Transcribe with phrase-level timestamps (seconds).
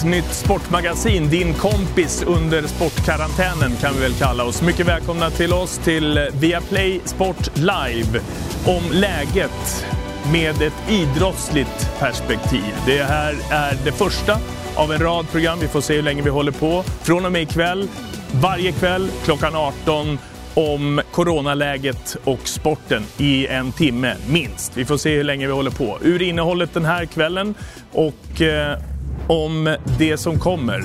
[0.00, 1.30] ett nytt sportmagasin.
[1.30, 4.62] Din kompis under sportkarantänen kan vi väl kalla oss.
[4.62, 8.20] Mycket välkomna till oss till Viaplay Sport Live
[8.66, 9.86] om läget
[10.32, 12.74] med ett idrottsligt perspektiv.
[12.86, 14.38] Det här är det första
[14.74, 15.58] av en rad program.
[15.60, 16.82] Vi får se hur länge vi håller på.
[17.02, 17.88] Från och med ikväll,
[18.32, 20.18] varje kväll klockan 18
[20.54, 24.76] om coronaläget och sporten i en timme, minst.
[24.76, 25.98] Vi får se hur länge vi håller på.
[26.02, 27.54] Ur innehållet den här kvällen
[27.92, 28.78] och eh,
[29.30, 30.84] om det som kommer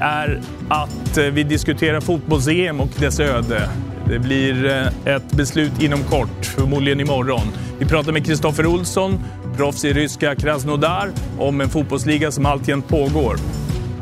[0.00, 3.68] är att eh, vi diskuterar fotbolls-EM och dess öde.
[4.08, 7.48] Det blir eh, ett beslut inom kort, förmodligen imorgon.
[7.78, 9.18] Vi pratar med Kristoffer Olsson,
[9.56, 13.36] proffs i ryska Krasnodar, om en fotbollsliga som alltjämt pågår.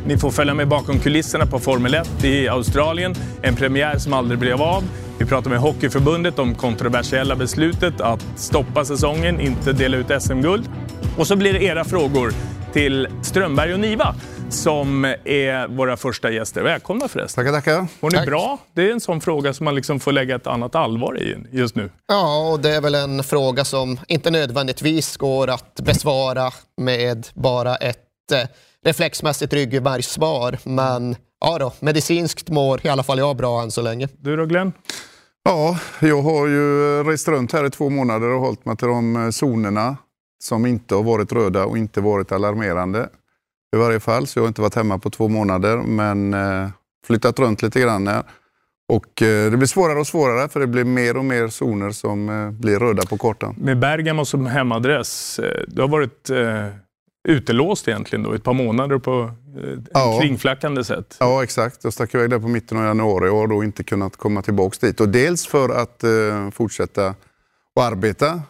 [0.07, 4.39] Ni får följa med bakom kulisserna på Formel 1 i Australien, en premiär som aldrig
[4.39, 4.85] blev av.
[5.19, 10.69] Vi pratar med Hockeyförbundet om kontroversiella beslutet att stoppa säsongen, inte dela ut SM-guld.
[11.17, 12.33] Och så blir det era frågor
[12.75, 14.15] till Strömberg och Niva
[14.51, 16.63] som är våra första gäster.
[16.63, 17.45] Välkomna förresten.
[17.45, 17.87] Tackar, tackar.
[18.01, 18.27] Mår ni Tack.
[18.27, 18.59] bra?
[18.73, 21.77] Det är en sån fråga som man liksom får lägga ett annat allvar i just
[21.77, 21.91] nu.
[22.09, 27.77] Ja, och det är väl en fråga som inte nödvändigtvis går att besvara med bara
[27.77, 28.49] ett eh,
[28.85, 30.59] reflexmässigt ryggmärgssvar.
[30.65, 34.09] Men ja då, medicinskt mår i alla fall jag bra än så länge.
[34.19, 34.73] Du då Glenn?
[35.45, 39.17] Ja, jag har ju rest runt här i två månader och hållit mig till de
[39.17, 39.97] eh, zonerna
[40.45, 43.09] som inte har varit röda och inte varit alarmerande.
[43.77, 46.69] I varje fall, så jag har inte varit hemma på två månader men eh,
[47.07, 48.07] flyttat runt lite grann.
[48.07, 48.23] Här.
[48.89, 52.29] Och eh, det blir svårare och svårare för det blir mer och mer zoner som
[52.29, 53.55] eh, blir röda på kartan.
[53.59, 56.67] Med Bergamo som hemadress, du har varit eh,
[57.29, 59.31] utelåst egentligen då, ett par månader på
[59.63, 60.19] eh, Ja.
[60.21, 61.17] kringflackande sätt.
[61.21, 61.85] Ja, exakt.
[61.85, 64.87] Jag stack iväg där på mitten av januari och har då inte kunnat komma tillbaka
[64.87, 65.01] dit.
[65.01, 67.17] Och dels för att eh, fortsätta att
[67.93, 68.43] arbeta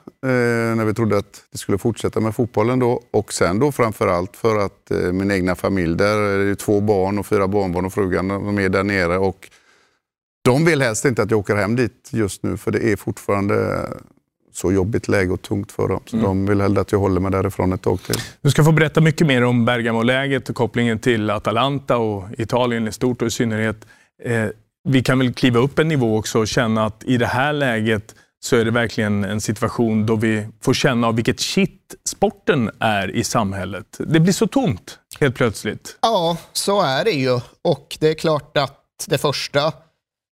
[0.76, 3.02] när vi trodde att det skulle fortsätta med fotbollen då.
[3.10, 7.18] Och sen då framförallt för att eh, min egna familj, där är det två barn
[7.18, 9.18] och fyra barnbarn och frugan, de är där nere.
[9.18, 9.48] Och
[10.44, 13.88] de vill helst inte att jag åker hem dit just nu för det är fortfarande
[14.52, 16.00] så jobbigt läge och tungt för dem.
[16.06, 18.16] Så de vill hellre att jag håller mig därifrån ett tag till.
[18.42, 22.92] Du ska få berätta mycket mer om Bergamo-läget och kopplingen till Atalanta och Italien i
[22.92, 23.86] stort och i synnerhet.
[24.22, 24.46] Eh,
[24.88, 28.14] vi kan väl kliva upp en nivå också och känna att i det här läget
[28.44, 33.16] så är det verkligen en situation då vi får känna av vilket kitt sporten är
[33.16, 33.86] i samhället.
[33.98, 35.98] Det blir så tomt helt plötsligt.
[36.02, 37.40] Ja, så är det ju.
[37.62, 39.72] Och det är klart att det första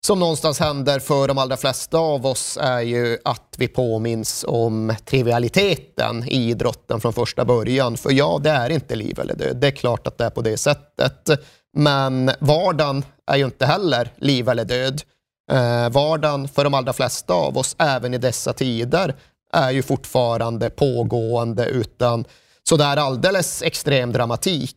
[0.07, 4.95] som någonstans händer för de allra flesta av oss är ju att vi påminns om
[5.05, 7.97] trivialiteten i idrotten från första början.
[7.97, 9.57] För ja, det är inte liv eller död.
[9.57, 11.29] Det är klart att det är på det sättet.
[11.77, 15.03] Men vardagen är ju inte heller liv eller död.
[15.51, 19.15] Eh, vardagen för de allra flesta av oss, även i dessa tider,
[19.53, 22.25] är ju fortfarande pågående utan
[22.69, 24.77] sådär alldeles extrem dramatik.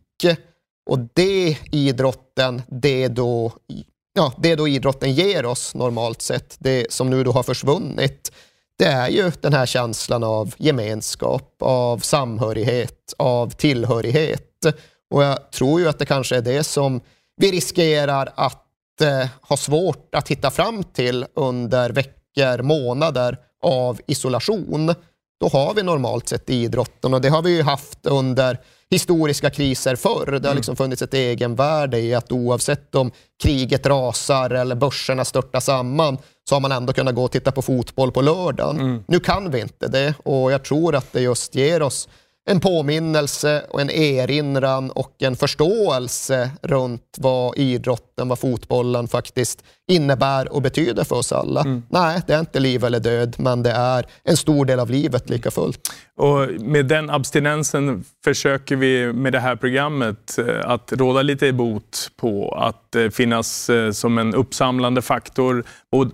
[0.90, 3.52] Och det idrotten, det då,
[4.14, 8.32] ja, det då idrotten ger oss normalt sett, det som nu då har försvunnit,
[8.78, 14.66] det är ju den här känslan av gemenskap, av samhörighet, av tillhörighet.
[15.10, 17.02] Och jag tror ju att det kanske är det som
[17.38, 18.65] vi riskerar att
[19.02, 24.94] eh, ha svårt att hitta fram till under veckor, månader av isolation.
[25.40, 29.50] Då har vi normalt sett i idrotten och det har vi ju haft under historiska
[29.50, 30.40] kriser förr.
[30.40, 33.12] Det har liksom funnits ett egenvärde i att oavsett om
[33.44, 36.18] kriget rasar eller börserna störtar samman
[36.50, 39.04] så har man ändå kunnat gå och titta på fotboll på lördagen.
[39.08, 42.10] Nu kan vi inte det och jag tror att det just ger oss
[42.48, 50.54] en påminnelse och en erinran och en förståelse runt vad idrotten, vad fotbollen faktiskt innebär
[50.54, 51.82] och betyder för oss alla.
[51.90, 55.30] Nej, det är inte liv eller död, men det är en stor del av livet
[55.30, 55.80] lika fullt.
[56.18, 62.12] Och med den abstinensen försöker vi med det här programmet eh, att råda lite bot
[62.18, 65.64] på att eh, finnas eh, som en uppsamlande faktor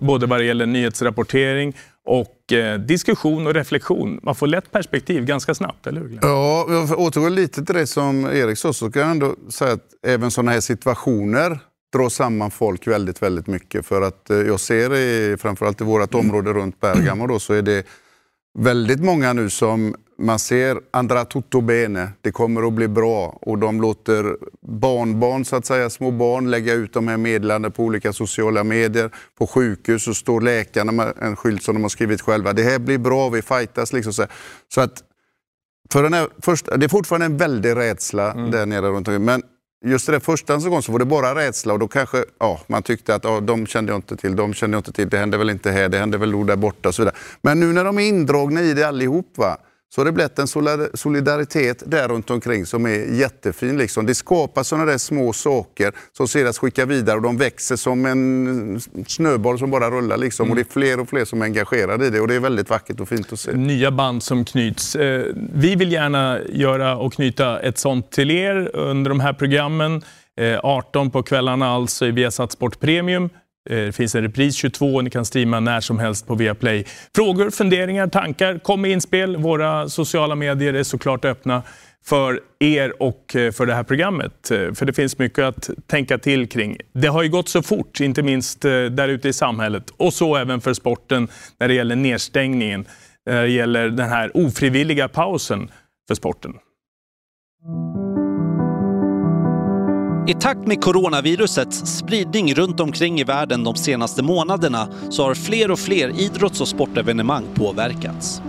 [0.00, 4.20] både vad det gäller nyhetsrapportering och mycket diskussion och reflektion.
[4.22, 6.08] Man får lätt perspektiv ganska snabbt, eller hur?
[6.08, 6.20] Glenn?
[6.22, 9.86] Ja, jag återgår lite till det som Erik sa, så kan jag ändå säga att
[10.06, 11.58] även sådana här situationer
[11.92, 13.86] drar samman folk väldigt, väldigt mycket.
[13.86, 17.62] För att eh, jag ser i, framförallt i vårt område runt Bergamo då, så är
[17.62, 17.86] det
[18.58, 23.38] väldigt många nu som man ser andra tutto bene, det kommer att bli bra.
[23.40, 24.36] Och de låter
[24.66, 29.10] barnbarn, så att säga, små barn lägga ut de här meddelanden på olika sociala medier.
[29.38, 32.52] På sjukhus så står läkarna med en skylt som de har skrivit själva.
[32.52, 34.12] Det här blir bra, vi fightas liksom.
[34.12, 34.26] Så,
[34.74, 35.02] så att
[35.92, 39.24] för den här första, det är fortfarande en väldig rädsla där nere runt omkring.
[39.24, 39.42] Men
[39.84, 42.82] just det där första gången så var det bara rädsla och då kanske ja, man
[42.82, 45.38] tyckte att ja, de kände jag inte till, de kände jag inte till, det hände
[45.38, 47.16] väl inte här, det hände väl där borta och så vidare.
[47.42, 49.56] Men nu när de är indragna i det allihop va,
[49.94, 50.46] så har det blivit en
[50.94, 53.78] solidaritet där runt omkring som är jättefin.
[53.78, 54.06] Liksom.
[54.06, 58.80] Det skapar sådana där små saker som sedan skicka vidare och de växer som en
[59.06, 60.16] snöboll som bara rullar.
[60.16, 60.44] Liksom.
[60.44, 60.50] Mm.
[60.50, 62.70] Och det är fler och fler som är engagerade i det och det är väldigt
[62.70, 63.52] vackert och fint att se.
[63.52, 64.96] Nya band som knyts.
[64.96, 65.24] Eh,
[65.54, 70.02] vi vill gärna göra och knyta ett sånt till er under de här programmen.
[70.62, 73.30] 18 eh, på kvällarna alltså i Viasat Sport Premium.
[73.70, 76.84] Eh, det finns en repris 22 och ni kan streama när som helst på Viaplay.
[77.14, 79.36] Frågor, funderingar, tankar, kom med inspel.
[79.36, 81.62] Våra sociala medier är såklart öppna
[82.04, 84.50] för er och eh, för det här programmet.
[84.50, 86.76] Eh, för det finns mycket att tänka till kring.
[86.92, 90.60] Det har ju gått så fort, inte minst där ute i samhället och så även
[90.60, 91.28] för sporten
[91.60, 92.84] när det gäller nedstängningen,
[93.26, 95.70] när det gäller den här ofrivilliga pausen
[96.08, 96.52] för sporten.
[100.26, 105.70] I takt med coronavirusets spridning runt omkring i världen de senaste månaderna så har fler
[105.70, 108.42] och fler idrotts och sportevenemang påverkats.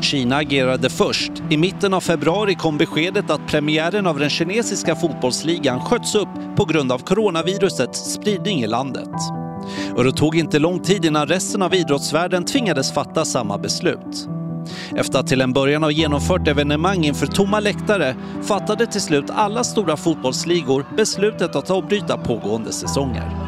[0.00, 1.32] Kina agerade först.
[1.50, 6.64] I mitten av februari kom beskedet att premiären av den kinesiska fotbollsligan sköts upp på
[6.64, 9.14] grund av coronavirusets spridning i landet.
[9.96, 14.28] Och det tog inte lång tid innan resten av idrottsvärlden tvingades fatta samma beslut.
[14.96, 19.64] Efter att till en början ha genomfört evenemang inför tomma läktare fattade till slut alla
[19.64, 23.46] stora fotbollsligor beslutet att avbryta pågående säsonger.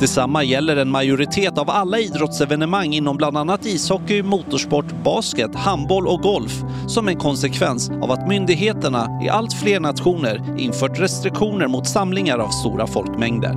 [0.00, 6.20] Detsamma gäller en majoritet av alla idrottsevenemang inom bland annat ishockey, motorsport, basket, handboll och
[6.20, 12.38] golf som en konsekvens av att myndigheterna i allt fler nationer infört restriktioner mot samlingar
[12.38, 13.56] av stora folkmängder.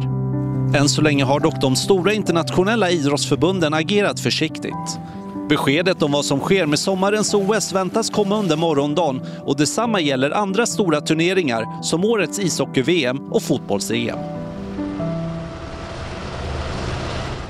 [0.76, 5.00] Än så länge har dock de stora internationella idrottsförbunden agerat försiktigt.
[5.54, 10.32] Beskedet om vad som sker med sommarens OS väntas komma under morgondagen och detsamma gäller
[10.32, 14.18] andra stora turneringar som årets ishockey-VM och fotbolls-EM.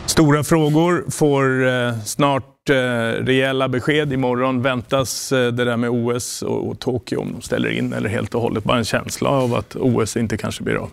[0.06, 2.76] Stora frågor får eh, snart eh,
[3.26, 4.14] rejäla besked.
[4.14, 8.10] Imorgon väntas eh, det där med OS och, och Tokyo, om de ställer in eller
[8.10, 10.90] helt och hållet bara en känsla av att OS inte kanske blir av?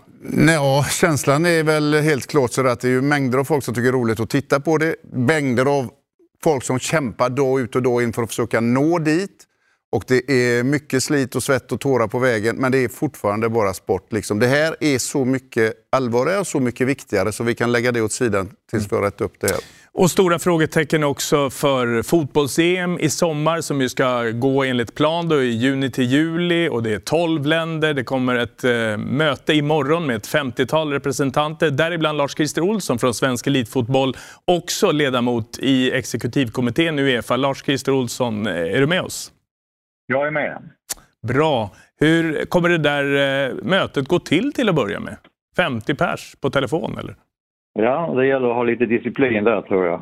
[0.47, 3.83] Ja, känslan är väl helt klart så att det är mängder av folk som tycker
[3.83, 4.95] det är roligt att titta på det.
[5.13, 5.89] Mängder av
[6.43, 9.47] folk som kämpar dag ut och dag in för att försöka nå dit.
[9.91, 13.49] Och det är mycket slit och svett och tårar på vägen, men det är fortfarande
[13.49, 14.13] bara sport.
[14.13, 14.39] Liksom.
[14.39, 18.01] Det här är så mycket allvarligare och så mycket viktigare så vi kan lägga det
[18.01, 19.59] åt sidan tills vi har rätt upp det här.
[19.93, 25.43] Och stora frågetecken också för fotbolls-EM i sommar som ju ska gå enligt plan då
[25.43, 27.93] i juni till juli och det är 12 länder.
[27.93, 33.47] Det kommer ett eh, möte imorgon med ett 50-tal representanter, däribland Lars-Christer Olsson från Svensk
[33.47, 37.35] Elitfotboll, också ledamot i exekutivkommittén i Uefa.
[37.37, 39.31] Lars-Christer Olsson, eh, är du med oss?
[40.05, 40.69] Jag är med.
[41.27, 41.71] Bra.
[41.99, 45.17] Hur kommer det där eh, mötet gå till till att börja med?
[45.55, 47.15] 50 pers på telefon eller?
[47.73, 50.01] Ja, det gäller att ha lite disciplin där tror jag.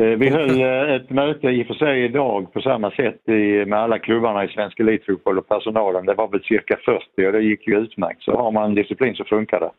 [0.00, 3.20] Eh, vi höll eh, ett möte i och för sig idag på samma sätt
[3.66, 6.06] med alla klubbarna i svensk elitfotboll och personalen.
[6.06, 8.22] Det var väl cirka 40 och det gick ju utmärkt.
[8.22, 9.70] Så har man disciplin så funkar det.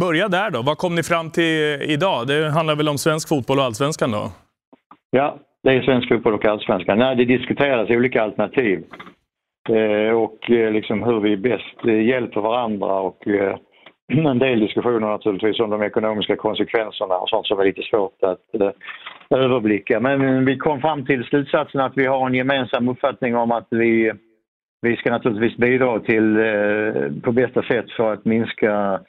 [0.00, 0.62] Börja där då.
[0.62, 2.26] Vad kom ni fram till idag?
[2.26, 4.32] Det handlar väl om svensk fotboll och allsvenskan då?
[5.10, 6.98] Ja, det är svensk fotboll och allsvenskan.
[6.98, 8.84] Nej, det diskuteras olika alternativ.
[9.68, 13.26] Eh, och liksom hur vi bäst hjälper varandra och
[14.26, 18.60] en del diskussioner naturligtvis om de ekonomiska konsekvenserna och sånt som är lite svårt att
[18.60, 18.70] eh,
[19.30, 20.00] överblicka.
[20.00, 23.66] Men eh, vi kom fram till slutsatsen att vi har en gemensam uppfattning om att
[23.70, 24.12] vi,
[24.80, 29.00] vi ska naturligtvis bidra till eh, på bästa sätt för att minska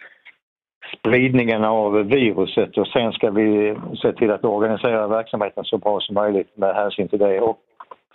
[0.98, 6.16] spridningen av viruset och sen ska vi se till att organisera verksamheten så bra som
[6.16, 7.40] möjligt med hänsyn till det.
[7.40, 7.58] Och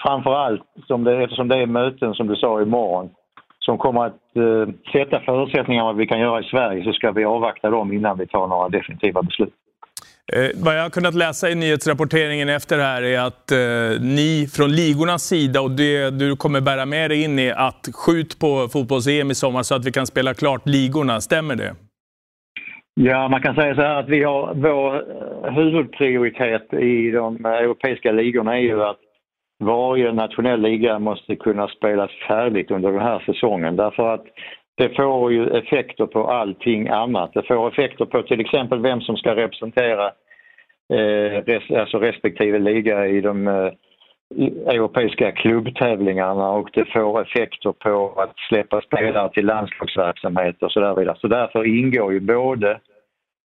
[0.02, 3.10] framförallt, som det, eftersom det är möten som du sa imorgon,
[3.68, 7.24] som kommer att eh, sätta förutsättningar vad vi kan göra i Sverige så ska vi
[7.24, 9.54] avvakta dem innan vi tar några definitiva beslut.
[10.32, 13.58] Eh, vad jag har kunnat läsa i nyhetsrapporteringen efter det här är att eh,
[14.00, 18.38] ni från ligornas sida och det du kommer bära med dig in i att skjut
[18.40, 21.20] på fotbolls-EM i sommar så att vi kan spela klart ligorna.
[21.20, 21.74] Stämmer det?
[22.94, 28.12] Ja, man kan säga så här att vi har vår eh, huvudprioritet i de europeiska
[28.12, 29.00] ligorna är ju att
[29.58, 34.24] varje nationell liga måste kunna spelas färdigt under den här säsongen därför att
[34.76, 37.30] det får ju effekter på allting annat.
[37.34, 40.06] Det får effekter på till exempel vem som ska representera
[40.92, 43.72] eh, res, alltså respektive liga i de eh,
[44.66, 50.94] europeiska klubbtävlingarna och det får effekter på att släppa spelare till landslagsverksamhet och så där
[50.94, 51.16] vidare.
[51.20, 52.80] Så därför ingår ju både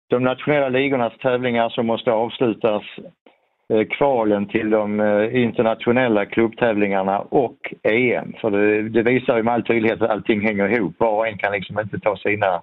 [0.10, 2.84] de nationella ligornas tävlingar som måste avslutas
[3.89, 8.33] kvalen till de eh, internationella klubbtävlingarna och EM.
[8.41, 10.95] För det, det visar ju med all tydlighet att allting hänger ihop.
[10.97, 12.62] Var och en kan liksom inte ta sina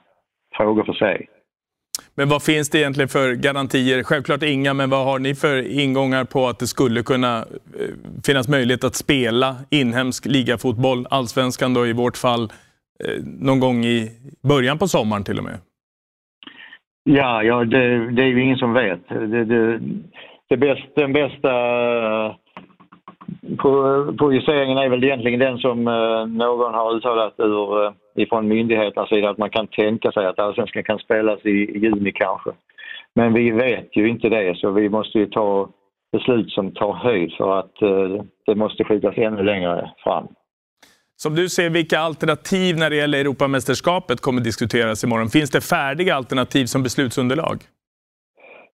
[0.57, 1.29] frågor för sig.
[2.15, 4.03] Men vad finns det egentligen för garantier?
[4.03, 7.45] Självklart inga, men vad har ni för ingångar på att det skulle kunna eh,
[8.27, 12.43] finnas möjlighet att spela inhemsk ligafotboll, allsvenskan då i vårt fall,
[13.05, 14.11] eh, någon gång i
[14.49, 15.59] början på sommaren till och med?
[17.05, 19.09] Ja, ja det, det är ju ingen som vet.
[19.09, 19.81] Det, det,
[20.49, 21.51] det bäst, den bästa
[22.25, 22.35] eh,
[24.19, 29.31] projiceringen är väl egentligen den som eh, någon har uttalat ur eh, ifrån myndigheternas sida
[29.31, 32.51] att man kan tänka sig att allsvenskan kan spelas i juni kanske.
[33.15, 35.69] Men vi vet ju inte det så vi måste ju ta
[36.13, 37.75] beslut som tar höjd för att
[38.47, 40.29] det måste skjutas ännu längre fram.
[41.17, 45.29] Som du ser, vilka alternativ när det gäller Europamästerskapet kommer diskuteras imorgon?
[45.29, 47.63] Finns det färdiga alternativ som beslutsunderlag?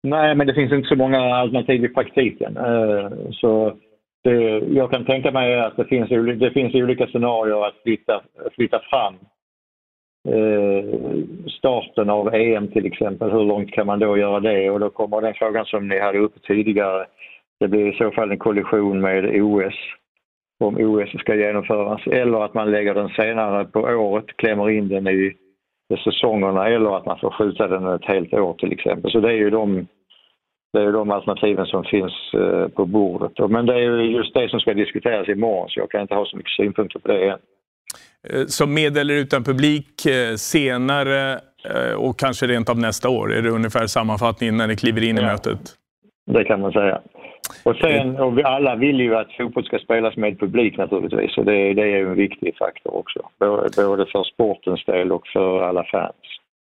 [0.02, 2.56] Nej, men det finns inte så många alternativ i praktiken.
[2.56, 3.76] Eh, så
[4.24, 8.22] det, jag kan tänka mig att det finns, det finns olika scenarier att flytta,
[8.54, 9.14] flytta fram
[10.28, 10.84] eh,
[11.58, 13.30] starten av EM till exempel.
[13.30, 14.70] Hur långt kan man då göra det?
[14.70, 17.06] Och då kommer den frågan som ni hade uppe tidigare.
[17.60, 19.74] Det blir i så fall en kollision med OS
[20.64, 25.06] om OS ska genomföras eller att man lägger den senare på året, klämmer in den
[25.06, 25.32] i
[25.96, 29.10] säsongerna eller att man får skjuta den ett helt år till exempel.
[29.10, 29.86] Så det är ju de
[30.72, 33.50] det är de alternativen som finns eh, på bordet.
[33.50, 36.36] Men det är just det som ska diskuteras imorgon så jag kan inte ha så
[36.36, 37.38] mycket synpunkter på det än.
[38.28, 41.40] Eh, som med eller utan publik eh, senare
[41.96, 43.34] och kanske rent av nästa år?
[43.34, 45.60] Är det ungefär sammanfattningen när ni kliver in i mötet?
[46.26, 47.00] Det kan man säga.
[47.62, 51.44] Och sen, och vi alla vill ju att fotboll ska spelas med publik naturligtvis och
[51.44, 53.20] det, det är en viktig faktor också.
[53.76, 56.14] Både för sportens del och för alla fans.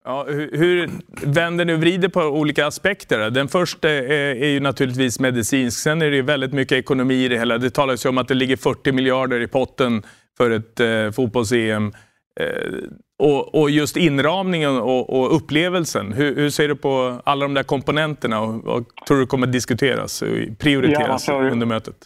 [0.05, 0.91] Ja, hur,
[1.35, 3.31] vänder ni och vrider på olika aspekter?
[3.31, 5.79] Den första är, är, ju naturligtvis medicinsk.
[5.83, 7.59] Sen är det väldigt mycket ekonomi i det hela.
[7.59, 10.03] Det talas ju om att det ligger 40 miljarder i potten
[10.37, 11.93] för ett eh, fotbolls-EM.
[12.41, 12.73] Eh,
[13.19, 16.13] och, och, just inramningen och, och upplevelsen.
[16.13, 18.41] Hur, hur, ser du på alla de där komponenterna?
[18.41, 20.29] Och, och tror du kommer diskuteras och
[20.59, 21.97] prioriteras ja, ju, under mötet?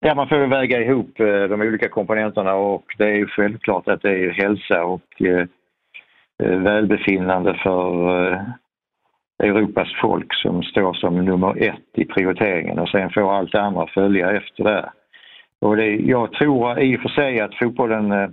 [0.00, 3.88] Ja, man får ju väga ihop eh, de olika komponenterna och det är ju självklart
[3.88, 5.46] att det är hälsa och eh,
[6.42, 8.40] Eh, välbefinnande för eh,
[9.42, 13.86] Europas folk som står som nummer ett i prioriteringen och sen får allt det andra
[13.86, 14.90] följa efter det.
[15.60, 18.28] Och det, jag tror i och för sig att fotbollen eh,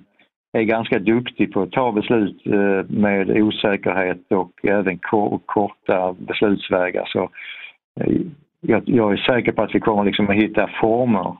[0.51, 4.98] är ganska duktig på att ta beslut eh, med osäkerhet och även
[5.46, 7.06] korta beslutsvägar.
[7.06, 7.29] Så
[8.00, 8.15] eh,
[8.62, 11.38] jag, är säker på att vi kommer liksom att hitta former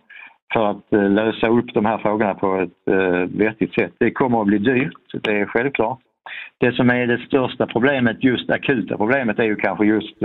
[0.54, 2.96] för att eh, lösa upp de här frågorna på ett
[3.30, 3.94] vettigt sätt.
[3.98, 6.00] Det kommer att bli dyrt, det är självklart.
[6.58, 10.16] Det som är det största problemet, just akuta problemet, är ju kanske just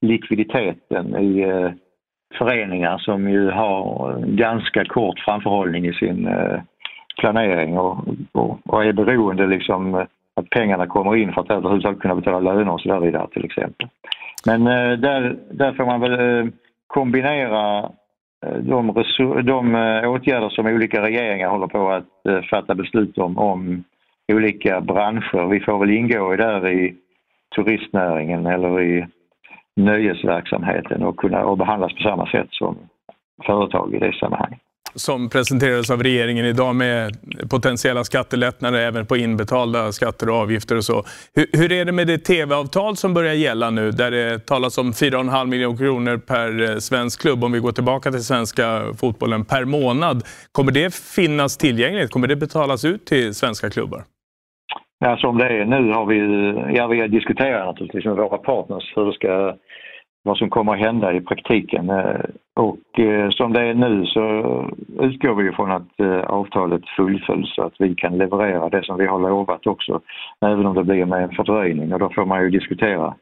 [0.00, 1.46] likviditeten i
[2.38, 6.60] föreningar som ju har ganska kort framförhållning i sin eh,
[7.20, 12.00] planering och, och, och är beroende liksom eh, att pengarna kommer in för att överhuvudtaget
[12.00, 13.88] kunna betala löner och så där vidare till exempel.
[14.46, 16.52] Men eh, där, där får man väl eh,
[16.86, 17.90] kombinera
[18.60, 19.04] de,
[19.42, 19.74] de
[20.06, 23.84] åtgärder som olika regeringar håller på att fatta beslut om, om
[24.32, 25.48] olika branscher.
[25.48, 26.94] Vi får väl ingå i där i
[27.56, 29.06] turistnäringen eller i
[29.76, 32.76] nöjesverksamheten och kunna och behandlas på samma sätt som
[33.46, 34.60] företag i det sammanhanget.
[34.96, 37.16] Som presenterades av regeringen idag med
[37.50, 41.04] potentiella skattelättnader även på inbetalda skatter och avgifter och så.
[41.34, 44.92] Hur, hur är det med det tv-avtal som börjar gälla nu där det talas om
[44.92, 49.64] 4,5 miljoner kronor per eh, svensk klubb om vi går tillbaka till svenska fotbollen per
[49.64, 50.22] månad.
[50.52, 52.10] Kommer det finnas tillgängligt?
[52.10, 54.04] Kommer det betalas ut till svenska klubbar?
[54.98, 56.18] Ja, som det är nu har vi,
[56.76, 59.56] ja, vi har diskuterat naturligtvis med våra partners hur det ska,
[60.26, 61.90] vad som kommer att hända i praktiken.
[61.90, 62.20] Eh,
[62.54, 64.24] och eh, som det är nu så
[65.00, 69.06] utgår vi från att eh, avtalet fullföljs så att vi kan leverera det som vi
[69.06, 70.00] har lovat också.
[70.40, 73.14] Även om det blir med en fördröjning och då får man ju diskutera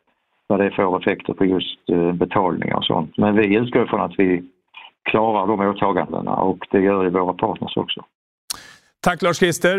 [0.46, 3.16] vad det får effekter på just betalningar och sånt.
[3.16, 4.42] Men vi utgår från att vi
[5.11, 8.04] klarar de åtagandena och det gör ju våra partners också.
[9.00, 9.76] Tack Lars-Christer.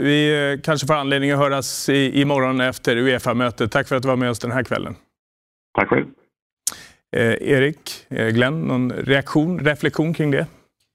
[0.00, 3.72] Vi kanske får anledning att höras imorgon efter Uefa-mötet.
[3.72, 4.94] Tack för att du var med oss den här kvällen.
[5.78, 6.06] Tack själv.
[7.16, 10.46] Eh, Erik, eh, Glenn, någon reaktion, reflektion kring det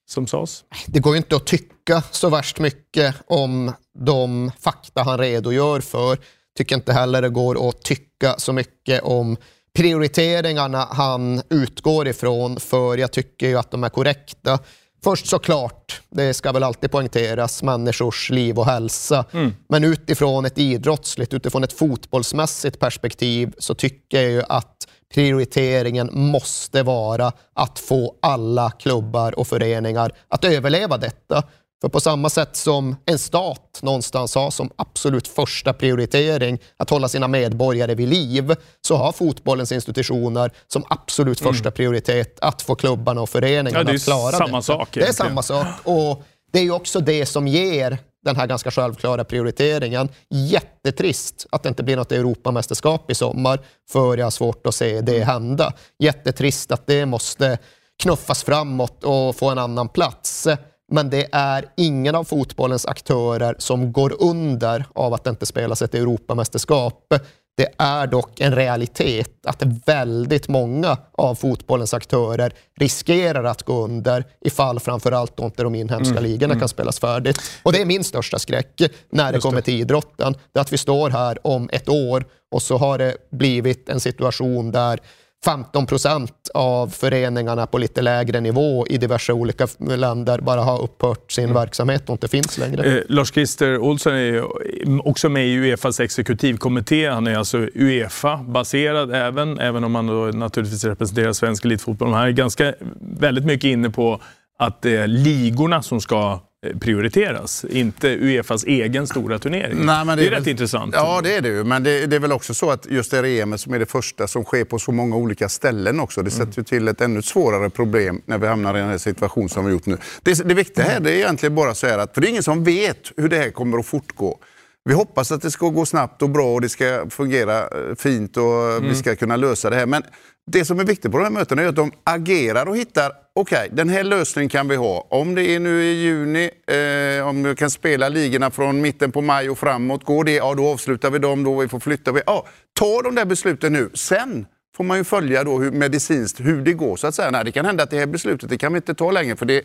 [0.09, 0.63] som sades?
[0.87, 6.17] Det går ju inte att tycka så värst mycket om de fakta han redogör för.
[6.57, 9.37] Tycker inte heller det går att tycka så mycket om
[9.75, 14.59] prioriteringarna han utgår ifrån, för jag tycker ju att de är korrekta.
[15.03, 19.25] Först såklart, det ska väl alltid poängteras, människors liv och hälsa.
[19.31, 19.53] Mm.
[19.69, 26.83] Men utifrån ett idrottsligt, utifrån ett fotbollsmässigt perspektiv så tycker jag ju att prioriteringen måste
[26.83, 31.43] vara att få alla klubbar och föreningar att överleva detta.
[31.81, 37.07] För på samma sätt som en stat någonstans har som absolut första prioritering att hålla
[37.07, 41.53] sina medborgare vid liv, så har fotbollens institutioner som absolut mm.
[41.53, 44.63] första prioritet att få klubbarna och föreningarna ja, att klara samma det.
[44.63, 45.67] Sak, det är samma sak.
[45.83, 50.09] Och det är ju också det som ger den här ganska självklara prioriteringen.
[50.29, 53.59] Jättetrist att det inte blir något Europamästerskap i sommar,
[53.91, 55.73] för jag har svårt att se det hända.
[55.99, 57.57] Jättetrist att det måste
[58.03, 60.47] knuffas framåt och få en annan plats.
[60.91, 65.81] Men det är ingen av fotbollens aktörer som går under av att det inte spelas
[65.81, 67.13] ett Europamästerskap.
[67.57, 74.25] Det är dock en realitet att väldigt många av fotbollens aktörer riskerar att gå under
[74.41, 76.23] ifall framförallt inte de inhemska mm.
[76.23, 76.59] ligorna mm.
[76.59, 77.41] kan spelas färdigt.
[77.63, 78.81] Och det är min största skräck
[79.11, 80.35] när det kommer till idrotten.
[80.53, 83.99] Det är att vi står här om ett år och så har det blivit en
[83.99, 84.99] situation där
[85.45, 91.31] 15 procent av föreningarna på lite lägre nivå i diverse olika länder bara har upphört
[91.31, 91.55] sin mm.
[91.55, 92.83] verksamhet och inte finns längre.
[92.83, 97.07] Eh, Lars-Christer Olsson är också med i Uefas exekutivkommitté.
[97.09, 102.13] Han är alltså Uefa-baserad även, även om han naturligtvis representerar svensk elitfotboll.
[102.13, 104.21] Han är ganska väldigt mycket inne på
[104.59, 106.39] att det är ligorna som ska
[106.79, 109.85] prioriteras, inte Uefas egen stora turnering.
[109.85, 110.93] Nej, det, det, är, är rätt intressant.
[110.97, 111.63] Ja, det är det ju.
[111.63, 114.27] Men det, det, är väl också så att just det EM som är det första
[114.27, 116.21] som sker på så många olika ställen också.
[116.23, 119.49] Det sätter ju till ett ännu svårare problem när vi hamnar i den här situationen
[119.49, 119.97] som vi gjort nu.
[120.23, 122.43] Det, det viktiga här det är egentligen bara så här att, för det är ingen
[122.43, 124.39] som vet hur det här kommer att fortgå.
[124.83, 128.37] Vi hoppas att det ska gå snabbt och bra och det ska fungera eh, fint
[128.37, 128.89] och mm.
[128.89, 129.85] vi ska kunna lösa det här.
[129.85, 130.03] Men
[130.51, 133.57] det som är viktigt på de här mötena är att de agerar och hittar, okej,
[133.57, 135.07] okay, den här lösningen kan vi ha.
[135.09, 139.21] Om det är nu i juni, eh, om vi kan spela ligorna från mitten på
[139.21, 142.13] maj och framåt, går det, ja då avslutar vi dem, då vi får flytta.
[142.25, 143.89] Ja, ta de där besluten nu.
[143.93, 144.45] Sen
[144.77, 146.97] får man ju följa då hur, medicinskt hur det går.
[146.97, 147.31] så att säga.
[147.31, 149.45] Nej, det kan hända att det här beslutet det kan vi inte ta längre för
[149.45, 149.63] det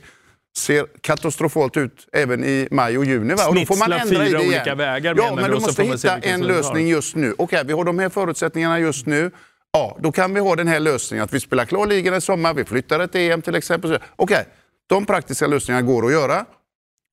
[0.59, 3.35] ser katastrofalt ut även i maj och juni.
[3.35, 3.49] Va?
[3.49, 4.49] Och då får man ändra fyra i det igen.
[4.49, 7.33] olika vägar Ja, men du måste hitta en lösning just nu.
[7.33, 9.31] Okej, okay, vi har de här förutsättningarna just nu.
[9.77, 12.55] Ja, då kan vi ha den här lösningen att vi spelar klar ligan i sommar,
[12.55, 13.91] vi flyttar ett EM till exempel.
[13.95, 14.45] Okej, okay,
[14.87, 16.45] de praktiska lösningarna går att göra.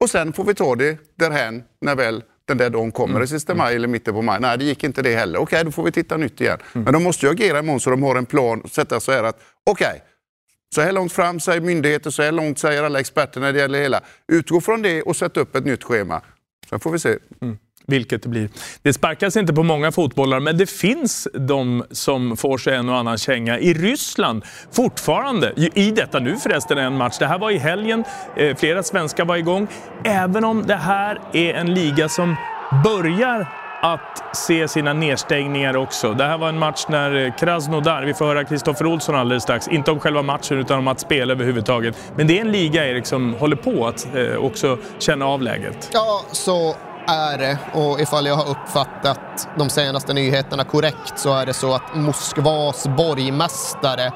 [0.02, 3.24] Och sen får vi ta det därhän när väl den där dagen kommer mm.
[3.24, 4.40] i sista maj eller mitten på maj.
[4.40, 5.40] Nej, det gick inte det heller.
[5.40, 6.58] Okej, okay, då får vi titta nytt igen.
[6.74, 6.84] Mm.
[6.84, 9.24] Men de måste ju agera imorgon så de har en plan och sätta så här
[9.24, 10.00] att okej, okay,
[10.76, 13.82] så här långt fram säger myndigheter, så här långt säger alla experter när det gäller
[13.82, 14.02] hela.
[14.28, 16.22] Utgå från det och sätt upp ett nytt schema.
[16.70, 17.18] Sen får vi se.
[17.42, 17.58] Mm.
[17.88, 18.50] Vilket det blir.
[18.82, 22.98] Det sparkas inte på många fotbollar, men det finns de som får sig en och
[22.98, 23.60] annan känga.
[23.60, 27.18] I Ryssland, fortfarande, i detta nu förresten, en match.
[27.20, 28.04] Det här var i helgen,
[28.36, 29.68] eh, flera svenskar var igång.
[30.04, 32.36] Även om det här är en liga som
[32.84, 33.48] börjar
[33.84, 36.14] att se sina nedstängningar också.
[36.14, 39.68] Det här var en match när eh, Krasnodar, vi får höra Kristoffer Olsson alldeles strax,
[39.68, 41.98] inte om själva matchen utan om att spela överhuvudtaget.
[42.16, 45.90] Men det är en liga, Erik, som håller på att eh, också känna av läget.
[45.94, 46.76] Ja, så
[47.08, 47.58] är det.
[47.74, 52.88] Och ifall jag har uppfattat de senaste nyheterna korrekt så är det så att Moskvas
[52.88, 54.12] borgmästare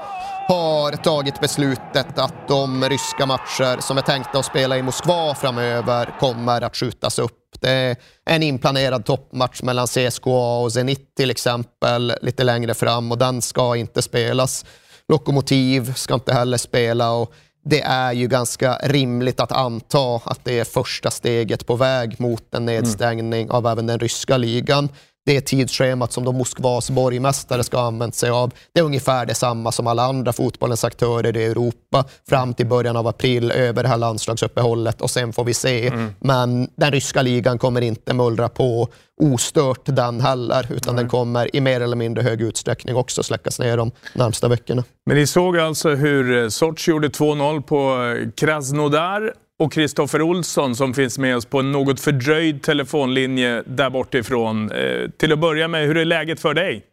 [0.48, 6.16] har tagit beslutet att de ryska matcher som är tänkta att spela i Moskva framöver
[6.20, 7.34] kommer att skjutas upp.
[7.60, 7.96] Det är
[8.26, 13.76] en inplanerad toppmatch mellan CSKA och Zenit till exempel lite längre fram och den ska
[13.76, 14.66] inte spelas.
[15.08, 17.34] Lokomotiv ska inte heller spela och
[17.70, 22.56] det är ju ganska rimligt att anta att det är första steget på väg mot
[22.56, 23.52] en nedstängning mm.
[23.52, 24.90] av även den ryska ligan
[25.28, 29.72] det tidsschemat som de Moskvas borgmästare ska ha använt sig av, det är ungefär detsamma
[29.72, 33.98] som alla andra fotbollens aktörer i Europa fram till början av april över det här
[33.98, 35.88] landslagsuppehållet och sen får vi se.
[35.88, 36.14] Mm.
[36.20, 38.88] Men den ryska ligan kommer inte mullra på
[39.22, 40.96] ostört den heller, utan mm.
[40.96, 44.84] den kommer i mer eller mindre hög utsträckning också släckas ner de närmsta veckorna.
[45.06, 51.20] Men ni såg alltså hur Sochi gjorde 2-0 på Krasnodar och Kristoffer Olsson som finns
[51.20, 54.72] med oss på en något fördröjd telefonlinje där bortifrån.
[54.72, 56.84] Eh, till att börja med, hur är läget för dig?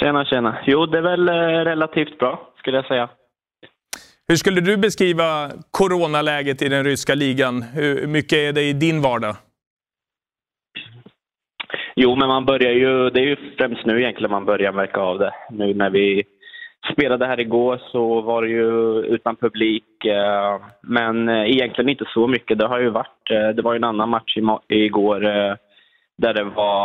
[0.00, 0.58] Tjena, tjena.
[0.66, 1.32] Jo, det är väl eh,
[1.70, 3.10] relativt bra, skulle jag säga.
[4.28, 7.62] Hur skulle du beskriva coronaläget i den ryska ligan?
[7.62, 9.36] Hur mycket är det i din vardag?
[11.96, 15.18] Jo, men man börjar ju, det är ju främst nu egentligen man börjar märka av
[15.18, 15.32] det.
[15.50, 16.24] Nu när vi
[16.92, 20.04] spelade här igår så var det ju utan publik.
[20.04, 22.58] Eh, men eh, egentligen inte så mycket.
[22.58, 24.36] Det har ju varit, eh, det var ju en annan match
[24.68, 25.20] igår
[26.16, 26.82] där det var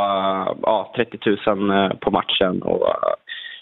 [0.61, 2.61] ja, 30 000 på matchen.
[2.61, 2.93] Och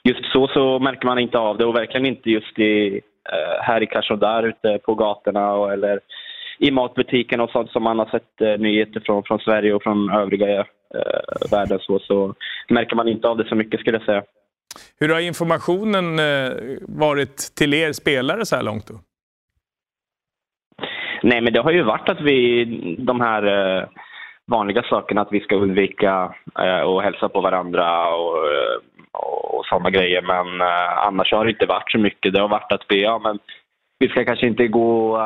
[0.03, 3.01] just så så märker man inte av det och verkligen inte just i,
[3.61, 5.99] här i Krasnodar ute på gatorna eller
[6.59, 10.65] i matbutiken och sånt som man har sett nyheter från, från Sverige och från övriga
[11.51, 12.33] världen så, så
[12.69, 14.23] märker man inte av det så mycket skulle jag säga.
[14.99, 18.87] Hur har informationen eh, varit till er spelare så här långt?
[18.87, 18.93] Då?
[21.23, 22.65] Nej, men det har ju varit att vi,
[22.99, 23.87] de här eh,
[24.47, 28.37] vanliga sakerna, att vi ska undvika eh, att och hälsa på varandra och,
[29.11, 30.21] och, och sådana grejer.
[30.21, 30.61] Men
[31.07, 32.33] annars har det inte varit så mycket.
[32.33, 33.39] Det har varit att vi, ja men
[33.99, 35.19] vi ska kanske inte gå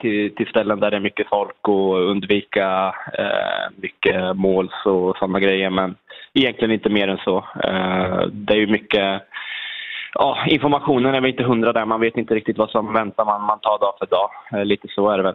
[0.00, 2.94] till, till ställen där det är mycket folk och undvika
[3.76, 5.70] mycket måls och sådana grejer.
[5.70, 5.94] Men
[6.38, 7.36] egentligen inte mer än så.
[7.38, 9.22] Uh, det är ju mycket...
[10.14, 11.84] Ja, informationen är väl inte hundra där.
[11.84, 13.24] Man vet inte riktigt vad som väntar.
[13.24, 14.66] Man, man tar dag för dag.
[14.66, 15.34] lite så är det väl.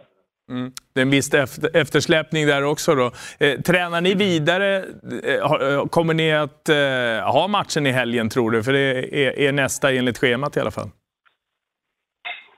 [0.50, 0.70] Mm.
[0.94, 1.34] Det är en viss
[1.74, 2.94] eftersläpning där också.
[2.94, 3.10] Då.
[3.40, 4.76] Eh, tränar ni vidare?
[4.76, 8.62] Eh, kommer ni att eh, ha matchen i helgen, tror du?
[8.62, 10.88] För det är, är nästa enligt schemat i alla fall.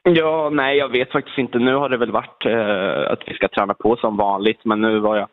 [0.02, 1.58] Ja, nej, jag vet faktiskt inte.
[1.58, 4.98] Nu har det väl varit eh, att vi ska träna på som vanligt, men nu
[4.98, 5.28] var jag...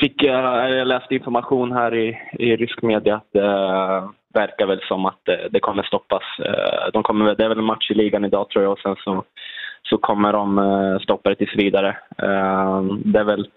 [0.00, 4.66] Fick, jag, eh, jag läste information här i, i rysk media att det eh, verkar
[4.66, 6.22] väl som att det, det kommer stoppas.
[6.38, 8.96] Eh, de kommer, det är väl en match i ligan idag tror jag och sen
[9.04, 9.24] så,
[9.82, 11.88] så kommer de eh, stoppa det tills vidare.
[12.18, 13.48] Eh, det är väl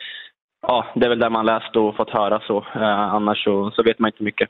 [0.62, 2.58] ja, det är väl det man läst och fått höra så.
[2.58, 4.49] Eh, annars så, så vet man inte mycket.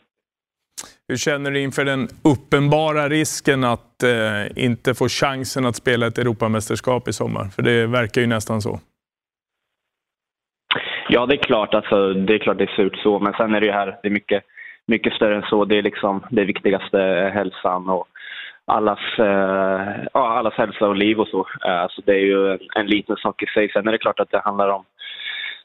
[1.08, 6.18] Hur känner du inför den uppenbara risken att eh, inte få chansen att spela ett
[6.18, 7.46] Europamästerskap i sommar?
[7.46, 8.80] För det verkar ju nästan så.
[11.12, 11.74] Ja, det är klart.
[11.74, 13.20] Alltså, det är klart det ser ut så.
[13.20, 14.44] Men sen är det ju här, det är mycket,
[14.86, 15.66] mycket större än så.
[15.66, 18.08] Det är liksom det viktigaste, eh, hälsan och
[18.66, 19.82] allas, eh,
[20.14, 21.48] ja, allas hälsa och liv och så.
[21.66, 23.70] Eh, så det är ju en, en liten sak i sig.
[23.70, 24.84] Sen är det klart att det handlar om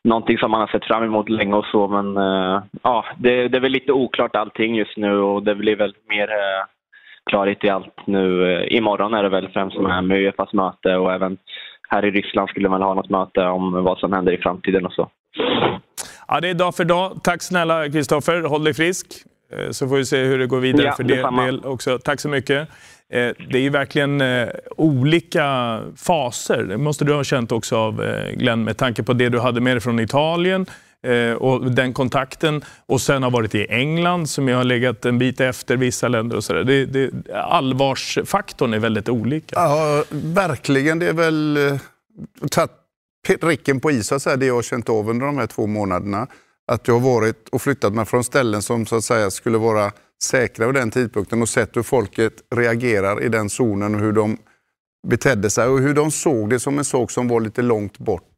[0.05, 1.89] någonting som man har sett fram emot länge och så.
[1.89, 5.77] Men eh, ja, det, det, är väl lite oklart allting just nu och det blir
[5.77, 6.65] väl mer eh,
[7.31, 8.53] klarhet i allt nu.
[8.53, 11.39] Eh, imorgon är det väl främst med Uefas möte och även
[11.88, 14.92] här i Ryssland skulle man ha något möte om vad som händer i framtiden och
[14.92, 15.11] så.
[16.29, 17.20] Ja, det är dag för dag.
[17.23, 18.42] Tack snälla Kristoffer.
[18.42, 19.07] Håll dig frisk.
[19.70, 21.99] Så får vi se hur det går vidare ja, för din del också.
[21.99, 22.68] Tack så mycket.
[23.12, 26.62] Eh, det är ju verkligen eh, olika faser.
[26.62, 29.61] Det måste du ha känt också av eh, Glenn, med tanke på det du hade
[29.61, 30.66] med dig från Italien
[31.05, 35.19] Eh, och den kontakten och sen har varit i England som jag har legat en
[35.19, 36.64] bit efter vissa länder och sådär.
[36.64, 39.57] Det, det, allvarsfaktorn är väldigt olika.
[39.57, 40.99] Ja, verkligen.
[40.99, 41.79] Det är väl eh,
[42.51, 42.71] tagit
[43.40, 46.27] pricken på is, så det jag har känt av under de här två månaderna.
[46.73, 49.93] Att jag har varit och flyttat mig från ställen som så att säga skulle vara
[50.23, 54.38] säkra vid den tidpunkten och sett hur folket reagerar i den zonen och hur de
[55.07, 58.34] betedde sig och hur de såg det som en sak som var lite långt bort.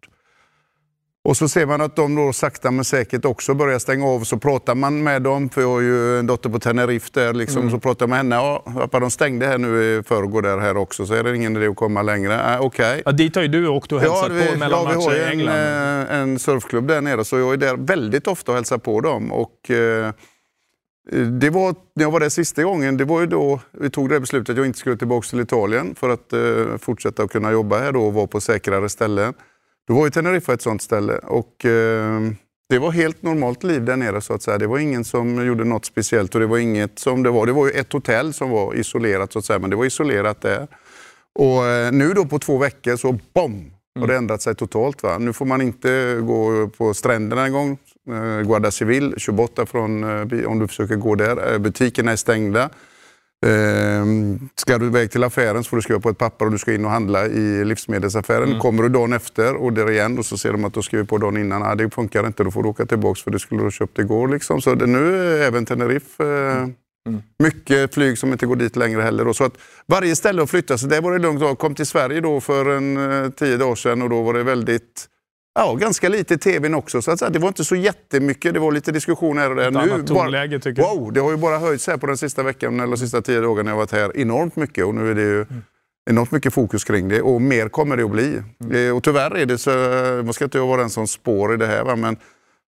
[1.26, 4.20] Och så ser man att de då sakta men säkert också börjar stänga av.
[4.20, 7.58] Så pratar man med dem, för jag har ju en dotter på Tenerife där, liksom,
[7.58, 7.70] mm.
[7.70, 8.34] så pratar man med henne.
[8.46, 11.56] Ja, pappa, de stängde här nu i förrgår där här också, så är det ingen
[11.56, 12.54] idé att komma längre.
[12.54, 13.02] Äh, okay.
[13.04, 15.24] ja, dit har ju du åkt och hälsat ja, vi, på mellan ja, matcher i
[15.24, 15.54] England.
[15.54, 18.78] Vi har en, en surfklubb där nere, så jag är där väldigt ofta och hälsar
[18.78, 19.32] på dem.
[19.32, 20.12] Och, eh,
[21.40, 24.20] det var, när jag var där sista gången, det var ju då vi tog det
[24.20, 27.78] beslutet att jag inte skulle tillbaka till Italien för att eh, fortsätta att kunna jobba
[27.78, 29.34] här då och vara på säkrare ställen.
[29.86, 32.20] Då var ju Teneriffa ett sånt ställe och eh,
[32.68, 34.58] det var helt normalt liv där nere så att säga.
[34.58, 37.46] Det var ingen som gjorde något speciellt och det var inget som det var.
[37.46, 40.40] Det var ju ett hotell som var isolerat så att säga, men det var isolerat
[40.40, 40.66] där.
[41.34, 43.70] Och eh, nu då på två veckor så BOM!
[43.94, 44.24] har det mm.
[44.24, 45.02] ändrat sig totalt.
[45.02, 45.18] Va?
[45.18, 47.78] Nu får man inte gå på stränderna en gång
[48.10, 51.52] Eh, Guarda Civil, 28 från, eh, om du försöker gå där.
[51.52, 52.70] Eh, butikerna är stängda.
[54.56, 56.74] Ska du iväg till affären så får du skriva på ett papper och du ska
[56.74, 58.48] in och handla i livsmedelsaffären.
[58.48, 58.60] Mm.
[58.60, 61.08] Kommer du dagen efter och där igen och så ser de att du har skrivit
[61.08, 61.62] på dagen innan.
[61.62, 63.98] Ah, det funkar inte, då får du åka tillbaka för det skulle du ha köpt
[63.98, 64.28] igår.
[64.28, 64.60] Liksom.
[64.60, 66.74] Så det, nu även Tenerife mm.
[67.08, 67.22] Mm.
[67.38, 69.24] Mycket flyg som inte går dit längre heller.
[69.24, 69.34] Då.
[69.34, 69.54] Så att
[69.86, 71.40] varje ställe att flytta, så det var det lugnt.
[71.40, 75.08] Jag kom till Sverige då för en tio dagar sedan och då var det väldigt
[75.58, 77.02] Ja, ganska lite i tvn också.
[77.02, 78.54] Så att säga, det var inte så jättemycket.
[78.54, 79.70] Det var lite diskussioner här och där.
[79.70, 80.96] nu, bara, tycker jag.
[80.96, 83.70] Wow, det har ju bara höjts här på den sista veckan, eller sista tio dagarna
[83.70, 84.84] jag varit här, enormt mycket.
[84.84, 85.62] Och nu är det ju mm.
[86.10, 87.22] enormt mycket fokus kring det.
[87.22, 88.42] Och mer kommer det att bli.
[88.60, 88.96] Mm.
[88.96, 89.70] Och tyvärr är det så,
[90.24, 91.96] man ska inte vara den som spår i det här, va?
[91.96, 92.16] men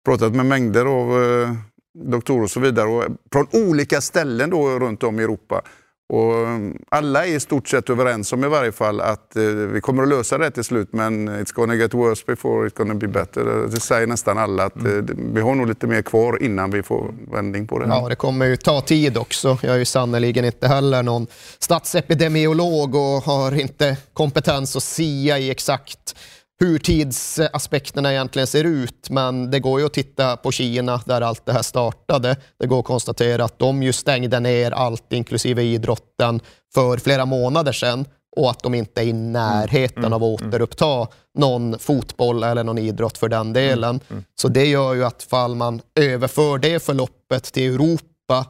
[0.05, 1.53] pratat med mängder av eh,
[1.95, 2.89] doktorer och så vidare.
[2.89, 5.63] Och från olika ställen då runt om i Europa.
[6.11, 9.81] Och um, alla är i stort sett överens om i varje fall att eh, vi
[9.81, 13.09] kommer att lösa det till slut men it's gonna get worse before it's gonna be
[13.09, 13.69] better.
[13.71, 15.35] Det säger nästan alla att eh, mm.
[15.35, 17.87] vi har nog lite mer kvar innan vi får vändning på det.
[17.89, 19.59] Ja, det kommer ju ta tid också.
[19.63, 21.27] Jag är ju sannerligen inte heller någon
[21.59, 26.15] statsepidemiolog och har inte kompetens att sia i exakt
[26.61, 31.47] hur tidsaspekterna egentligen ser ut, men det går ju att titta på Kina där allt
[31.47, 32.37] det här startade.
[32.59, 36.41] Det går att konstatera att de ju stängde ner allt, inklusive idrotten,
[36.75, 38.05] för flera månader sedan
[38.37, 42.65] och att de inte är i närheten mm, av att mm, återuppta någon fotboll eller
[42.65, 43.91] någon idrott för den delen.
[43.91, 44.25] Mm, mm.
[44.35, 48.47] Så det gör ju att fall man överför det förloppet till Europa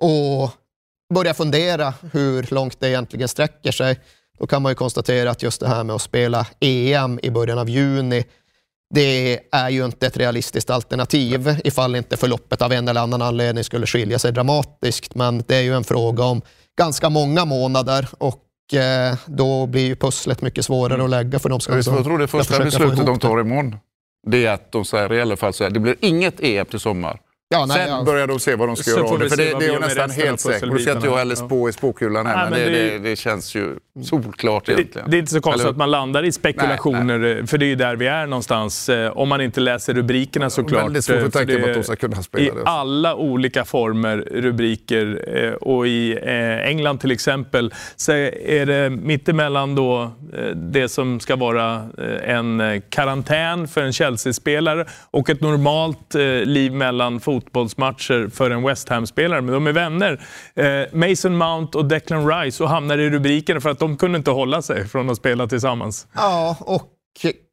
[0.00, 0.50] och
[1.14, 4.00] börjar fundera hur långt det egentligen sträcker sig,
[4.38, 7.58] då kan man ju konstatera att just det här med att spela EM i början
[7.58, 8.24] av juni,
[8.94, 13.64] det är ju inte ett realistiskt alternativ ifall inte förloppet av en eller annan anledning
[13.64, 15.14] skulle skilja sig dramatiskt.
[15.14, 16.42] Men det är ju en fråga om
[16.78, 21.60] ganska många månader och eh, då blir ju pusslet mycket svårare att lägga för de
[21.60, 23.76] som Jag tror det första beslutet de tar imorgon,
[24.26, 26.80] det är att de säger i alla fall så här, det blir inget EM till
[26.80, 27.20] sommar.
[27.54, 28.02] Ja, nej, Sen ja.
[28.04, 29.30] börjar de se vad de ska så göra av det.
[29.30, 30.66] För det, det är jag nästan helt säker.
[30.66, 33.54] Du ska inte jag heller spå i spåkulan här, nej, men, det, det, det, känns
[33.54, 35.10] ju solklart egentligen.
[35.10, 35.70] Det, är inte så konstigt Eller?
[35.70, 37.46] att man landar i spekulationer, nej, nej.
[37.46, 38.88] för det är ju där vi är någonstans.
[38.88, 40.84] Eh, om man inte läser rubrikerna såklart.
[40.84, 42.60] Väldigt svårt att tänka på att de ska kunna spela I det.
[42.60, 45.24] I alla olika former, rubriker.
[45.36, 50.12] Eh, och i eh, England till exempel så är det mittemellan då
[50.54, 51.88] det som ska vara
[52.24, 56.14] en karantän för en Chelsea-spelare och ett normalt
[56.44, 59.40] liv mellan fotbollsmatcher för en West Ham-spelare.
[59.40, 60.20] Men de är vänner.
[60.92, 64.62] Mason Mount och Declan Rice och hamnar i rubrikerna för att de kunde inte hålla
[64.62, 66.06] sig från att spela tillsammans.
[66.14, 66.90] Ja, och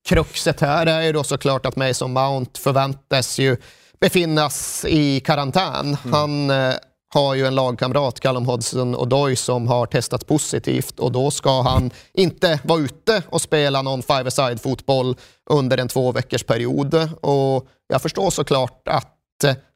[0.10, 3.58] kruxet här är ju då såklart att Mason Mount förväntas ju
[4.02, 5.98] befinnas i karantän.
[6.04, 6.14] Mm.
[6.14, 6.74] Han eh,
[7.14, 11.92] har ju en lagkamrat, Callum Hodgson Odoi, som har testat positivt och då ska han
[12.14, 15.16] inte vara ute och spela någon five-a-side-fotboll
[15.50, 17.10] under en två veckors period.
[17.22, 19.18] Och jag förstår såklart att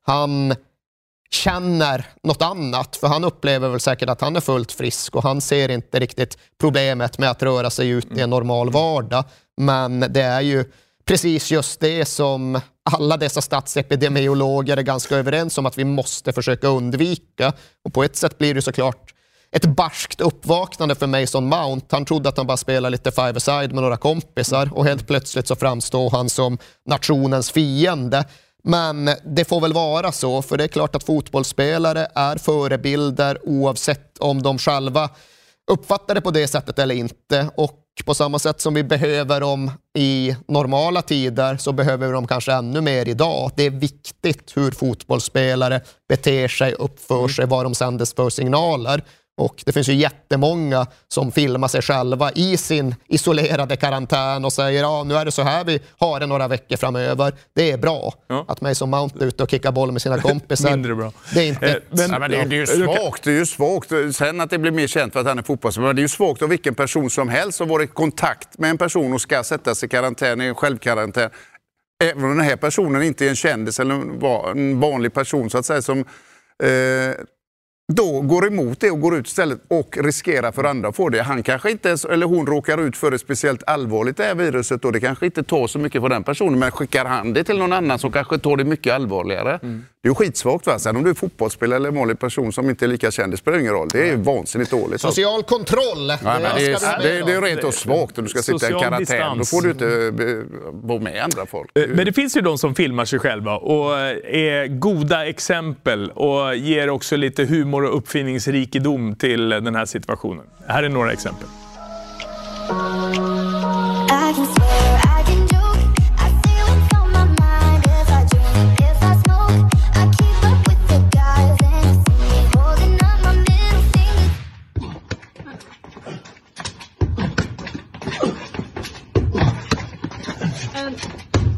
[0.06, 0.56] han
[1.32, 2.96] känner något annat.
[2.96, 6.38] För han upplever väl säkert att han är fullt frisk och han ser inte riktigt
[6.60, 9.24] problemet med att röra sig ut i en normal vardag.
[9.58, 10.66] Men det är ju
[11.06, 12.60] precis just det som
[12.92, 17.54] alla dessa statsepidemiologer är ganska överens om att vi måste försöka undvika.
[17.84, 19.14] Och på ett sätt blir det såklart
[19.52, 21.86] ett barskt uppvaknande för Mason Mount.
[21.90, 25.56] Han trodde att han bara spelade lite five-a-side med några kompisar och helt plötsligt så
[25.56, 28.26] framstår han som nationens fiende.
[28.68, 34.18] Men det får väl vara så, för det är klart att fotbollsspelare är förebilder oavsett
[34.18, 35.10] om de själva
[35.72, 37.50] uppfattar det på det sättet eller inte.
[37.58, 42.28] Och på samma sätt som vi behöver dem i normala tider så behöver vi dem
[42.28, 43.52] kanske ännu mer idag.
[43.56, 49.04] Det är viktigt hur fotbollsspelare beter sig, uppför sig, vad de sänder för signaler.
[49.38, 54.82] Och det finns ju jättemånga som filmar sig själva i sin isolerade karantän och säger
[54.82, 57.34] ja, nu är det så här vi har det några veckor framöver.
[57.56, 58.14] Det är bra.
[58.28, 58.46] Ja.
[58.48, 60.70] Att Mason Mount är ute och kickar boll med sina kompisar.
[60.72, 61.12] Mindre bra.
[61.34, 61.68] Det är inte...
[61.68, 63.24] Eh, men, ja, men det, är, det är ju svagt.
[63.24, 63.92] Det är ju svagt.
[64.16, 65.90] Sen att det blir mer känt för att han är fotbollsspelare.
[65.90, 68.70] Men det är ju svagt av vilken person som helst som varit i kontakt med
[68.70, 71.30] en person och ska sätta sig i karantän, i en självkarantän.
[72.04, 73.96] Även om den här personen inte är en kändis eller
[74.52, 76.00] en vanlig person så att säga som
[76.64, 77.16] eh,
[77.94, 81.22] då går emot det och går ut istället och riskerar för andra att få det.
[81.22, 84.92] Han kanske inte, eller hon råkar ut för det speciellt allvarligt det här viruset och
[84.92, 86.60] det kanske inte tar så mycket på den personen.
[86.60, 89.60] Men skickar han det till någon annan som kanske tar det mycket allvarligare.
[89.64, 89.86] Mm.
[90.02, 90.68] Det är ju skitsvagt.
[90.68, 90.80] Va?
[90.80, 93.38] Sen om du är fotbollsspelare eller en vanlig person som inte är lika känd, det
[93.38, 93.90] spelar ingen roll.
[93.92, 95.02] Det är ju vansinnigt dåligt.
[95.02, 96.10] Social kontroll.
[96.10, 99.38] Ja, det, är, det, det är rent och svagt om du ska sitta i karantän.
[99.38, 101.70] Då får du inte eh, vara med andra folk.
[101.76, 106.56] Eh, men det finns ju de som filmar sig själva och är goda exempel och
[106.56, 110.46] ger också lite humor och uppfinningsrikedom till den här situationen.
[110.68, 111.48] Här är några exempel.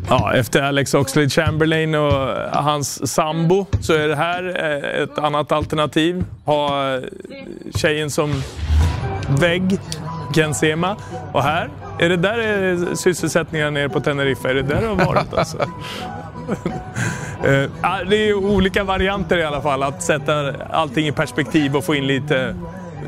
[0.09, 2.11] Ja, efter Alex Oxlade Chamberlain och
[2.51, 6.25] hans sambo så är det här eh, ett annat alternativ.
[6.45, 7.01] Ha eh,
[7.75, 8.43] tjejen som
[9.39, 9.79] vägg,
[10.35, 10.95] Ken Sema.
[11.33, 14.49] Och här, är det där är sysselsättningen nere på Teneriffa?
[14.49, 15.57] Är det där det har varit alltså?
[17.37, 17.69] Eh,
[18.09, 22.07] det är olika varianter i alla fall, att sätta allting i perspektiv och få in
[22.07, 22.55] lite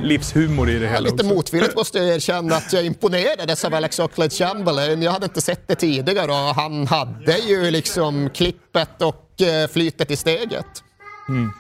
[0.02, 1.00] livshumor i det hela.
[1.00, 5.02] Lite motvilligt måste jag erkänna att jag imponerades av Alex Oxlade Chamberlain.
[5.02, 10.12] Jag hade inte sett det tidigare och han hade ju liksom klippet och eh, flytet
[10.12, 10.84] i steget.
[11.30, 11.52] Mm.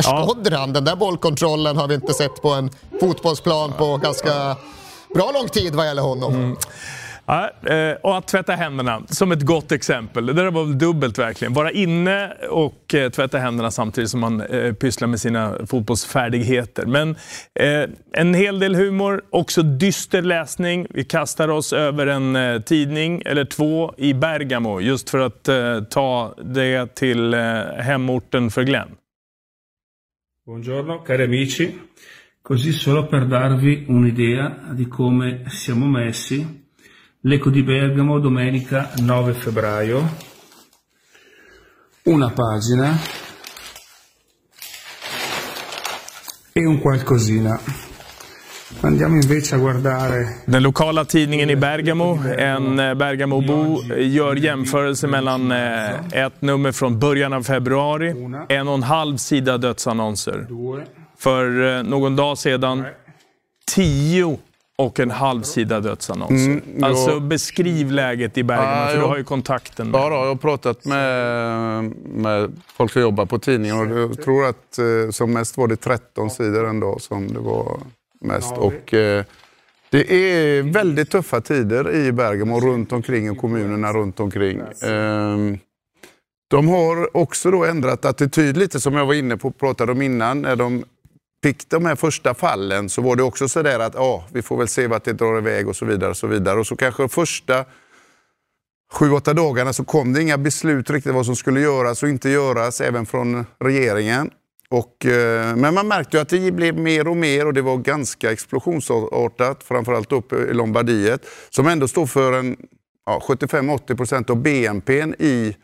[0.00, 0.66] Skodran, ja.
[0.66, 4.56] den där bollkontrollen har vi inte sett på en fotbollsplan på ganska
[5.14, 6.34] bra lång tid vad gäller honom.
[6.34, 6.56] Mm.
[7.30, 10.26] Ja, eh, och att tvätta händerna, som ett gott exempel.
[10.26, 11.52] Det där var väl dubbelt verkligen.
[11.52, 16.86] Vara inne och eh, tvätta händerna samtidigt som man eh, pysslar med sina fotbollsfärdigheter.
[16.86, 17.16] Men
[18.12, 20.86] en hel del humor, också dyster läsning.
[20.90, 25.48] Vi kastar oss över en tidning eller två i Bergamo just för att
[25.90, 27.34] ta det till
[27.78, 28.88] hemorten för Glenn.
[30.46, 31.78] Buongiorno cari amici,
[32.42, 36.66] così solo per darvi un'idea di come siamo messi
[37.22, 40.08] L'Eco di Bergamo, domenica 9 febbraio.
[42.04, 42.96] Una pagina
[46.52, 47.58] e un qualcosina.
[48.82, 55.50] Andiamo invece a guardare Den lokala tidningen i Bergamo, en eh, Bergamobo, gör jämförelse mellan
[55.50, 58.14] eh, ett nummer från början av februari,
[58.48, 60.46] en och en halv sida dödsannonser.
[60.48, 62.84] due, För eh, någon dag sedan,
[63.74, 64.38] tio
[64.78, 66.50] och en halv sida dödsannonser.
[66.50, 66.84] Mm.
[66.84, 70.26] Alltså beskriv läget i Bergamo, Ja, för du har ju kontakten med Ja, då, jag
[70.26, 75.32] har pratat med, med folk som jobbar på tidningen och jag tror att eh, som
[75.32, 77.80] mest var det 13 sidor en dag som det var
[78.20, 78.52] mest.
[78.52, 79.24] Och, eh,
[79.90, 84.60] det är väldigt tuffa tider i Bergamo runt omkring och kommunerna runt omkring.
[84.82, 85.58] Ehm,
[86.50, 90.02] de har också då ändrat attityd lite som jag var inne på och pratade om
[90.02, 90.42] innan.
[90.42, 90.84] När de
[91.42, 94.68] fick de här första fallen så var det också sådär att ja, vi får väl
[94.68, 96.10] se vart det drar iväg och så vidare.
[96.10, 96.60] Och så vidare.
[96.60, 97.64] Och så kanske första
[98.92, 102.30] sju, åtta dagarna så kom det inga beslut riktigt vad som skulle göras och inte
[102.30, 104.30] göras, även från regeringen.
[104.70, 107.76] Och, eh, men man märkte ju att det blev mer och mer och det var
[107.76, 112.56] ganska explosionsartat, framförallt uppe i Lombardiet, som ändå står för en
[113.06, 115.56] ja, 75-80 procent av BNP i,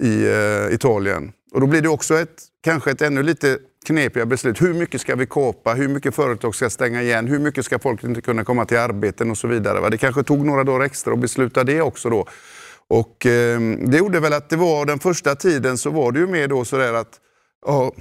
[0.00, 1.32] i uh, Italien.
[1.52, 4.62] Och då blir det också ett, kanske ett ännu lite knepiga beslut.
[4.62, 5.74] Hur mycket ska vi kapa?
[5.74, 7.26] Hur mycket företag ska stänga igen?
[7.26, 9.80] Hur mycket ska folk inte kunna komma till arbeten och så vidare?
[9.80, 9.90] Va?
[9.90, 12.26] Det kanske tog några dagar extra att besluta det också då.
[12.88, 16.26] Och eh, det gjorde väl att det var den första tiden så var det ju
[16.26, 17.20] mer då sådär att
[17.66, 17.92] ja,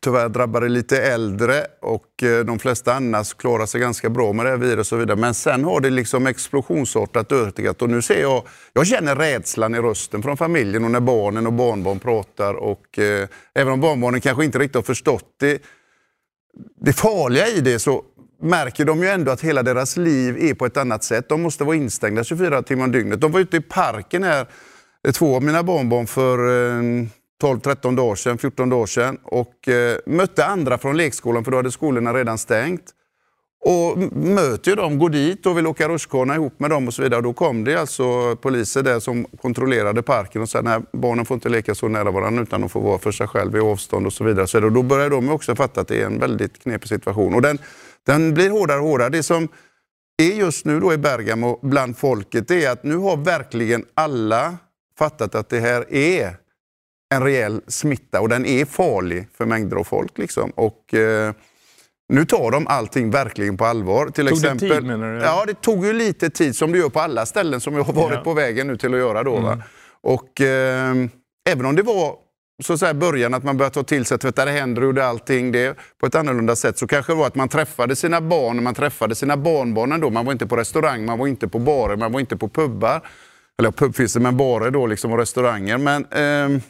[0.00, 4.46] tyvärr drabbar det lite äldre och eh, de flesta annars klarar sig ganska bra med
[4.46, 5.16] det här viruset och så vidare.
[5.16, 8.42] Men sen har det liksom explosionsartat ökat och nu ser jag,
[8.72, 13.28] jag känner rädslan i rösten från familjen och när barnen och barnbarn pratar och eh,
[13.54, 15.62] även om barnbarnen kanske inte riktigt har förstått det,
[16.80, 18.02] det farliga i det så
[18.42, 21.28] märker de ju ändå att hela deras liv är på ett annat sätt.
[21.28, 23.20] De måste vara instängda 24 timmar om dygnet.
[23.20, 24.46] De var ute i parken här,
[25.06, 26.82] eh, två av mina barnbarn för eh,
[27.42, 31.70] 12-13 dagar sedan, 14 dagar sedan och eh, mötte andra från lekskolan för då hade
[31.70, 32.84] skolorna redan stängt.
[33.64, 37.02] Och möter ju dem, går dit och vill åka rutschkana ihop med dem och så
[37.02, 37.18] vidare.
[37.18, 41.34] Och då kom det alltså poliser där som kontrollerade parken och sa att barnen får
[41.34, 44.12] inte leka så nära varandra utan de får vara för sig själva i avstånd och
[44.12, 44.46] så vidare.
[44.46, 47.34] Så då börjar de också fatta att det är en väldigt knepig situation.
[47.34, 47.58] Och den,
[48.06, 49.08] den blir hårdare och hårdare.
[49.08, 49.48] Det som
[50.22, 54.56] är just nu då i Bergamo bland folket det är att nu har verkligen alla
[54.98, 56.41] fattat att det här är
[57.12, 60.18] en rejäl smitta och den är farlig för mängder av folk.
[60.18, 60.50] Liksom.
[60.50, 61.32] Och, eh,
[62.08, 64.06] nu tar de allting verkligen på allvar.
[64.06, 65.20] Till Tog det exempel, tid, menar du?
[65.20, 67.92] Ja, det tog ju lite tid som det gör på alla ställen som jag har
[67.92, 68.20] varit Ja.
[68.24, 69.22] på vägen nu till att göra.
[69.22, 69.36] Då?
[69.36, 69.62] Mm.
[70.02, 70.94] Och, eh,
[71.50, 72.14] även om det var
[72.62, 75.52] så att säga, början att man började ta till sig, tvättade händer och gjorde allting
[75.52, 78.62] det på ett annorlunda sätt så kanske det var att man träffade sina barn och
[78.62, 80.10] man träffade sina barnbarn ändå.
[80.10, 83.00] Man var inte på restaurang, man var inte på barer, man var inte på pubbar.
[83.58, 85.78] Eller pub finns det, men barer då liksom och restauranger.
[85.78, 86.60] Men ehm,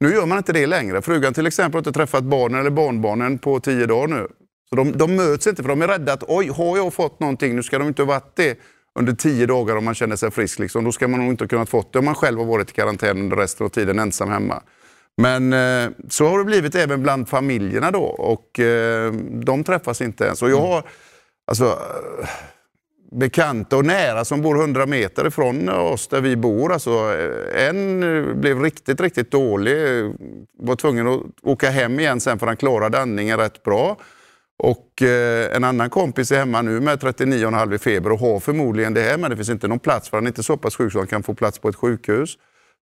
[0.00, 1.02] nu gör man inte det längre.
[1.02, 4.26] Frugan till exempel har inte träffat barnen eller barnbarnen på tio dagar nu.
[4.70, 7.56] Så de, de möts inte för de är rädda att oj, har jag fått någonting?
[7.56, 8.58] Nu ska de inte ha varit det
[8.98, 10.58] under tio dagar om man känner sig frisk.
[10.58, 10.84] Liksom.
[10.84, 12.72] Då ska man nog inte ha kunnat fått det om man själv har varit i
[12.72, 14.62] karantän under resten av tiden ensam hemma.
[15.16, 20.24] Men eh, så har det blivit även bland familjerna då och eh, de träffas inte
[20.24, 20.42] ens.
[20.42, 20.82] Och jag har
[21.46, 22.28] alltså, eh,
[23.12, 26.72] bekanta och nära som bor 100 meter ifrån oss där vi bor.
[26.72, 26.90] Alltså,
[27.54, 29.74] en eh, blev riktigt, riktigt dålig.
[30.58, 33.96] Var tvungen att åka hem igen sen för han klarade andningen rätt bra.
[34.62, 38.94] Och eh, en annan kompis är hemma nu med 39,5 i feber och har förmodligen
[38.94, 40.92] det här men det finns inte någon plats för han är inte så pass sjuk
[40.92, 42.34] så han kan få plats på ett sjukhus.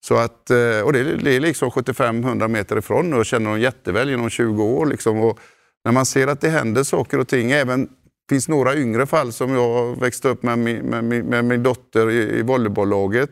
[0.06, 3.62] Så att, eh, och det, är- det är liksom 75-100 meter ifrån och känner honom
[3.62, 4.86] jätteväl genom 20 år.
[4.86, 5.20] Liksom.
[5.20, 5.40] Och
[5.86, 7.90] när man ser att det händer saker och ting, även
[8.30, 12.40] finns några yngre fall som jag växte upp med min, med, med min dotter i,
[12.40, 13.32] i volleybolllaget.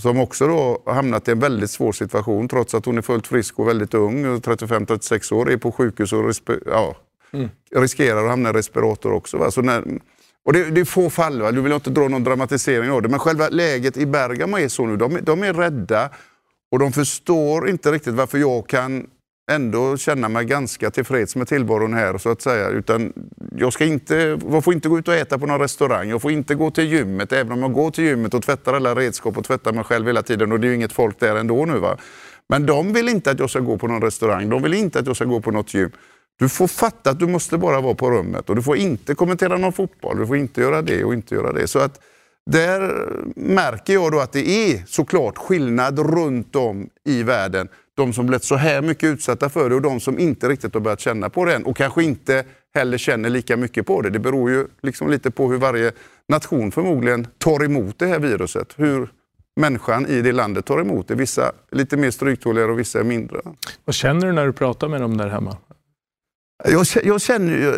[0.00, 3.26] Som också då har hamnat i en väldigt svår situation trots att hon är fullt
[3.26, 6.32] frisk och väldigt ung, 35-36 år, är på sjukhus och
[6.66, 6.96] ja,
[7.74, 9.36] riskerar att hamna i respirator också.
[9.36, 9.50] Va?
[9.50, 9.84] Så när,
[10.44, 11.52] och det, det är få fall, va?
[11.52, 14.86] du vill inte dra någon dramatisering av det, men själva läget i Bergamo är så
[14.86, 14.96] nu.
[14.96, 16.10] De, de är rädda
[16.70, 19.06] och de förstår inte riktigt varför jag kan
[19.50, 22.68] ändå känna mig ganska tillfreds med tillvaron här så att säga.
[22.68, 23.12] Utan
[23.56, 26.30] jag, ska inte, jag får inte gå ut och äta på någon restaurang, jag får
[26.30, 29.44] inte gå till gymmet, även om jag går till gymmet och tvättar alla redskap och
[29.44, 31.78] tvättar mig själv hela tiden och det är ju inget folk där ändå nu.
[31.78, 31.96] Va?
[32.48, 35.06] Men de vill inte att jag ska gå på någon restaurang, de vill inte att
[35.06, 35.90] jag ska gå på något gym.
[36.38, 39.56] Du får fatta att du måste bara vara på rummet och du får inte kommentera
[39.56, 41.68] någon fotboll, du får inte göra det och inte göra det.
[41.68, 42.00] Så att
[42.50, 47.68] där märker jag då att det är såklart skillnad runt om i världen.
[47.96, 50.80] De som blivit så här mycket utsatta för det och de som inte riktigt har
[50.80, 54.10] börjat känna på det än och kanske inte heller känner lika mycket på det.
[54.10, 55.92] Det beror ju liksom lite på hur varje
[56.28, 58.74] nation förmodligen tar emot det här viruset.
[58.76, 59.08] Hur
[59.56, 61.14] människan i det landet tar emot det.
[61.14, 63.40] Vissa lite mer stryktåliga och vissa är mindre.
[63.84, 65.56] Vad känner du när du pratar med dem där hemma?
[66.64, 67.72] Jag, jag känner ju...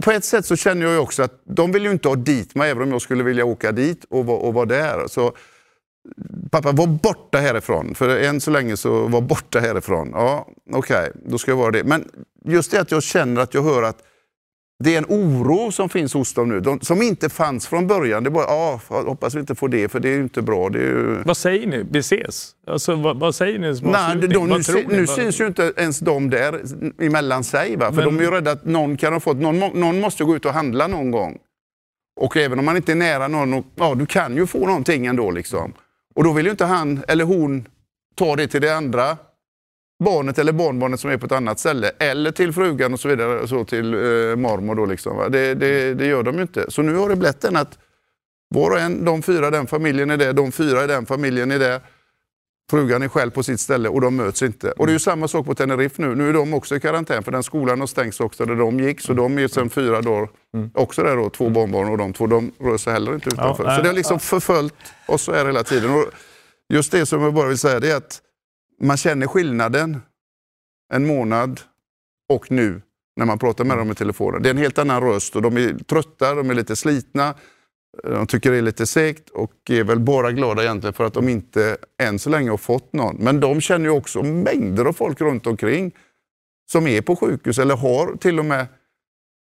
[0.00, 2.70] på ett sätt så känner jag också att de vill ju inte ha dit mig,
[2.70, 5.08] även om jag skulle vilja åka dit och vara, och vara där.
[5.08, 5.32] Så,
[6.50, 7.94] pappa, var borta härifrån.
[7.94, 10.10] För än så länge så var borta härifrån.
[10.12, 11.84] Ja, okej, okay, då ska jag vara det.
[11.84, 12.08] Men
[12.44, 14.02] just det att jag känner att jag hör att
[14.84, 18.24] det är en oro som finns hos dem nu, de, som inte fanns från början.
[18.24, 20.70] Det bara, ja, hoppas vi inte får det, för det är ju inte bra.
[20.70, 21.22] Ju...
[21.24, 21.84] Vad säger ni?
[21.90, 22.52] Vi ses?
[22.66, 25.98] Alltså, vad, vad säger ni som Nej, de, nu, se, nu syns ju inte ens
[25.98, 26.60] de där
[27.00, 27.76] emellan sig.
[27.76, 27.86] Va?
[27.86, 28.04] För Men...
[28.04, 29.36] de är ju rädda att någon kan ha fått...
[29.36, 31.38] Någon, någon måste gå ut och handla någon gång.
[32.20, 35.06] Och även om man inte är nära någon, och, ja, du kan ju få någonting
[35.06, 35.30] ändå.
[35.30, 35.72] Liksom.
[36.14, 37.68] Och då vill ju inte han eller hon
[38.14, 39.16] ta det till det andra
[40.04, 41.90] barnet eller barnbarnet som är på ett annat ställe.
[41.98, 44.00] Eller till frugan och så vidare, så till eh,
[44.36, 44.74] mormor.
[44.74, 46.70] Då liksom, det, det, det, gör de ju inte.
[46.70, 47.78] Så nu har det blivit den att
[48.48, 51.58] var och en, de fyra den familjen är det, de fyra i den familjen är
[51.58, 51.80] det.
[52.70, 54.70] Frugan är själv på sitt ställe och de möts inte.
[54.70, 56.14] Och det är ju samma sak på Teneriffa nu.
[56.14, 59.00] Nu är de också i karantän för den skolan har stängts också där de gick.
[59.00, 60.28] Så de är sedan fyra dagar
[60.74, 63.64] också där då, två barnbarn och de två, de rör sig heller inte utanför.
[63.64, 64.74] Ja, så det har liksom förföljt
[65.08, 65.94] oss här hela tiden.
[65.94, 66.04] Och
[66.68, 68.20] just det som jag bara vill säga det är att
[68.82, 70.00] man känner skillnaden
[70.94, 71.60] en månad
[72.32, 72.82] och nu
[73.16, 74.42] när man pratar med dem i telefonen.
[74.42, 77.34] Det är en helt annan röst och de är trötta, de är lite slitna.
[78.02, 81.28] De tycker det är lite segt och är väl bara glada egentligen för att de
[81.28, 83.16] inte än så länge har fått någon.
[83.16, 85.92] Men de känner ju också mängder av folk runt omkring
[86.70, 88.66] som är på sjukhus eller har till och med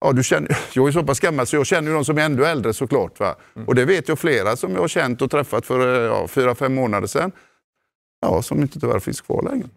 [0.03, 2.21] Ja, du känner, jag är så pass gammal så jag känner ju de som är
[2.21, 3.19] ännu äldre såklart.
[3.19, 3.35] Va?
[3.55, 3.67] Mm.
[3.67, 6.75] Och det vet jag flera som jag har känt och träffat för ja, fyra, fem
[6.75, 7.31] månader sedan
[8.21, 9.67] ja, som inte tyvärr finns kvar längre.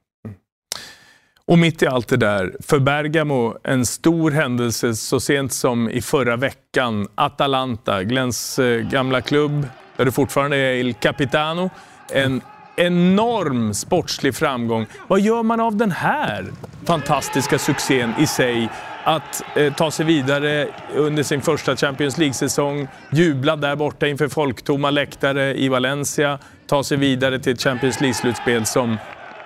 [1.46, 6.02] Och mitt i allt det där, för Bergamo en stor händelse så sent som i
[6.02, 7.08] förra veckan.
[7.14, 9.66] Atalanta, Glens eh, gamla klubb,
[9.96, 11.70] där du fortfarande är Il Capitano.
[12.12, 12.40] En
[12.76, 14.86] enorm sportslig framgång.
[15.08, 16.46] Vad gör man av den här
[16.84, 18.68] fantastiska succén i sig?
[19.04, 24.90] Att eh, ta sig vidare under sin första Champions League-säsong, jubla där borta inför folktomma
[24.90, 28.96] läktare i Valencia, ta sig vidare till ett Champions League-slutspel som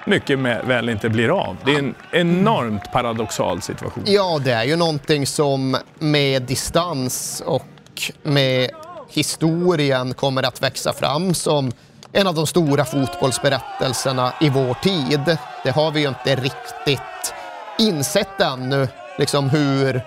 [0.08, 1.56] mycket väl inte blir av.
[1.64, 4.04] Det är en enormt paradoxal situation.
[4.06, 7.64] Ja, det är ju någonting som med distans och
[8.22, 8.70] med
[9.08, 11.72] historien kommer att växa fram som
[12.12, 15.36] en av de stora fotbollsberättelserna i vår tid.
[15.64, 17.34] Det har vi ju inte riktigt
[17.78, 18.88] insett ännu,
[19.18, 20.02] liksom hur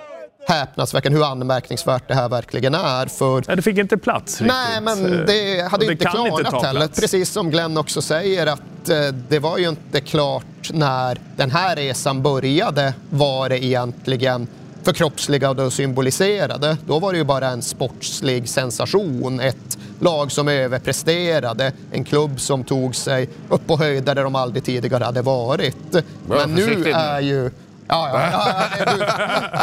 [0.47, 3.05] häpnadsväckande hur anmärkningsvärt det här verkligen är.
[3.05, 3.55] För...
[3.55, 4.57] Det fick inte plats riktigt.
[4.57, 6.87] Nej, men det hade det inte klarat inte heller.
[6.87, 11.75] Precis som Glenn också säger att eh, det var ju inte klart när den här
[11.75, 14.47] resan började vad det egentligen
[14.83, 16.77] förkroppsligade och symboliserade.
[16.85, 19.39] Då var det ju bara en sportslig sensation.
[19.39, 24.63] Ett lag som överpresterade, en klubb som tog sig upp på höjder där de aldrig
[24.63, 25.95] tidigare hade varit.
[26.27, 27.51] Men nu är ju
[27.91, 28.85] Ja, ja, ja,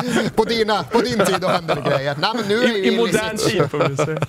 [0.03, 2.16] du, på, dina, på din tid då hände det grejer.
[2.20, 4.20] Nej, men nu är I, i modern tid får vi säga.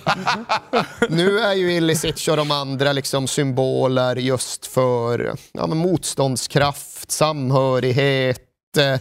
[1.08, 8.76] nu är ju Ilicic och de andra liksom symboler just för ja, men motståndskraft, samhörighet,
[8.78, 9.00] eh,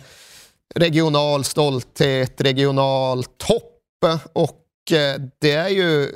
[0.75, 4.25] regional stolthet, regional topp.
[4.33, 6.11] Och eh, det är ju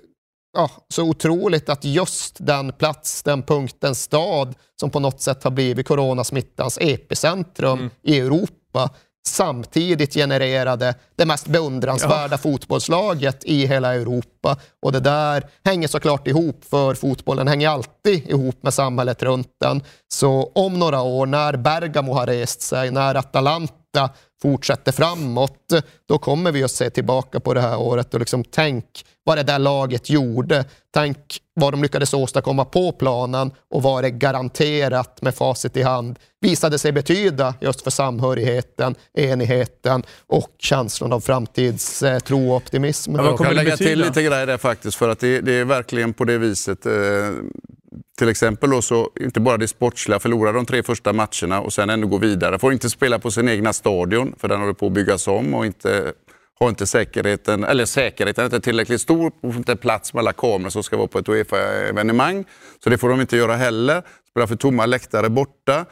[0.54, 5.44] ja, så otroligt att just den plats, den punkt, den stad som på något sätt
[5.44, 7.92] har blivit coronasmittans epicentrum mm.
[8.04, 8.90] i Europa Europa
[9.28, 12.38] samtidigt genererade det mest beundransvärda ja.
[12.38, 14.58] fotbollslaget i hela Europa.
[14.82, 19.82] Och det där hänger såklart ihop, för fotbollen hänger alltid ihop med samhället runt den.
[20.08, 24.10] Så om några år, när Bergamo har rest sig, när Atalanta
[24.42, 25.74] fortsätter framåt,
[26.10, 28.86] då kommer vi att se tillbaka på det här året och liksom tänk
[29.24, 30.66] vad det där laget gjorde.
[30.94, 31.18] Tänk
[31.54, 36.80] vad de lyckades åstadkomma på planen och vad det garanterat med facit i hand visade
[36.80, 43.16] sig betyda just för samhörigheten, enigheten och känslan av framtidstro och optimism.
[43.16, 46.26] Jag kan lägga till lite grejer där faktiskt, för att det, det är verkligen på
[46.26, 46.86] det viset.
[46.86, 46.94] Eh,
[48.18, 51.90] till exempel då så, inte bara det sportsliga, förlorar de tre första matcherna och sen
[51.90, 52.60] ändå gå vidare.
[52.60, 55.66] Får inte spela på sin egna stadion, för den håller på att byggas om och
[55.66, 56.14] inte
[56.60, 60.34] har inte säkerheten, eller säkerheten är inte tillräckligt stor, och får inte plats med alla
[60.34, 62.46] kameror som ska vara på ett Uefa-evenemang.
[62.84, 64.04] Så det får de inte göra heller.
[64.30, 65.86] Spelar för tomma läktare borta.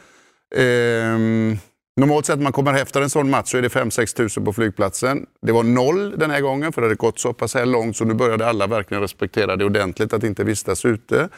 [0.55, 1.57] Ehm,
[1.95, 4.53] normalt sett när man kommer efter en sån match så är det 5-6 tusen på
[4.53, 5.26] flygplatsen.
[5.41, 8.05] Det var noll den här gången för det hade gått så pass här långt så
[8.05, 11.30] nu började alla verkligen respektera det ordentligt att inte vistas ute.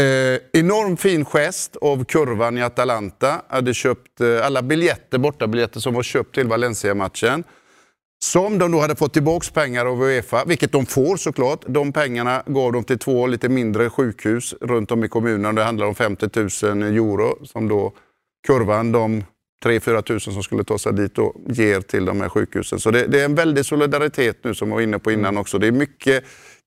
[0.00, 3.42] Eh, enorm fin gest av kurvan i Atalanta.
[3.48, 7.44] Hade köpt eh, alla biljetter, bortabiljetter som var köpt till Valencia-matchen.
[8.24, 11.64] Som de då hade fått tillbaka pengar av Uefa, vilket de får såklart.
[11.66, 15.54] De pengarna gav de till två lite mindre sjukhus runt om i kommunen.
[15.54, 17.92] Det handlar om 50 000 euro som då
[18.46, 19.24] kurvan de
[19.64, 22.80] 3-4 tusen som skulle ta sig dit och ger till de här sjukhusen.
[22.80, 25.58] Så det, det är en väldig solidaritet nu som jag var inne på innan också.
[25.58, 26.24] Det är mycket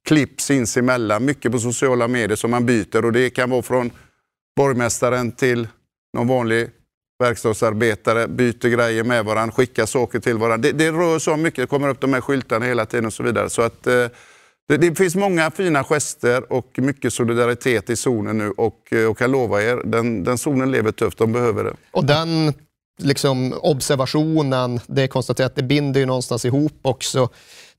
[0.07, 3.91] klipp sinsemellan, mycket på sociala medier som man byter och det kan vara från
[4.55, 5.67] borgmästaren till
[6.17, 6.69] någon vanlig
[7.23, 10.71] verkstadsarbetare, byter grejer med varandra, skickar saker till varandra.
[10.71, 13.13] Det, det rör sig om mycket, det kommer upp de här skyltarna hela tiden och
[13.13, 13.49] så vidare.
[13.49, 14.07] Så att, eh,
[14.67, 19.13] det, det, finns många fina gester och mycket solidaritet i zonen nu och jag eh,
[19.13, 21.73] kan lova er, den, den zonen lever tufft, de behöver det.
[21.91, 22.53] Och den
[23.01, 27.29] liksom, observationen, det är konstaterat, det binder ju någonstans ihop också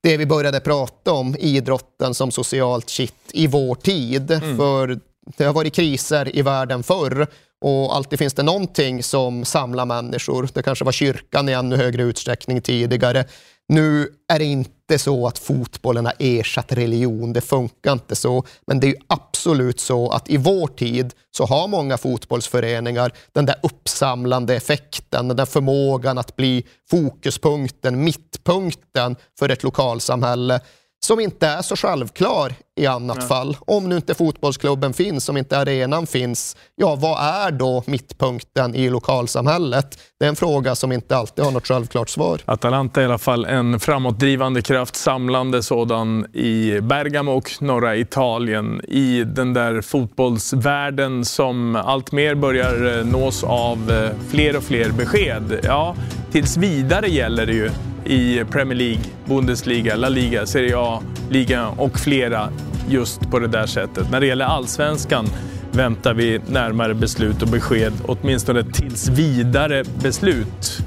[0.00, 4.30] det vi började prata om, idrotten som socialt kitt i vår tid.
[4.30, 4.56] Mm.
[4.56, 5.00] För
[5.36, 7.26] det har varit kriser i världen förr
[7.64, 10.48] och alltid finns det någonting som samlar människor.
[10.54, 13.24] Det kanske var kyrkan i ännu högre utsträckning tidigare.
[13.68, 18.44] Nu är det inte så att fotbollen har ersatt religion, det funkar inte så.
[18.66, 23.56] Men det är absolut så att i vår tid så har många fotbollsföreningar den där
[23.62, 30.60] uppsamlande effekten, den där förmågan att bli fokuspunkten, mittpunkten för ett lokalsamhälle
[31.04, 33.28] som inte är så självklar i annat Nej.
[33.28, 33.56] fall.
[33.60, 38.90] Om nu inte fotbollsklubben finns, om inte arenan finns, ja vad är då mittpunkten i
[38.90, 39.98] lokalsamhället?
[40.18, 42.40] Det är en fråga som inte alltid har något självklart svar.
[42.44, 48.80] Atalanta är i alla fall en framåtdrivande kraft, samlande sådan i Bergamo och norra Italien.
[48.88, 54.90] I den där fotbollsvärlden som allt mer börjar eh, nås av eh, fler och fler
[54.90, 55.60] besked.
[55.62, 55.96] Ja,
[56.32, 57.70] tills vidare gäller det ju
[58.06, 62.48] i Premier League, Bundesliga, La Liga, Serie A, liga och flera
[62.88, 64.10] just på det där sättet.
[64.10, 65.26] När det gäller allsvenskan
[65.72, 70.78] väntar vi närmare beslut och besked, åtminstone tills vidare beslut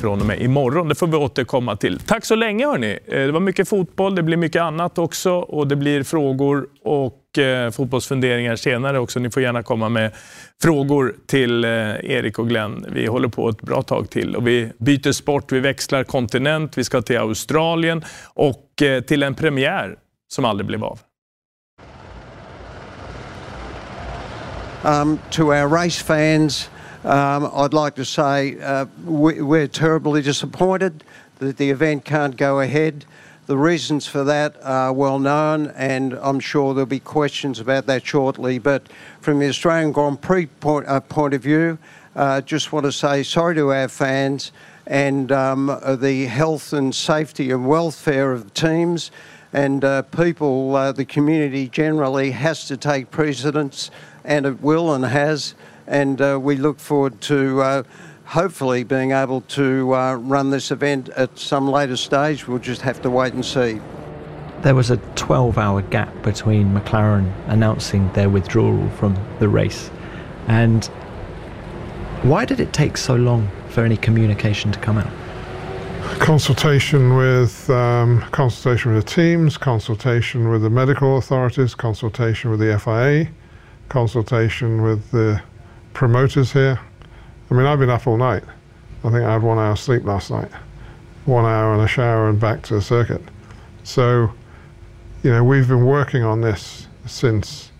[0.00, 0.88] från och med imorgon.
[0.88, 1.98] Det får vi återkomma till.
[1.98, 2.98] Tack så länge hörni.
[3.06, 7.12] Eh, det var mycket fotboll, det blir mycket annat också och det blir frågor och
[7.38, 9.18] eh, fotbollsfunderingar senare också.
[9.18, 10.12] Ni får gärna komma med
[10.62, 12.86] frågor till eh, Erik och Glenn.
[12.88, 16.84] Vi håller på ett bra tag till och vi byter sport, vi växlar kontinent, vi
[16.84, 19.96] ska till Australien och eh, till en premiär
[20.28, 20.98] som aldrig blev av.
[24.82, 26.70] Um, to our race fans
[27.06, 31.04] Um, I'd like to say uh, we, we're terribly disappointed
[31.38, 33.04] that the event can't go ahead.
[33.46, 38.04] The reasons for that are well known, and I'm sure there'll be questions about that
[38.04, 38.58] shortly.
[38.58, 38.88] But
[39.20, 41.78] from the Australian Grand Prix point, uh, point of view,
[42.16, 44.50] uh, just want to say sorry to our fans
[44.84, 45.66] and um,
[46.00, 49.12] the health and safety and welfare of the teams
[49.52, 53.92] and uh, people, uh, the community generally has to take precedence,
[54.24, 55.54] and it will and has
[55.86, 57.82] and uh, we look forward to uh,
[58.26, 62.46] hopefully being able to uh, run this event at some later stage.
[62.46, 63.80] We'll just have to wait and see.
[64.62, 69.90] There was a 12 hour gap between McLaren announcing their withdrawal from the race.
[70.48, 70.84] And
[72.22, 75.12] why did it take so long for any communication to come out?
[76.18, 82.78] Consultation with um, consultation with the teams, consultation with the medical authorities, consultation with the
[82.78, 83.28] FIA,
[83.88, 85.40] consultation with the
[85.92, 86.80] promoters here.
[87.50, 88.42] I mean, I've been up all night.
[89.04, 90.50] I think I had one hour sleep last night,
[91.26, 93.22] one hour and a shower and back to the circuit.
[93.84, 94.32] So,
[95.22, 97.70] you know, we've been working on this since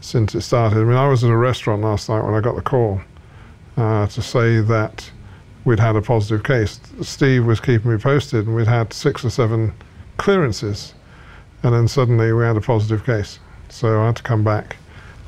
[0.00, 0.78] since it started.
[0.78, 3.02] I mean, I was at a restaurant last night when I got the call
[3.76, 5.10] uh, to say that
[5.64, 6.80] we'd had a positive case.
[7.02, 9.74] Steve was keeping me posted, and we'd had six or seven
[10.16, 10.94] clearances,
[11.62, 13.38] and then suddenly we had a positive case.
[13.68, 14.76] So I had to come back,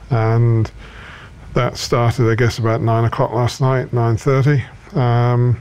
[0.08, 0.70] and
[1.54, 5.60] that started, I guess, about nine o'clock last night, nine thirty, um,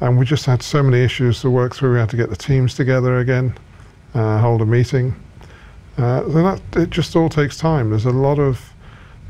[0.00, 1.92] and we just had so many issues to work through.
[1.92, 3.54] We had to get the teams together again,
[4.14, 5.14] uh, hold a meeting.
[5.98, 7.90] Uh, that it just all takes time.
[7.90, 8.72] There's a lot of,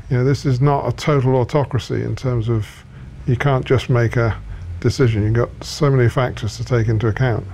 [0.09, 2.85] you know, this is not a total autocracy in terms of
[3.25, 4.39] you can't just make a
[4.79, 5.23] decision.
[5.23, 7.45] You've got so many factors to take into account,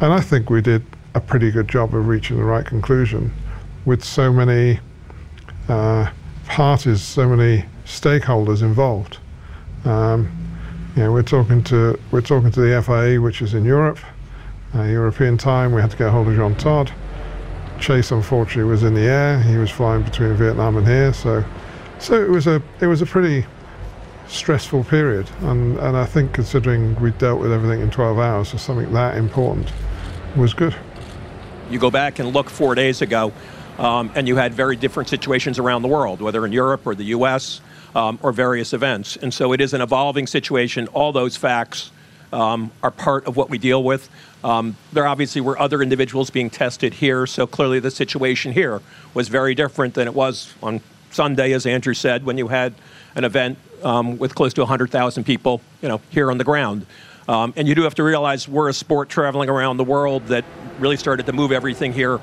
[0.00, 3.32] and I think we did a pretty good job of reaching the right conclusion
[3.86, 4.78] with so many.
[5.68, 6.10] Uh,
[6.46, 9.18] parties, so many stakeholders involved.
[9.84, 10.30] Um,
[10.96, 13.98] you know, we're talking to we're talking to the FIA, which is in Europe,
[14.74, 15.72] uh, European time.
[15.72, 16.92] We had to get hold of Jean Todd.
[17.80, 19.40] Chase, unfortunately, was in the air.
[19.40, 21.44] He was flying between Vietnam and here, so
[21.98, 23.46] so it was a it was a pretty
[24.28, 25.28] stressful period.
[25.40, 29.16] And and I think considering we dealt with everything in 12 hours for something that
[29.16, 29.72] important
[30.36, 30.74] was good.
[31.70, 33.32] You go back and look four days ago
[33.78, 37.04] um, and you had very different situations around the world, whether in Europe or the
[37.06, 37.60] U.S.
[37.94, 39.16] Um, or various events.
[39.16, 40.88] And so it is an evolving situation.
[40.88, 41.90] All those facts
[42.32, 44.08] um, are part of what we deal with.
[44.42, 48.80] Um, there obviously were other individuals being tested here, so clearly the situation here
[49.14, 52.74] was very different than it was on Sunday, as Andrew said, when you had
[53.14, 56.86] an event um, with close to 100,000 people, you know, here on the ground.
[57.28, 60.44] Um, and you do have to realize we're a sport traveling around the world that
[60.80, 62.20] really started to move everything here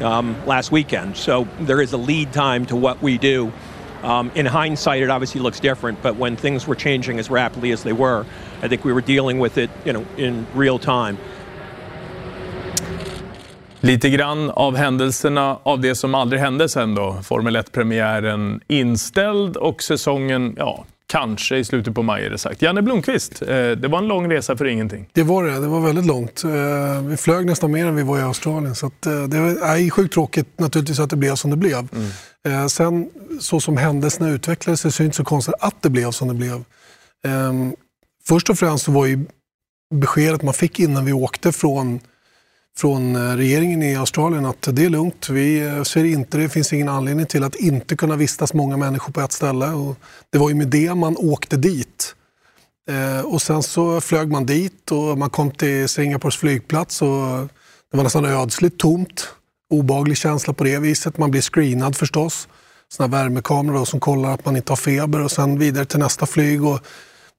[0.00, 1.16] um, last weekend.
[1.16, 3.52] So there is a lead time to what we do.
[4.02, 7.82] Um, in hindsight, it obviously looks different, but when things were changing as rapidly as
[7.82, 8.24] they were,
[8.62, 11.18] I think we were dealing with it, you know, in real time.
[13.80, 17.18] Lite grann av händelserna av det som aldrig hände sen då.
[17.22, 22.62] Formel 1-premiären inställd och säsongen, ja, kanske i slutet på maj är det sagt.
[22.62, 25.08] Janne Blomqvist, eh, det var en lång resa för ingenting.
[25.12, 26.44] Det var det, det var väldigt långt.
[26.44, 28.74] Eh, vi flög nästan mer än vi var i Australien.
[28.74, 31.88] Så eh, det är sjukt tråkigt naturligtvis att det blev som det blev.
[31.92, 32.68] Mm.
[32.68, 36.28] Sen så som händelserna utvecklades så är det inte så konstigt att det blev som
[36.28, 36.64] det blev.
[37.26, 37.74] Ehm,
[38.26, 39.24] först och främst så var ju
[39.94, 42.00] beskedet man fick innan vi åkte från
[42.78, 45.28] från eh, regeringen i Australien att det är lugnt.
[45.28, 49.12] Vi eh, ser inte det finns ingen anledning till att inte kunna vistas många människor
[49.12, 49.66] på ett ställe.
[49.66, 49.96] Och
[50.30, 52.14] det var ju med det man åkte dit.
[52.90, 57.48] Eh, och sen så flög man dit och man kom till Singapores flygplats och
[57.90, 59.28] det var nästan ödsligt tomt.
[59.70, 61.18] Obaglig känsla på det viset.
[61.18, 62.48] Man blir screenad förstås.
[62.88, 66.64] Såna värmekameror som kollar att man inte har feber och sen vidare till nästa flyg.
[66.64, 66.80] Och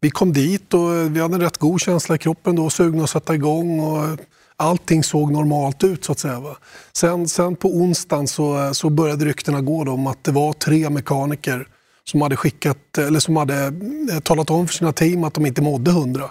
[0.01, 3.09] vi kom dit och vi hade en rätt god känsla i kroppen då, sugna att
[3.09, 3.79] sätta igång.
[3.79, 4.19] Och
[4.57, 6.39] allting såg normalt ut så att säga.
[6.39, 6.57] Va?
[6.93, 11.67] Sen, sen på onsdagen så, så började ryktena gå om att det var tre mekaniker
[12.03, 13.65] som hade, skickat, eller som hade
[14.11, 16.29] eh, talat om för sina team att de inte mådde hundra.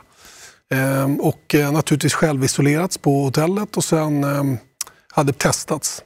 [0.71, 4.59] Ehm, och eh, naturligtvis självisolerats på hotellet och sen ehm,
[5.13, 6.03] hade testats.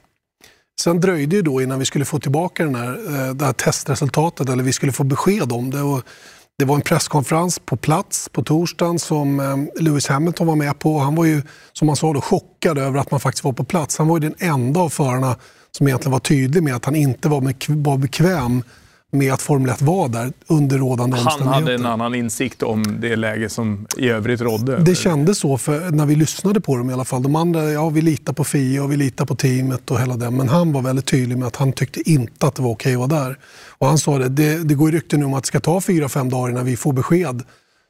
[0.81, 4.49] Sen dröjde det då innan vi skulle få tillbaka den här, eh, det här testresultatet
[4.49, 5.81] eller vi skulle få besked om det.
[5.81, 6.03] Och
[6.61, 10.99] det var en presskonferens på plats på torsdagen som eh, Lewis Hamilton var med på.
[10.99, 11.41] Han var ju,
[11.73, 13.97] som man sa, då, chockad över att man faktiskt var på plats.
[13.97, 15.35] Han var ju den enda av förarna
[15.71, 18.63] som egentligen var tydlig med att han inte var, bekväm
[19.11, 21.53] med att Formel 1 var där under rådande omständigheter.
[21.53, 24.77] Han hade en annan insikt om det läge som i övrigt rådde?
[24.77, 27.23] Det kändes så för när vi lyssnade på dem i alla fall.
[27.23, 30.31] De andra, ja vi litar på FIA och vi litar på teamet och hela det.
[30.31, 32.99] Men han var väldigt tydlig med att han tyckte inte att det var okej att
[32.99, 33.37] vara där.
[33.69, 36.29] Och han sa det, det, det går rykten om att det ska ta fyra, fem
[36.29, 37.43] dagar innan vi får besked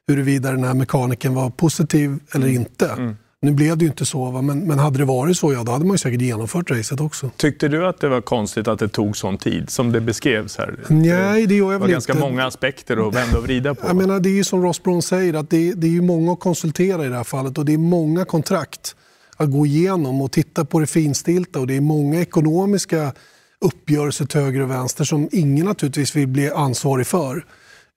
[0.08, 2.60] huruvida den här mekanikern var positiv eller mm.
[2.60, 2.88] inte.
[2.88, 3.16] Mm.
[3.44, 4.42] Nu blev det ju inte så, va?
[4.42, 7.30] Men, men hade det varit så, ja, då hade man ju säkert genomfört racet också.
[7.36, 10.78] Tyckte du att det var konstigt att det tog sån tid, som det beskrevs här?
[10.88, 12.06] Nej, det gör jag väl inte.
[12.06, 13.86] Det var ganska många aspekter att vända och vrida på.
[13.86, 16.32] Jag menar, det är ju som Ross Brown säger, att det, det är ju många
[16.32, 18.96] att konsultera i det här fallet och det är många kontrakt
[19.36, 23.12] att gå igenom och titta på det finstilta och det är många ekonomiska
[23.60, 27.44] uppgörelser till höger och vänster som ingen naturligtvis vill bli ansvarig för.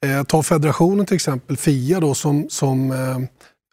[0.06, 3.20] Eh, ta federationen till exempel, FIA då, som, som eh,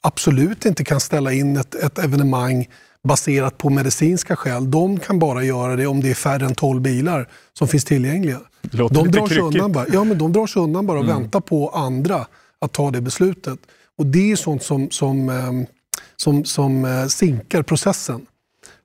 [0.03, 2.69] absolut inte kan ställa in ett, ett evenemang
[3.09, 4.71] baserat på medicinska skäl.
[4.71, 8.41] De kan bara göra det om det är färre än 12 bilar som finns tillgängliga.
[8.71, 11.17] Låter de, drar sig undan bara, ja, men de drar sig undan bara och mm.
[11.17, 12.27] väntar på andra
[12.61, 13.59] att ta det beslutet.
[13.99, 15.67] Och Det är sånt som, som, ehm,
[16.17, 18.27] som, som eh, sinkar processen.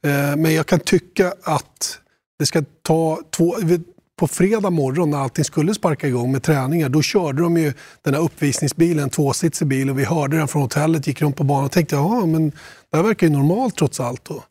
[0.05, 1.99] Eh, men jag kan tycka att
[2.39, 3.55] det ska ta två
[4.17, 8.13] på fredag morgon när allting skulle sparka igång med träningar, då körde de ju den
[8.13, 11.65] här uppvisningsbilen, en tvåsitsig bil och vi hörde den från hotellet, gick runt på banan
[11.65, 12.49] och tänkte ja men
[12.91, 14.25] det här verkar ju normalt trots allt.
[14.25, 14.43] Då.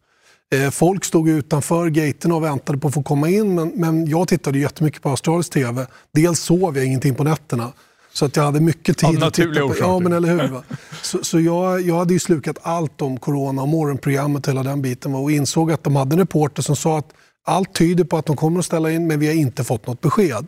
[0.54, 4.28] Eh, folk stod utanför gaterna och väntade på att få komma in men, men jag
[4.28, 5.86] tittade jättemycket på australisk TV.
[6.12, 7.72] Dels sov jag ingenting på nätterna
[8.12, 9.74] så att jag hade mycket tid att titta på.
[9.80, 10.48] Ja, men eller hur.
[10.48, 10.62] Va?
[11.02, 14.82] Så, så jag, jag hade ju slukat allt om corona och morgonprogrammet och hela den
[14.82, 15.18] biten va?
[15.18, 17.12] och insåg att de hade en reporter som sa att
[17.46, 20.00] allt tyder på att de kommer att ställa in men vi har inte fått något
[20.00, 20.46] besked.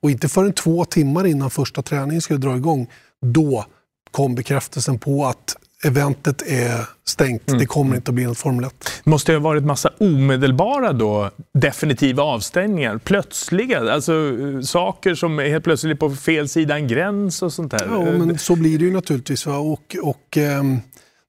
[0.00, 3.64] Och inte förrän två timmar innan första träningen skulle dra igång, då
[4.10, 7.48] kom bekräftelsen på att eventet är stängt.
[7.48, 7.60] Mm.
[7.60, 8.74] Det kommer inte att bli något Formel 1.
[9.04, 12.98] Det måste ha varit massa omedelbara då, definitiva avstängningar.
[12.98, 14.12] Plötsliga, alltså
[14.62, 17.88] saker som är helt plötsligt på fel sida en gräns och sånt där.
[17.90, 19.46] Ja, men så blir det ju naturligtvis.
[19.46, 19.56] Va?
[19.58, 20.62] Och, och eh,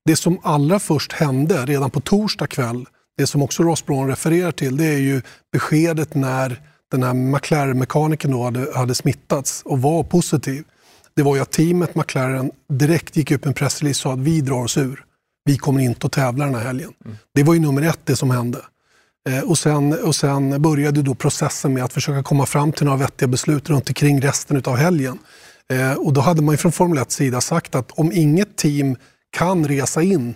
[0.06, 2.86] det som allra först hände redan på torsdag kväll
[3.20, 6.62] det som också Ross Braun refererar till det är ju beskedet när
[6.92, 10.64] den här McLaren-mekanikern hade, hade smittats och var positiv.
[11.16, 14.42] Det var ju att teamet McLaren direkt gick upp en pressrelease och sa att vi
[14.42, 15.04] drar oss ur.
[15.46, 16.94] Vi kommer inte att tävla den här helgen.
[17.06, 17.18] Mm.
[17.34, 18.62] Det var ju nummer ett det som hände.
[19.30, 22.98] Eh, och, sen, och sen började då processen med att försöka komma fram till några
[22.98, 25.18] vettiga beslut runt omkring resten av helgen.
[25.72, 28.96] Eh, och då hade man från Formel 1 sida sagt att om inget team
[29.32, 30.36] kan resa in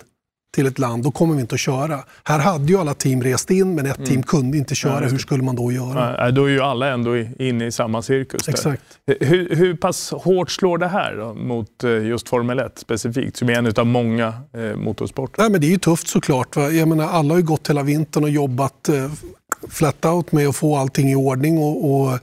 [0.53, 1.99] till ett land, då kommer vi inte att köra.
[2.23, 4.09] Här hade ju alla team rest in, men ett mm.
[4.09, 5.07] team kunde inte köra.
[5.07, 6.15] Hur skulle man då göra?
[6.17, 8.49] Ja, då är ju alla ändå inne i samma cirkus.
[8.49, 8.83] Exakt.
[9.19, 13.49] Hur, hur pass hårt slår det här då, mot eh, just Formel 1 specifikt, som
[13.49, 15.41] är en av många eh, motorsporter?
[15.41, 16.55] Nej, men det är ju tufft såklart.
[16.55, 16.69] Va?
[16.69, 19.11] Jag menar, alla har ju gått hela vintern och jobbat eh,
[19.69, 21.57] flat out med att få allting i ordning.
[21.57, 22.19] och, och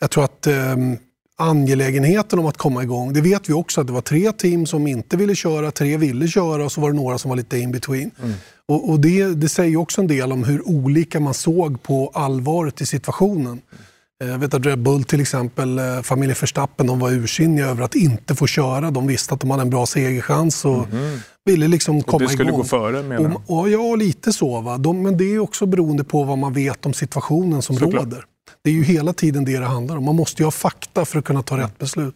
[0.00, 0.76] jag tror att eh,
[1.38, 3.12] angelägenheten om att komma igång.
[3.12, 6.28] Det vet vi också att det var tre team som inte ville köra, tre ville
[6.28, 8.10] köra och så var det några som var lite in between.
[8.22, 8.34] Mm.
[8.68, 12.80] Och, och det, det, säger också en del om hur olika man såg på allvaret
[12.80, 13.60] i situationen.
[14.24, 17.82] Eh, jag vet att Red Bull till exempel, eh, familjen Verstappen, de var ursinniga över
[17.82, 18.90] att inte få köra.
[18.90, 21.18] De visste att de hade en bra segerchans och mm.
[21.44, 22.26] ville liksom komma igång.
[22.26, 22.60] Det skulle igång.
[22.60, 23.70] gå före menar du?
[23.70, 24.60] Ja, lite så.
[24.60, 24.78] Va?
[24.78, 28.04] De, men det är också beroende på vad man vet om situationen som Såklart.
[28.04, 28.24] råder.
[28.64, 30.04] Det är ju hela tiden det det handlar om.
[30.04, 32.14] Man måste ju ha fakta för att kunna ta rätt beslut.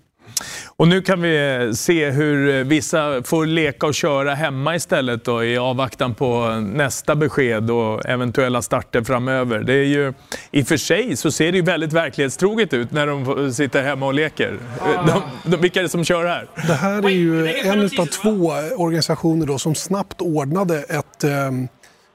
[0.77, 5.59] Och nu kan vi se hur vissa får leka och köra hemma istället då, i
[5.59, 9.59] avvaktan på nästa besked och eventuella starter framöver.
[9.59, 10.13] Det är ju,
[10.51, 14.07] I och för sig så ser det ju väldigt verklighetstroget ut när de sitter hemma
[14.07, 14.59] och leker.
[15.07, 16.47] De, de, vilka är det som kör här?
[16.67, 21.69] Det här är ju en av två organisationer då som snabbt ordnade ett um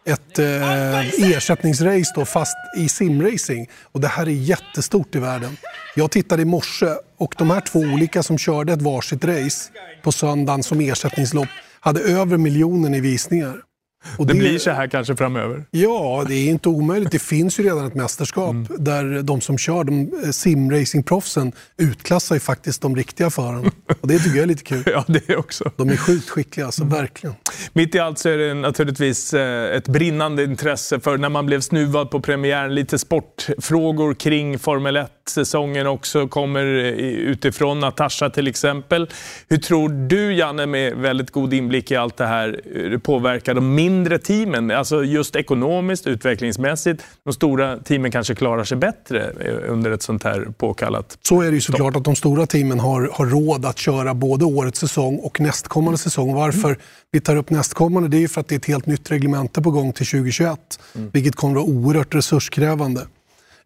[0.08, 3.70] ett eh, ersättningsrace då, fast i simracing.
[3.92, 5.58] Och det här är jättestort i världen.
[5.96, 6.88] Jag tittade i morse
[7.18, 9.72] och de här två olika som körde ett varsitt race
[10.04, 11.50] på söndagen som ersättningslopp
[11.80, 13.58] hade över miljonen i visningar.
[14.18, 15.66] Och det, det, blir så här kanske framöver?
[15.72, 17.12] Ja, det är inte omöjligt.
[17.12, 18.68] Det finns ju redan ett mästerskap mm.
[18.78, 23.72] där de som kör, de eh, simracingproffsen, utklassar ju faktiskt de riktiga förarna.
[24.02, 24.84] Och det tycker jag är lite kul.
[24.86, 25.72] ja, det är också.
[25.76, 26.94] De är sjukt skickliga, alltså, mm.
[26.94, 27.36] verkligen.
[27.74, 31.62] Mitt i allt så är det naturligtvis eh, ett brinnande intresse för när man blev
[31.62, 37.78] snuvad på premiären, lite sportfrågor kring Formel 1-säsongen också kommer utifrån.
[37.80, 39.10] Natasha till exempel.
[39.50, 42.62] Hur tror du, Janne, med väldigt god inblick i allt det här,
[42.92, 48.78] det påverkar de mindre teamen, alltså just ekonomiskt, utvecklingsmässigt, de stora teamen kanske klarar sig
[48.78, 52.46] bättre eh, under ett sånt här påkallat Så är det ju såklart att de stora
[52.46, 56.34] teamen har, har råd att köra både årets säsong och nästkommande säsong.
[56.34, 56.82] Varför mm.
[57.12, 59.72] vi tar upp nästkommande det är för att det är ett helt nytt reglemente på
[59.72, 61.10] gång till 2021, mm.
[61.14, 63.02] vilket kommer att vara oerhört resurskrävande.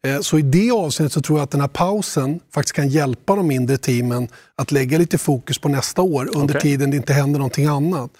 [0.07, 3.35] Eh, så i det avseendet så tror jag att den här pausen faktiskt kan hjälpa
[3.35, 6.61] de mindre teamen att lägga lite fokus på nästa år under okay.
[6.61, 8.11] tiden det inte händer någonting annat.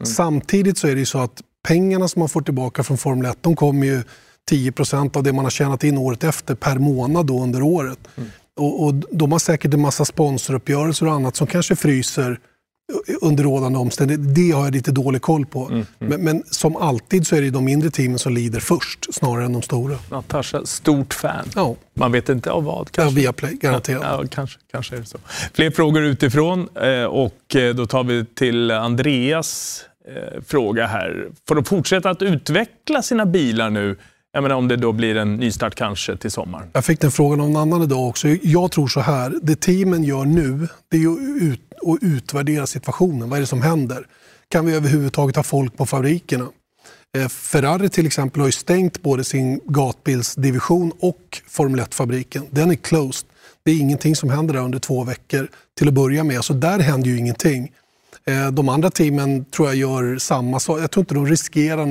[0.00, 0.06] Mm.
[0.06, 3.38] Samtidigt så är det ju så att pengarna som man får tillbaka från Formel 1,
[3.40, 4.02] de kommer ju
[4.50, 7.98] 10% av det man har tjänat in året efter per månad då under året.
[8.16, 8.30] Mm.
[8.56, 12.40] Och, och de har säkert en massa sponsoruppgörelser och annat som kanske fryser
[13.20, 14.24] under rådande omständigheter.
[14.34, 15.64] Det har jag lite dålig koll på.
[15.64, 15.86] Mm, mm.
[15.98, 19.52] Men, men, som alltid så är det de mindre teamen som lider först snarare än
[19.52, 19.96] de stora.
[20.10, 21.48] Natasha, stort fan.
[21.54, 21.76] Ja.
[21.94, 23.20] Man vet inte av vad kanske?
[23.20, 24.02] Ja, Viaplay, garanterat.
[24.02, 25.18] Ja, kanske, kanske är det så.
[25.54, 31.28] Fler frågor utifrån eh, och eh, då tar vi till Andreas eh, fråga här.
[31.48, 33.96] Får de fortsätta att utveckla sina bilar nu?
[34.32, 36.68] Jag menar om det då blir en nystart kanske till sommaren.
[36.72, 38.28] Jag fick den frågan av en annan idag också.
[38.28, 43.28] Jag tror så här, det teamen gör nu det är att, ut, att utvärdera situationen.
[43.30, 44.06] Vad är det som händer?
[44.48, 46.48] Kan vi överhuvudtaget ha folk på fabrikerna?
[47.16, 52.46] Eh, Ferrari till exempel har ju stängt både sin gatbilsdivision och Formel 1-fabriken.
[52.50, 53.28] Den är closed.
[53.64, 56.44] Det är ingenting som händer där under två veckor till att börja med.
[56.44, 57.72] Så där händer ju ingenting.
[58.30, 60.80] Eh, de andra teamen tror jag gör samma sak.
[60.80, 61.86] Jag tror inte de riskerar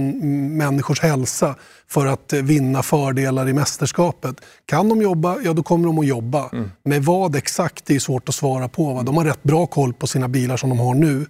[0.58, 1.56] människors hälsa
[1.88, 4.36] för att eh, vinna fördelar i mästerskapet.
[4.66, 6.50] Kan de jobba, ja då kommer de att jobba.
[6.50, 6.72] Mm.
[6.84, 9.02] Men vad exakt, det är svårt att svara på.
[9.06, 11.26] De har rätt bra koll på sina bilar som de har nu.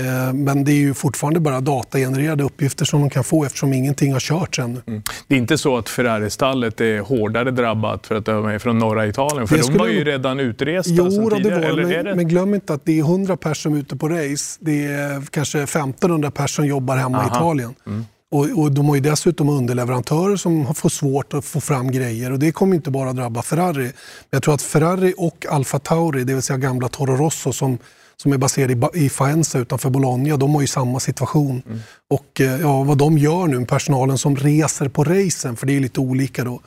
[0.00, 4.12] Eh, men det är ju fortfarande bara datagenererade uppgifter som de kan få eftersom ingenting
[4.12, 4.82] har körts ännu.
[4.86, 5.02] Mm.
[5.28, 9.06] Det är inte så att Ferrari-stallet är hårdare drabbat för att de är från norra
[9.06, 9.48] Italien?
[9.48, 11.60] För de var ju redan utresta jo, sedan tidigare.
[11.60, 12.14] Det var, eller men, det...
[12.14, 14.58] men glöm inte att det är 100 personer ute på race.
[14.60, 17.26] Det är kanske 1500 personer som jobbar hemma Aha.
[17.26, 17.74] i Italien.
[17.86, 18.04] Mm.
[18.30, 22.38] Och, och, de har ju dessutom underleverantörer som får svårt att få fram grejer och
[22.38, 23.82] det kommer inte bara drabba Ferrari.
[23.82, 23.92] Men
[24.30, 27.78] jag tror att Ferrari och Alfa Tauri, det vill säga gamla Toro Rosso som
[28.16, 31.62] som är baserad i, Faenza utanför Bologna, de har ju samma situation.
[31.66, 31.78] Mm.
[32.10, 35.80] Och eh, ja, vad de gör nu, personalen som reser på racen, för det är
[35.80, 36.60] lite olika då.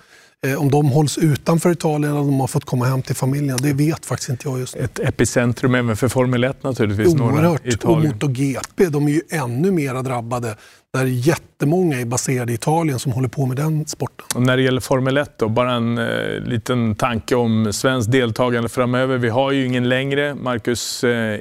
[0.45, 3.57] Eh, om de hålls utanför Italien eller om de har fått komma hem till familjen,
[3.61, 4.81] det vet faktiskt inte jag just nu.
[4.81, 7.07] Ett epicentrum även för Formel 1 naturligtvis.
[7.07, 7.83] Oerhört.
[7.83, 10.55] Och MotoGP, de är ju ännu mer drabbade.
[10.97, 14.25] Där jättemånga är baserade i Italien som håller på med den sporten.
[14.35, 18.69] Och när det gäller Formel 1 då, bara en eh, liten tanke om svenskt deltagande
[18.69, 19.17] framöver.
[19.17, 21.39] Vi har ju ingen längre, Marcus eh,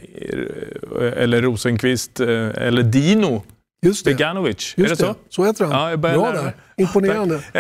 [1.16, 3.42] eller Rosenqvist eh, eller Dino
[3.86, 4.14] Just det.
[4.14, 5.14] Beganovic, Just är det, så?
[5.28, 5.90] Så heter han.
[5.90, 6.54] Ja, Bra där.
[6.76, 7.40] Imponerande.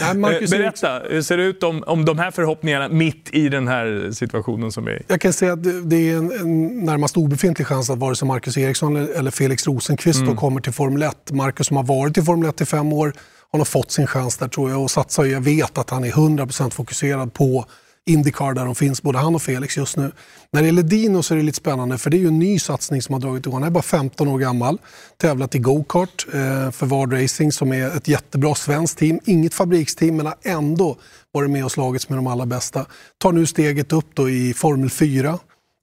[0.00, 3.68] Nej, Marcus Berätta, hur ser det ut om, om de här förhoppningarna mitt i den
[3.68, 5.02] här situationen som är?
[5.06, 8.58] Jag kan säga att det är en, en närmast obefintlig chans att vare sig Marcus
[8.58, 10.36] Eriksson eller Felix Rosenqvist mm.
[10.36, 11.30] kommer till Formel 1.
[11.30, 13.12] Marcus som har varit i Formel 1 i fem år,
[13.52, 15.24] har nog fått sin chans där tror jag och satsar.
[15.24, 17.66] Jag vet att han är 100% fokuserad på
[18.08, 20.12] Indycar där de finns, både han och Felix just nu.
[20.52, 22.58] När det gäller Dino så är det lite spännande för det är ju en ny
[22.58, 23.54] satsning som har dragit igång.
[23.54, 24.78] Han är bara 15 år gammal,
[25.16, 29.20] tävlat i go-kart eh, för Vard Racing som är ett jättebra svenskt team.
[29.24, 30.96] Inget fabriksteam men har ändå
[31.32, 32.86] varit med och slagits med de allra bästa.
[33.18, 35.38] Tar nu steget upp då i Formel 4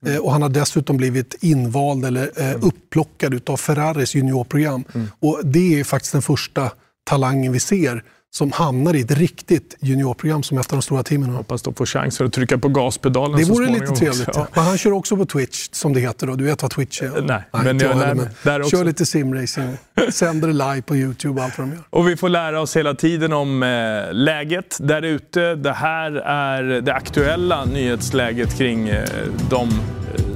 [0.06, 0.22] Mm.
[0.24, 4.84] Och han har dessutom blivit invald eller eh, upplockad av Ferraris juniorprogram.
[4.94, 5.08] Mm.
[5.20, 6.72] Och det är faktiskt den första
[7.04, 8.04] talangen vi ser
[8.36, 11.30] som hamnar i ett riktigt juniorprogram som efter de stora teamen.
[11.30, 14.30] Hoppas de får chans att trycka på gaspedalen Det vore lite trevligt.
[14.34, 14.48] Ja.
[14.54, 16.28] Men han kör också på Twitch, som det heter.
[16.28, 16.36] Då.
[16.36, 17.08] Du vet vad Twitch är?
[17.08, 18.78] Nej, nej men, jag, nej, men där också.
[18.78, 19.78] Kör lite simracing,
[20.12, 21.84] sänder live på YouTube allt vad de gör.
[21.90, 23.70] Och vi får lära oss hela tiden om eh,
[24.14, 25.56] läget där ute.
[25.56, 29.06] Det här är det aktuella nyhetsläget kring eh,
[29.50, 29.70] de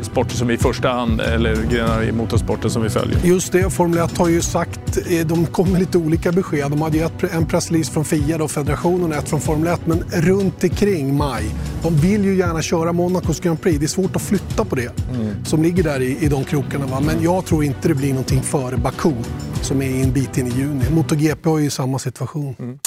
[0.04, 3.20] sporter som vi i första hand, eller grenar i motorsporten som vi följer.
[3.24, 6.72] Just det, Formel 1 har ju sagt, eh, de kom med lite olika besked.
[6.72, 10.04] De hade ju en pressrelease från FIA, då, federationen, och ett från Formel 1, men
[10.12, 11.44] runt omkring maj.
[11.84, 14.92] De vill ju gärna köra Monacos Grand Prix, det är svårt att flytta på det
[15.14, 15.46] mm.
[15.46, 16.86] som ligger där i, i de krokarna.
[16.86, 17.00] Va?
[17.06, 19.14] Men jag tror inte det blir någonting före Baku
[19.62, 20.86] som är en bit in i juni.
[20.92, 22.56] MotoGP har ju samma situation.
[22.60, 22.80] Mm.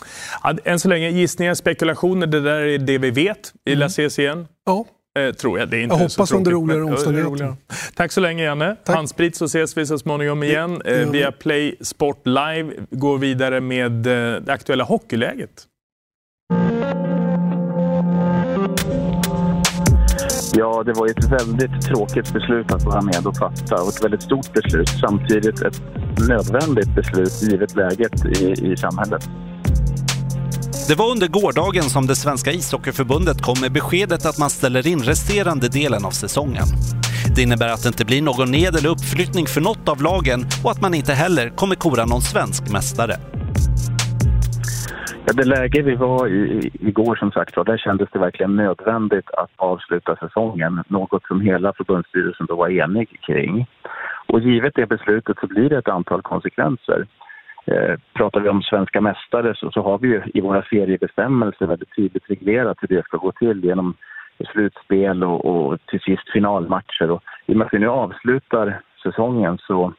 [0.64, 3.78] Än så länge gissningar, spekulationer, det där är det vi vet i mm.
[3.78, 4.46] La CCN.
[4.66, 4.84] Ja.
[5.18, 5.68] Eh, tror jag.
[5.68, 7.56] Det är inte jag hoppas så under roligare omständigheter.
[7.94, 8.76] Tack så länge Janne.
[8.84, 8.96] Tack.
[8.96, 10.82] Handsprit så ses vi så småningom igen.
[10.84, 15.66] Eh, via Play Sport Live går vidare med eh, det aktuella hockeyläget.
[20.54, 24.22] Ja, det var ett väldigt tråkigt beslut att vara med och fatta och ett väldigt
[24.22, 24.88] stort beslut.
[24.88, 25.82] Samtidigt ett
[26.28, 29.30] nödvändigt beslut givet läget i, i samhället.
[30.88, 34.98] Det var under gårdagen som det svenska ishockeyförbundet kom med beskedet att man ställer in
[34.98, 36.66] resterande delen av säsongen.
[37.36, 40.70] Det innebär att det inte blir någon ned eller uppflyttning för något av lagen och
[40.70, 43.14] att man inte heller kommer kora någon svensk mästare.
[45.26, 49.30] Ja, det läge vi var i igår som sagt var, där kändes det verkligen nödvändigt
[49.30, 50.84] att avsluta säsongen.
[50.88, 53.66] Något som hela förbundsstyrelsen då var enig kring.
[54.26, 57.06] Och givet det beslutet så blir det ett antal konsekvenser.
[57.64, 61.96] Eh, pratar vi om svenska mästare så, så har vi ju i våra seriebestämmelser väldigt
[61.96, 63.94] tydligt reglerat hur det ska gå till genom
[64.52, 67.10] slutspel och, och till sist finalmatcher.
[67.10, 69.92] Och I och med att vi nu avslutar säsongen så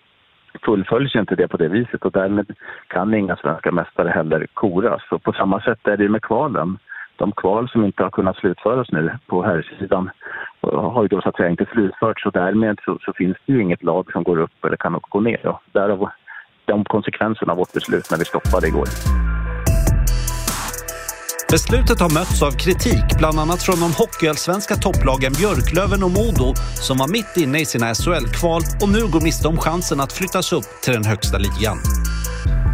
[0.66, 2.56] fullföljs inte det på det viset och därmed
[2.88, 5.02] kan inga svenska mästare heller koras.
[5.12, 6.78] Och på samma sätt är det med kvalen.
[7.16, 10.10] De kval som inte har kunnat slutföras nu på här sidan
[10.62, 13.62] har ju då så att säga inte slutförts och därmed så, så, finns det ju
[13.62, 15.48] inget lag som går upp eller kan gå ner.
[15.48, 16.10] Och därav
[16.66, 18.88] de konsekvenserna av vårt beslut när vi stoppade igår.
[21.52, 26.98] Beslutet har mötts av kritik, bland annat från de hockeyallsvenska topplagen Björklöven och Modo som
[26.98, 30.66] var mitt inne i sina SHL-kval och nu går miste om chansen att flyttas upp
[30.84, 31.78] till den högsta ligan.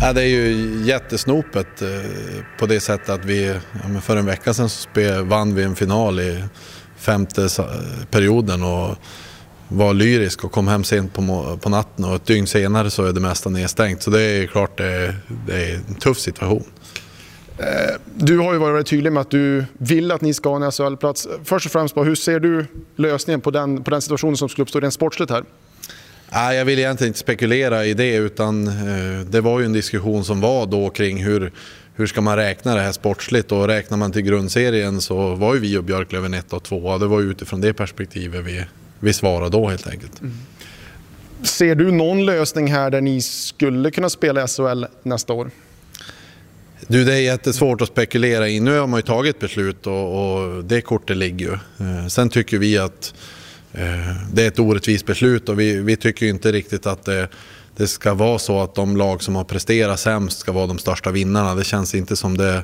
[0.01, 1.87] Ja, det är ju jättesnopet eh,
[2.59, 3.59] på det sättet att vi
[4.01, 6.43] för en vecka sedan vann vi en final i
[6.97, 7.49] femte
[8.11, 8.97] perioden och
[9.69, 13.13] var lyrisk och kom hem sent på, på natten och ett dygn senare så är
[13.13, 14.03] det mesta nedstängt.
[14.03, 15.15] Så det är klart det är,
[15.47, 16.63] det är en tuff situation.
[17.57, 17.65] Eh,
[18.15, 21.27] du har ju varit tydlig med att du vill att ni ska ha en SHL-plats.
[21.43, 22.65] Först och främst, hur ser du
[22.95, 25.43] lösningen på den, på den situationen som skulle uppstå rent sportsligt här?
[26.31, 30.23] Nej, jag vill egentligen inte spekulera i det utan eh, det var ju en diskussion
[30.23, 31.51] som var då kring hur,
[31.95, 35.59] hur ska man räkna det här sportsligt och räknar man till grundserien så var ju
[35.59, 38.65] vi och Björklöven 1 och 2 det var ju utifrån det perspektivet vi,
[38.99, 40.21] vi svarade då helt enkelt.
[40.21, 40.33] Mm.
[41.43, 45.51] Ser du någon lösning här där ni skulle kunna spela SHL nästa år?
[46.87, 48.59] Du, det är jättesvårt att spekulera i.
[48.59, 51.53] Nu har man ju tagit beslut och, och det kortet ligger ju.
[51.85, 53.13] Eh, sen tycker vi att
[53.73, 57.27] eh, det är ett orättvist beslut och vi, vi tycker inte riktigt att det,
[57.75, 61.11] det, ska vara så att de lag som har presterat sämst ska vara de största
[61.11, 61.55] vinnarna.
[61.55, 62.63] Det känns inte som det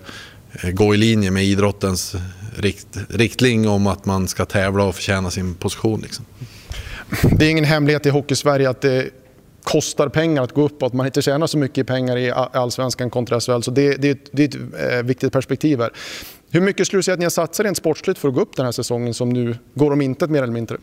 [0.64, 2.16] Eh, gå i linje med idrottens
[2.56, 6.01] rikt, riktling om att man ska tävla och förtjäna sin position.
[6.01, 6.26] Liksom.
[7.38, 9.10] Det är ingen hemlighet i Hockeysverige att det
[9.64, 13.10] kostar pengar att gå upp och att man inte tjänar så mycket pengar i allsvenskan
[13.10, 13.62] kontra SHL.
[13.62, 15.91] Så det, det, det är ett eh, viktigt perspektiv här.
[16.49, 18.56] Hur mycket skulle du säga att ni har satsat rent sportsligt för att gå upp
[18.56, 20.78] den här säsongen som nu går om intet mer eller mindre?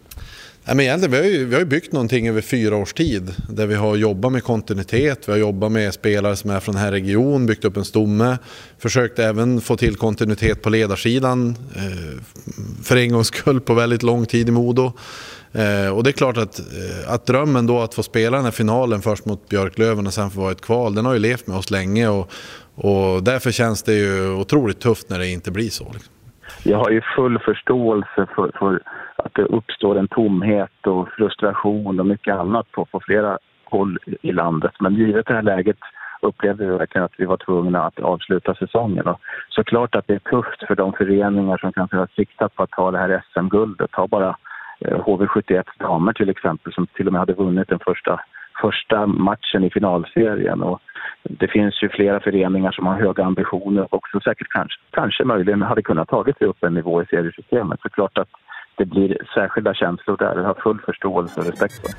[0.64, 3.66] Ja, men egentligen, vi, har ju, vi har byggt någonting över fyra års tid där
[3.66, 6.90] vi har jobbat med kontinuitet, vi har jobbat med spelare som är från den här
[6.90, 8.38] regionen, byggt upp en stomme,
[8.78, 12.22] försökt även få till kontinuitet på ledarsidan eh,
[12.84, 14.92] för en gångs skull på väldigt lång tid i Modo.
[15.52, 18.52] Eh, och det är klart att, eh, att drömmen då att få spela den här
[18.52, 21.56] finalen först mot Björklöven och sen få vara ett kval, den har ju levt med
[21.56, 22.32] oss länge och,
[22.74, 25.84] och därför känns det ju otroligt tufft när det inte blir så.
[25.92, 26.12] Liksom.
[26.62, 28.82] Jag har ju full förståelse för, för
[29.32, 34.32] att det uppstår en tomhet och frustration och mycket annat på, på flera håll i
[34.32, 34.72] landet.
[34.80, 35.78] Men givet det här läget
[36.22, 39.06] upplevde vi verkligen att vi var tvungna att avsluta säsongen.
[39.06, 42.70] Och såklart att det är tufft för de föreningar som kanske har siktat på att
[42.70, 43.90] ta det här SM-guldet.
[43.90, 44.36] Ta bara
[44.80, 48.20] eh, HV71 damer till exempel som till och med hade vunnit den första,
[48.62, 50.62] första matchen i finalserien.
[50.62, 50.80] Och
[51.22, 55.62] det finns ju flera föreningar som har höga ambitioner och också säkert kanske, kanske möjligen
[55.62, 57.80] hade kunnat tagit sig upp en nivå i seriesystemet.
[57.80, 58.28] Så klart att
[58.78, 60.36] det blir särskilda känslor där.
[60.36, 61.90] Jag har full förståelse och respekt för.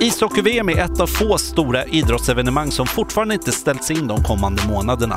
[0.00, 5.14] Ishockey-VM är ett av få stora idrottsevenemang som fortfarande inte ställts in de kommande månaderna.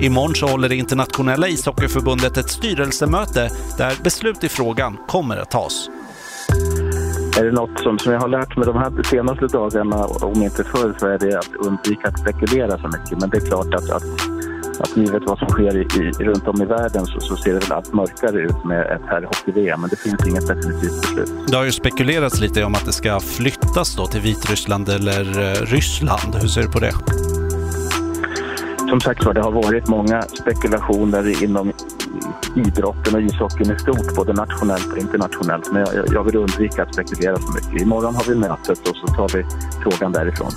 [0.00, 5.88] Imorgon så håller det internationella ishockeyförbundet ett styrelsemöte där beslut i frågan kommer att tas.
[7.38, 10.64] Är det något som, som jag har lärt mig de här senaste dagarna, om inte
[10.64, 13.20] förr, så är det att undvika att spekulera så mycket.
[13.20, 14.31] Men det är klart att, att
[14.80, 17.72] att givet vad som sker i, runt om i världen så, så, ser det väl
[17.72, 21.30] allt mörkare ut med ett herrhockey-VM, men det finns inget definitivt beslut.
[21.48, 25.66] Det har ju spekulerats lite om att det ska flyttas då till Vitryssland eller eh,
[25.66, 26.34] Ryssland.
[26.40, 26.92] Hur ser du på det?
[28.88, 31.72] Som sagt var, det har varit många spekulationer inom
[32.56, 35.72] idrotten och ishockeyn i stort, både nationellt och internationellt.
[35.72, 37.82] Men jag, jag vill undvika att spekulera så mycket.
[37.82, 39.44] Imorgon har vi mötet och så tar vi
[39.82, 40.50] frågan därifrån.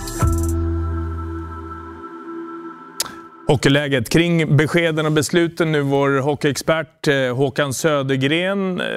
[3.47, 4.09] Hockeyläget.
[4.09, 8.87] Kring beskeden och besluten nu, vår hockeyexpert eh, Håkan Södergren eh,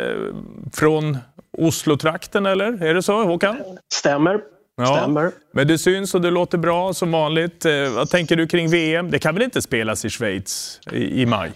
[0.73, 1.19] från
[1.59, 2.83] Oslo-trakten, eller?
[2.83, 3.57] Är det så, Håkan?
[3.95, 4.41] Stämmer.
[4.77, 4.97] Ja.
[4.97, 5.31] Stämmer.
[5.53, 7.65] Men du syns och du låter bra som vanligt.
[7.65, 9.11] Eh, vad tänker du kring VM?
[9.11, 11.53] Det kan väl inte spelas i Schweiz i, i maj?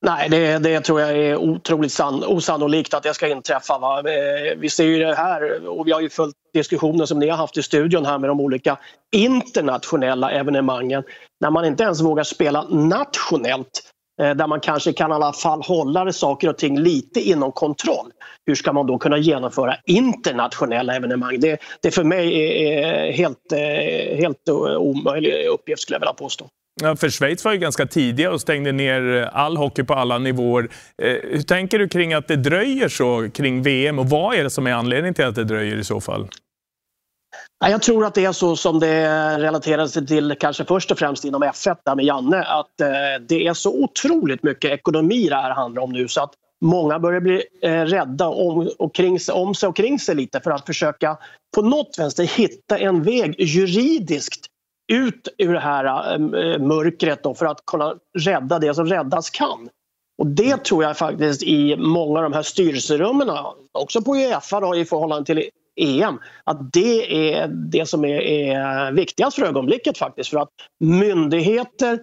[0.00, 3.78] Nej, det, det, tror jag är otroligt san, osannolikt att det ska inträffa.
[3.78, 3.98] Va?
[3.98, 7.36] Eh, vi ser ju det här och vi har ju följt diskussioner som ni har
[7.36, 8.78] haft i studion här med de olika
[9.12, 11.02] internationella evenemangen.
[11.40, 13.80] När man inte ens vågar spela nationellt
[14.22, 18.10] eh, där man kanske kan i alla fall hålla saker och ting lite inom kontroll.
[18.46, 21.40] Hur ska man då kunna genomföra internationella evenemang?
[21.40, 26.46] Det, det för mig är helt, eh, helt omöjlig uppgift skulle jag vilja påstå.
[26.82, 30.18] Ja, för Schweiz var ju ganska tidiga och stängde ner eh, all hockey på alla
[30.18, 30.68] nivåer.
[31.02, 34.50] Eh, hur tänker du kring att det dröjer så kring VM och vad är det
[34.50, 36.28] som är anledningen till att det dröjer i så fall?
[37.60, 41.24] Jag tror att det är så som det relaterar sig till kanske först och främst
[41.24, 42.88] inom F1 där med Janne att eh,
[43.28, 47.20] det är så otroligt mycket ekonomi det här handlar om nu så att många börjar
[47.20, 51.16] bli eh, rädda om, och kring, om sig och kring sig lite för att försöka
[51.54, 54.46] på något vänster hitta en väg juridiskt
[54.92, 56.18] ut ur det här äh,
[56.58, 59.68] mörkret då, för att kunna rädda det som räddas kan.
[60.18, 63.28] Och det tror jag faktiskt i många av de här styrelserummen,
[63.72, 68.92] också på Uefa då, i förhållande till EM, att det är det som är, är
[68.92, 70.30] viktigast för ögonblicket faktiskt.
[70.30, 70.48] För att
[70.80, 71.98] myndigheter,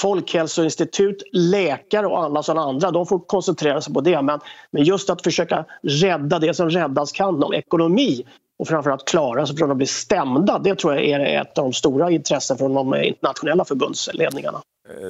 [0.00, 4.22] Folkhälsoinstitut, läkare och alla sådana andra, de får koncentrera sig på det.
[4.22, 8.24] Men, men just att försöka rädda det som räddas kan om ekonomi
[8.58, 10.58] och framförallt klara sig från att bli stämda.
[10.58, 14.60] Det tror jag är ett av de stora intressen från de internationella förbundsledningarna.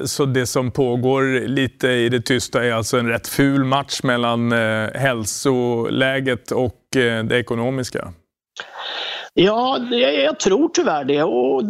[0.04, 4.52] Så det som pågår lite i det tysta är alltså en rätt ful match mellan
[4.52, 8.12] eh, hälsoläget och eh, det ekonomiska?
[9.34, 9.78] Ja,
[10.24, 11.22] jag, tror tyvärr det.
[11.22, 11.62] Och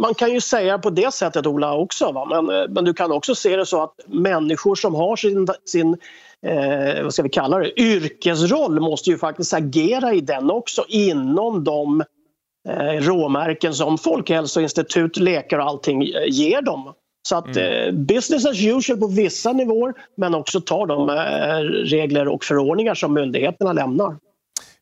[0.00, 2.12] man kan ju säga på det sättet, Ola, också.
[2.12, 2.24] Va?
[2.24, 5.96] Men, eh, men du kan också se det så att människor som har sin, sin
[6.44, 11.64] eh, vad ska vi kalla det, yrkesroll måste ju faktiskt agera i den också inom
[11.64, 12.04] de
[12.68, 16.92] eh, råmärken som Folkhälsoinstitut, läkare och allting eh, ger dem.
[17.28, 17.88] Så att mm.
[17.88, 21.14] eh, business as usual på vissa nivåer men också tar de eh,
[21.90, 24.16] regler och förordningar som myndigheterna lämnar.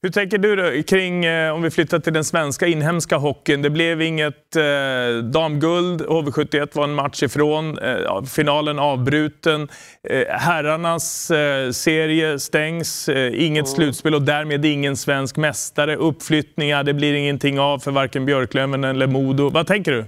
[0.04, 3.62] Hur tänker du då kring, eh, om vi flyttar till den svenska inhemska hockeyn.
[3.62, 6.02] Det blev inget eh, damguld.
[6.02, 7.78] HV71 var en match ifrån.
[7.78, 9.68] Eh, finalen avbruten.
[10.08, 13.08] Eh, herrarnas eh, serie stängs.
[13.08, 13.76] Eh, inget mm.
[13.76, 15.96] slutspel och därmed ingen svensk mästare.
[15.96, 19.50] Uppflyttningar, det blir ingenting av för varken Björklöven eller Modo.
[19.50, 20.04] Vad tänker du?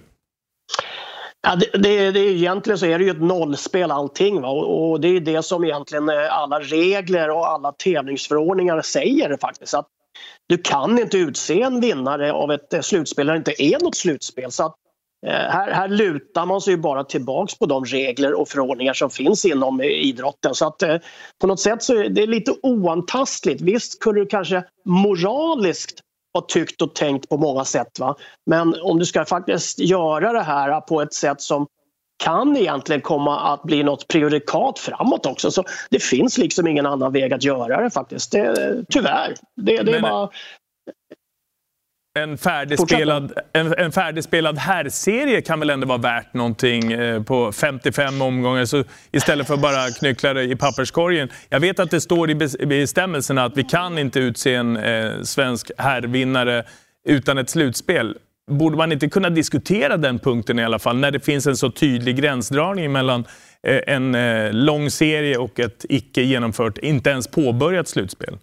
[1.44, 4.40] Ja, det, det, det, egentligen så är det ju ett nollspel allting.
[4.40, 4.48] Va?
[4.48, 9.74] Och, och det är det som egentligen eh, alla regler och alla tävlingsförordningar säger faktiskt.
[9.74, 9.86] Att
[10.48, 13.96] du kan inte utse en vinnare av ett eh, slutspel där det inte är något
[13.96, 14.52] slutspel.
[14.52, 14.74] Så att,
[15.26, 19.10] eh, här, här lutar man sig ju bara tillbaks på de regler och förordningar som
[19.10, 20.54] finns inom idrotten.
[20.54, 20.82] Så att
[21.40, 23.60] på något sätt så är det lite oantastligt.
[23.60, 26.03] Visst kunde du kanske moraliskt
[26.34, 27.98] har tyckt och tänkt på många sätt.
[27.98, 28.16] Va?
[28.46, 31.66] Men om du ska faktiskt göra det här på ett sätt som
[32.24, 35.50] kan egentligen komma att bli något prejudikat framåt också.
[35.50, 38.32] Så det finns liksom ingen annan väg att göra det faktiskt.
[38.32, 39.34] Det, tyvärr.
[39.56, 40.28] Det, det är bara
[42.18, 48.22] en färdigspelad, en, en färdigspelad herrserie kan väl ändå vara värt någonting eh, på 55
[48.22, 51.28] omgångar så istället för att bara knyckla det i papperskorgen.
[51.48, 52.34] Jag vet att det står i
[52.66, 56.64] bestämmelserna att vi kan inte utse en eh, svensk herrvinnare
[57.08, 58.16] utan ett slutspel.
[58.50, 61.70] borde man inte kunna diskutera den punkten i alla fall, när det finns en så
[61.70, 63.24] tydlig gränsdragning mellan
[63.66, 68.38] eh, en eh, lång serie och ett icke genomfört, inte ens påbörjat slutspel?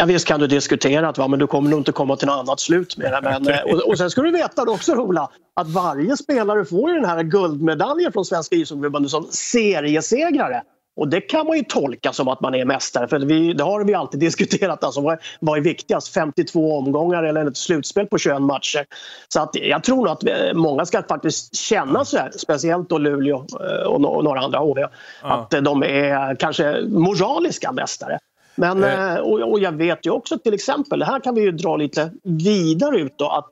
[0.00, 2.38] Ja, visst kan du diskutera att va, men du kommer nog inte komma till något
[2.38, 3.20] annat slut med det.
[3.22, 3.72] Men, okay.
[3.72, 8.12] och, och sen ska du veta också Ola, att varje spelare får den här guldmedaljen
[8.12, 10.62] från Svenska ishockeyförbundet som seriesegrare.
[10.96, 13.84] Och det kan man ju tolka som att man är mästare, för vi, det har
[13.84, 14.84] vi alltid diskuterat.
[14.84, 16.14] Alltså, vad, vad är viktigast?
[16.14, 18.86] 52 omgångar eller ett slutspel på 21 matcher?
[19.28, 20.22] Så att, jag tror att
[20.54, 24.80] många ska faktiskt känna så här, speciellt då Luleå eh, och, och några andra HV,
[24.80, 24.88] ja.
[25.22, 28.18] att de är kanske moraliska mästare.
[28.58, 29.16] Men, eh.
[29.16, 32.10] och, och jag vet ju också till exempel, det här kan vi ju dra lite
[32.22, 33.46] vidare ut då, att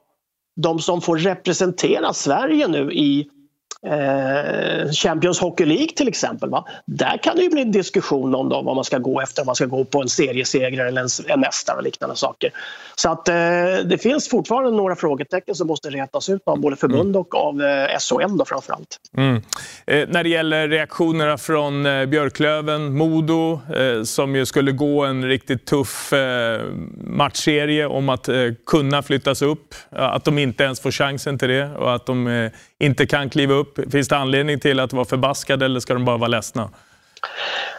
[0.56, 3.30] de som får representera Sverige nu i
[3.86, 6.50] eh, Champions Hockey League till exempel.
[6.50, 6.64] Va?
[6.86, 9.46] Där kan det ju bli en diskussion om då, vad man ska gå efter, om
[9.46, 12.50] man ska gå på en seriesegrare eller en, en mästare och liknande saker.
[12.96, 13.34] Så att eh,
[13.84, 17.20] det finns fortfarande några frågetecken som måste rätas ut av både förbund mm.
[17.20, 19.00] och av eh, SHL då framförallt.
[19.16, 19.42] Mm.
[19.86, 25.24] Eh, när det gäller reaktionerna från eh, Björklöven, Modo eh, som ju skulle gå en
[25.24, 26.60] riktigt tuff eh,
[27.00, 28.28] matchserie om att
[28.66, 33.06] kunna flyttas upp, att de inte ens får chansen till det och att de inte
[33.06, 33.75] kan kliva upp.
[33.90, 36.70] Finns det anledning till att vara förbaskade eller ska de bara vara ledsna?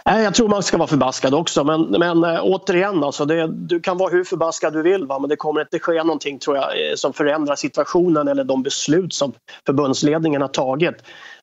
[0.05, 3.97] Jag tror man ska vara förbaskad också men, men äh, återigen, alltså det, du kan
[3.97, 5.19] vara hur förbaskad du vill va?
[5.19, 9.13] men det kommer inte ske någonting tror jag, eh, som förändrar situationen eller de beslut
[9.13, 9.33] som
[9.65, 10.95] förbundsledningen har tagit.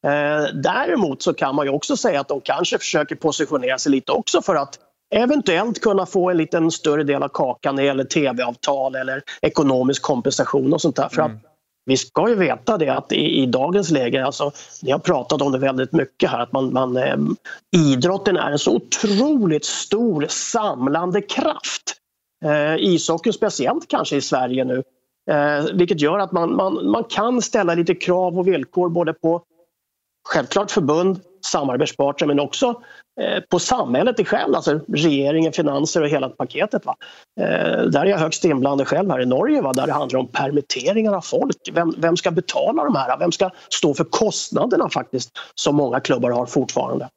[0.02, 4.12] Eh, däremot så kan man ju också säga att de kanske försöker positionera sig lite
[4.12, 4.78] också för att
[5.14, 10.02] eventuellt kunna få en liten större del av kakan när det gäller tv-avtal eller ekonomisk
[10.02, 11.08] kompensation och sånt där.
[11.08, 11.36] För mm.
[11.36, 11.53] att
[11.84, 15.52] vi ska ju veta det att i, i dagens läge, alltså, ni har pratat om
[15.52, 17.16] det väldigt mycket här, att man, man, eh,
[17.76, 21.96] idrotten är en så otroligt stor samlande kraft.
[22.44, 24.82] Eh, ishockey speciellt kanske i Sverige nu.
[25.30, 29.42] Eh, vilket gör att man, man, man kan ställa lite krav och villkor både på
[30.28, 32.82] självklart förbund, samarbetspartner men också
[33.20, 36.86] Eh, på samhället i själv, alltså regeringen, finanser och hela paketet.
[36.86, 36.96] Va?
[37.40, 39.72] Eh, där är jag högst inblandad själv här i Norge, va?
[39.72, 41.56] där det handlar om permitteringar av folk.
[41.72, 43.18] Vem, vem ska betala de här?
[43.18, 47.08] Vem ska stå för kostnaderna faktiskt som många klubbar har fortfarande?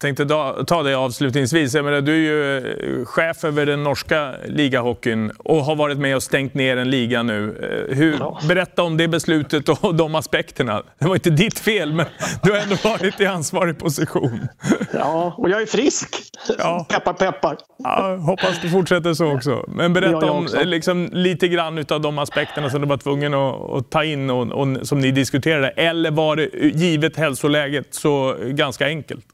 [0.00, 0.26] Tänkte
[0.66, 1.74] ta det avslutningsvis.
[1.74, 6.16] Jag menar, du är ju eh, chef över den norska ligahockeyn och har varit med
[6.16, 7.58] och stängt ner en liga nu.
[7.90, 10.82] Eh, hur, berätta om det beslutet och de aspekterna.
[10.98, 12.06] Det var inte ditt fel, men
[12.42, 14.48] du har ändå varit i ansvarig position.
[14.92, 16.16] Ja, och jag är frisk.
[16.58, 16.86] Ja.
[16.88, 17.56] Peppar, peppar.
[17.78, 19.64] Ja, hoppas du fortsätter så också.
[19.68, 23.90] Men berätta om liksom, lite grann av de aspekterna som du var tvungen att, att
[23.90, 25.68] ta in och, och som ni diskuterade.
[25.68, 29.26] Eller var det, givet hälsoläget, så ganska enkelt?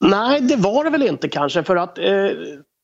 [0.00, 2.30] Nej, det var det väl inte kanske för att eh,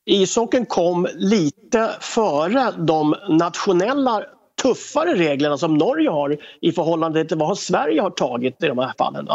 [0.05, 4.23] ishockeyn kom lite före de nationella
[4.61, 8.93] tuffare reglerna som Norge har i förhållande till vad Sverige har tagit i de här
[8.97, 9.27] fallen.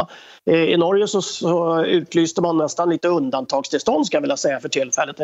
[0.49, 4.69] Eh, I Norge så, så, utlyste man nästan lite undantagstillstånd ska jag vilja säga för
[4.69, 5.17] tillfället.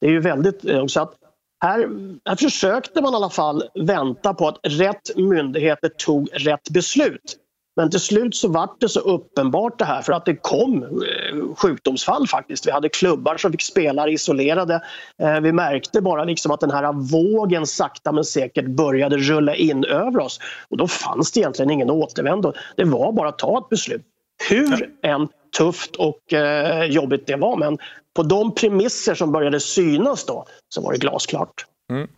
[0.00, 0.64] Det, är ju väldigt...
[0.64, 1.14] Eh, så att
[1.62, 1.88] här,
[2.28, 7.36] här försökte man i alla fall vänta på att rätt myndigheter tog rätt beslut.
[7.76, 11.54] Men till slut så vart det så uppenbart det här för att det kom eh,
[11.56, 12.66] sjukdomsfall faktiskt.
[12.66, 14.82] Vi hade klubbar som fick spelare isolerade.
[15.18, 19.84] Eh, vi märkte bara liksom att den här vågen sakta men säkert började rulla in
[19.84, 20.40] över oss.
[20.68, 22.52] Och då fanns det egentligen ingen återvändo.
[22.76, 24.02] Det var bara att ta ett beslut.
[24.48, 27.78] Hur än tufft och eh, jobbigt det var men
[28.14, 31.66] på de premisser som började synas då så var det glasklart.
[31.90, 32.08] Mm.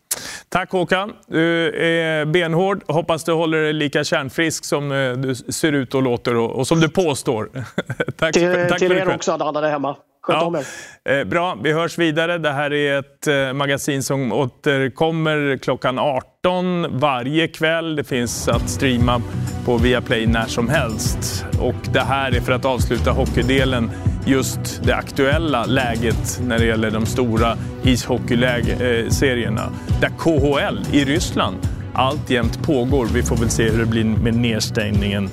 [0.52, 1.12] Tack Håkan.
[1.26, 2.82] Du är benhård.
[2.88, 6.80] Hoppas du håller dig lika kärnfrisk som eh, du ser ut och låter och, som
[6.80, 7.50] du påstår.
[8.18, 9.96] tack, till tack till för er också, alla där hemma.
[10.28, 10.62] Ja.
[11.04, 12.38] Eh, bra, vi hörs vidare.
[12.38, 17.96] Det här är ett eh, magasin som återkommer klockan 18 varje kväll.
[17.96, 19.22] Det finns att streama
[19.64, 21.46] på Viaplay när som helst.
[21.60, 23.90] Och det här är för att avsluta hockeydelen
[24.26, 29.70] just det aktuella läget när det gäller de stora ishockeyserierna.
[30.00, 31.56] Där KHL i Ryssland
[31.94, 33.06] alltjämt pågår.
[33.14, 35.30] Vi får väl se hur det blir med nedstängningen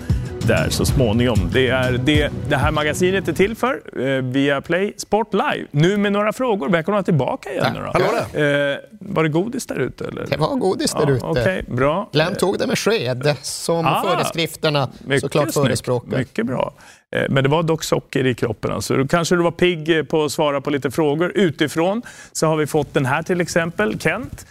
[0.48, 1.50] där så småningom.
[1.54, 3.82] Det är det det här magasinet är till för.
[3.96, 5.66] Eh, via Play Sport Live.
[5.72, 6.70] Nu med några frågor.
[6.70, 7.66] Välkomna tillbaka igen.
[7.76, 8.40] Ja, nu då.
[8.40, 10.06] Eh, var det godis där ute?
[10.06, 10.26] Eller?
[10.26, 11.26] Det var godis där ja, ute.
[11.26, 12.10] Okay, bra.
[12.12, 14.90] Glenn tog det med sked, som ah, föreskrifterna
[15.22, 16.18] såklart förespråkar.
[16.18, 16.74] Mycket bra.
[17.16, 18.72] Eh, men det var dock socker i kroppen.
[18.72, 18.96] Alltså.
[18.96, 21.32] Då kanske du var pigg på att svara på lite frågor.
[21.36, 22.02] Utifrån
[22.32, 24.00] så har vi fått den här till exempel.
[24.00, 24.46] Kent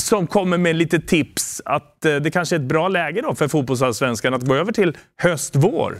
[0.00, 3.48] som kommer med lite tips att eh, det kanske är ett bra läge då för
[3.48, 5.98] fotbollsallsvenskan att gå över till höst-vår.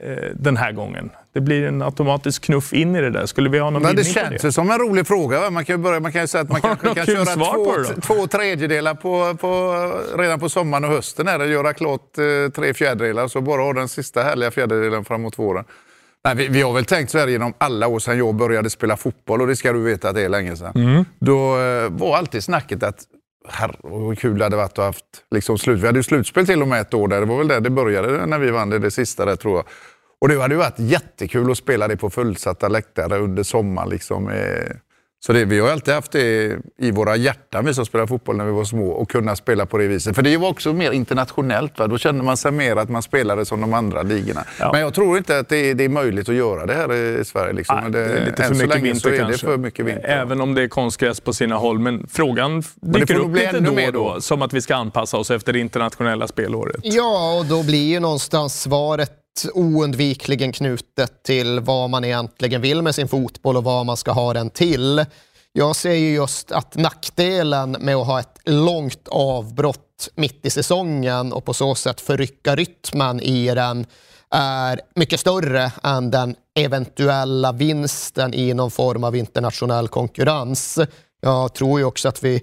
[0.00, 1.10] eh, den här gången?
[1.34, 3.26] Det blir en automatisk knuff in i det där.
[3.26, 4.52] Skulle vi ha någon Men det känns det?
[4.52, 5.50] som en rolig fråga.
[5.50, 8.26] Man kan ju, börja, man kan ju säga att man kanske kan köra två, två
[8.26, 9.74] tredjedelar på, på,
[10.18, 11.26] redan på sommaren och hösten.
[11.28, 15.64] Här, göra klart eh, tre fjärdedelar så bara ha den sista härliga fjärdedelen framåt våren.
[16.24, 18.96] Nej, vi, vi har väl tänkt så här genom alla år sedan jag började spela
[18.96, 20.72] fotboll och det ska du veta att det är länge sedan.
[20.74, 21.04] Mm.
[21.18, 22.98] Då eh, var alltid snacket att
[23.48, 25.80] herre vad kul det hade varit att ha haft liksom, slut.
[25.80, 27.20] Vi hade ju slutspel till och med ett år där.
[27.20, 29.64] Det var väl där det började när vi vann det, det sista där tror jag.
[30.20, 33.88] Och det hade ju varit jättekul att spela det på fullsatta läktare under sommaren.
[33.88, 34.28] Liksom.
[34.28, 34.76] Eh,
[35.26, 38.44] så det, vi har alltid haft det i våra hjärtan, vi som spelar fotboll när
[38.44, 40.14] vi var små, och kunna spela på det viset.
[40.14, 41.78] För det var också mer internationellt.
[41.78, 41.86] Va?
[41.86, 44.44] Då kände man sig mer att man spelade som de andra ligorna.
[44.72, 47.24] Men jag tror inte att det är, det är möjligt att göra det här i
[47.24, 47.52] Sverige.
[47.52, 47.80] Liksom.
[47.82, 49.46] Men Det är lite än för så mycket vinter är det kanske.
[49.46, 50.08] för mycket vinter.
[50.08, 51.78] Även om det är konstgräs på sina håll.
[51.78, 54.14] Men frågan dyker upp bli lite ännu då och då.
[54.14, 54.20] då.
[54.20, 56.80] Som att vi ska anpassa oss efter det internationella spelåret.
[56.82, 59.12] Ja, och då blir ju någonstans svaret
[59.54, 64.32] oundvikligen knutet till vad man egentligen vill med sin fotboll och vad man ska ha
[64.32, 65.04] den till.
[65.52, 71.32] Jag ser ju just att nackdelen med att ha ett långt avbrott mitt i säsongen
[71.32, 73.86] och på så sätt förrycka rytmen i den
[74.30, 80.78] är mycket större än den eventuella vinsten i någon form av internationell konkurrens.
[81.20, 82.42] Jag tror ju också att vi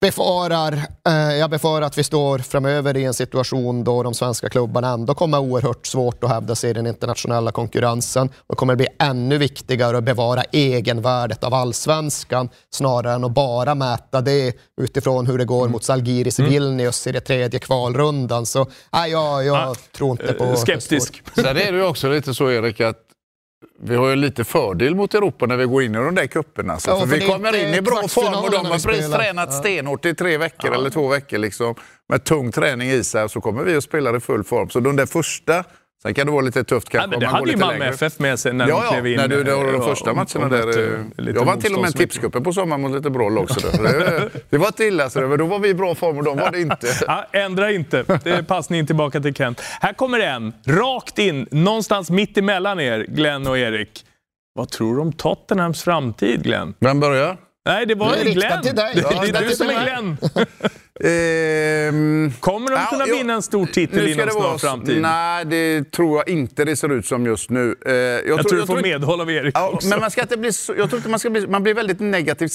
[0.00, 0.72] befarar,
[1.08, 5.14] eh, jag befarar att vi står framöver i en situation då de svenska klubbarna ändå
[5.14, 9.98] kommer oerhört svårt att hävda sig i den internationella konkurrensen och kommer bli ännu viktigare
[9.98, 15.68] att bevara egenvärdet av allsvenskan snarare än att bara mäta det utifrån hur det går
[15.68, 16.50] mot Zalgiris Mm.
[16.50, 18.46] Vilnius i det tredje kvalrundan.
[18.46, 20.44] Så nej, jag, jag tror inte på...
[20.44, 21.22] eh, skeptisk.
[21.34, 23.07] Sen är det ju också lite så Erik att
[23.80, 26.72] vi har ju lite fördel mot Europa när vi går in i de där cuperna.
[26.72, 26.90] Alltså.
[26.90, 29.58] Ja, för vi kommer in i bra form och de har precis tränat Ja.
[29.58, 31.74] stenhårt i tre veckor eller två veckor liksom,
[32.08, 33.28] med tung träning i sig.
[33.28, 34.70] Så kommer vi att spela i full form.
[34.70, 35.64] Så de där första,
[36.02, 37.84] sen kan det vara lite tufft kanske Ja, det hade ju Malmö.
[37.84, 39.16] FF med sig när ja, de klev in.
[39.16, 40.66] när du, det var de eh, första matcherna där.
[40.66, 40.84] mötte
[41.16, 43.48] eh, lite Jag var till och med tipscupen på sommaren mot lite bra lag.
[43.72, 46.24] Det, det var inte illa, så det, men då var vi i bra form och
[46.24, 46.86] de var det inte.
[47.06, 48.04] Ja, ändra inte.
[48.24, 49.60] Det är passning tillbaka till Kent.
[49.80, 54.04] Här kommer en, rakt in, någonstans mitt emellan er, Glenn och Erik.
[54.54, 56.74] Vad tror du om Tottenhams framtid, Glenn?
[56.80, 57.36] Vem börjar?
[57.66, 58.62] Nej, det var Det Glenn.
[58.62, 58.92] till dig.
[58.94, 59.82] Det, Ja, det är du som är.
[59.84, 60.16] Glenn.
[61.04, 65.00] Ehm, Kommer de Ja, kunna vinna en stor titel inom snar vara, framtid?
[65.02, 67.74] Nej, det tror jag inte det ser ut som just nu.
[67.86, 69.88] Eh, jag, Jag tror du får medhåll av Erik Ja, också.
[69.88, 72.00] men man ska inte bli så, jag tror inte man ska bli, man blir väldigt
[72.00, 72.48] negativ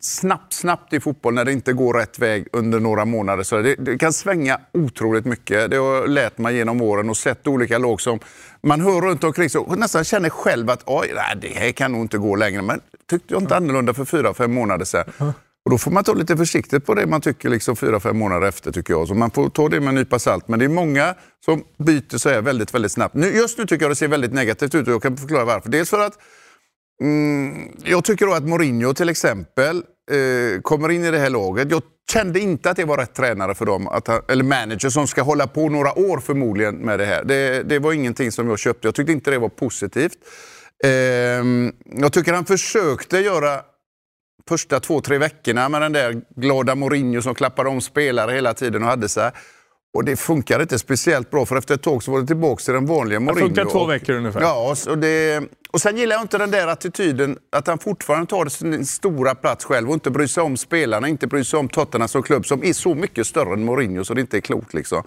[0.00, 3.42] snabbt, snabbt i fotboll när det inte går rätt väg under några månader.
[3.42, 5.70] Så det, det kan svänga otroligt mycket.
[5.70, 8.18] Det har lärt mig genom åren och sett olika lag som
[8.62, 11.92] man hör runt omkring sig och nästan känner själv att Oj, nej, det här kan
[11.92, 12.62] nog inte gå längre.
[12.62, 15.04] Men tyckte jag inte annorlunda för fyra, fem månader sedan.
[15.64, 18.48] Och då får man ta lite försiktigt på det man tycker liksom fyra, fem månader
[18.48, 19.08] efter tycker jag.
[19.08, 20.48] Så man får ta det med en nypa salt.
[20.48, 21.14] Men det är många
[21.44, 23.14] som byter så här väldigt, väldigt snabbt.
[23.14, 25.68] Nu, just nu tycker jag det ser väldigt negativt ut och jag kan förklara varför.
[25.68, 26.18] Dels för att
[27.00, 29.76] Mm, jag tycker då att Mourinho till exempel
[30.10, 31.70] eh, kommer in i det här laget.
[31.70, 31.82] Jag
[32.12, 35.22] kände inte att det var rätt tränare för dem, att han, eller manager som ska
[35.22, 37.24] hålla på några år förmodligen med det här.
[37.24, 38.88] Det, det var ingenting som jag köpte.
[38.88, 40.18] Jag tyckte inte det var positivt.
[40.84, 40.90] Eh,
[42.00, 43.60] jag tycker han försökte göra
[44.48, 48.82] första två, tre veckorna med den där glada Mourinho som klappade om spelare hela tiden
[48.82, 49.32] och hade så här.
[49.92, 52.74] Och det funkar inte speciellt bra för efter ett tag så var det tillbaka till
[52.74, 53.46] den vanliga Mourinho.
[53.46, 54.40] funkar två veckor ungefär.
[54.40, 58.46] Ja, och, det, och sen gillar jag inte den där attityden att han fortfarande tar
[58.46, 62.08] sin stora plats själv och inte bryr sig om spelarna, inte bryr sig om Tottenham
[62.08, 64.74] som klubb som är så mycket större än Mourinho så det inte är klokt.
[64.74, 65.02] Liksom.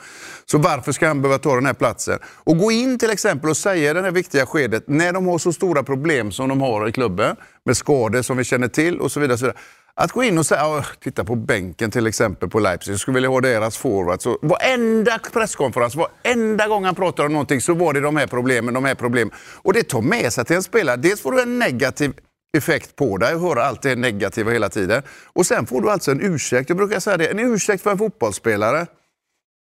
[0.46, 2.20] Så varför ska han behöva ta den här platsen?
[2.26, 5.38] Och gå in till exempel och säga i det här viktiga skedet, när de har
[5.38, 7.36] så stora problem som de har i klubben,
[7.66, 9.38] med skador som vi känner till och så vidare.
[9.38, 9.58] Så vidare
[9.96, 13.30] att gå in och säga, titta på bänken till exempel på Leipzig, jag skulle vilja
[13.30, 14.24] ha deras forwards.
[14.24, 18.74] Så Varenda presskonferens, varenda gång han pratar om någonting så var det de här problemen,
[18.74, 19.34] de här problemen.
[19.38, 20.98] Och det tar med sig till en spelare.
[20.98, 22.14] Dels får du en negativ
[22.58, 25.04] effekt på dig och höra allt det negativa hela tiden.
[25.34, 26.70] Och sen får du alltså en ursäkt.
[26.70, 28.88] Jag brukar säga det, en ursäkt för en fotbollsspelare,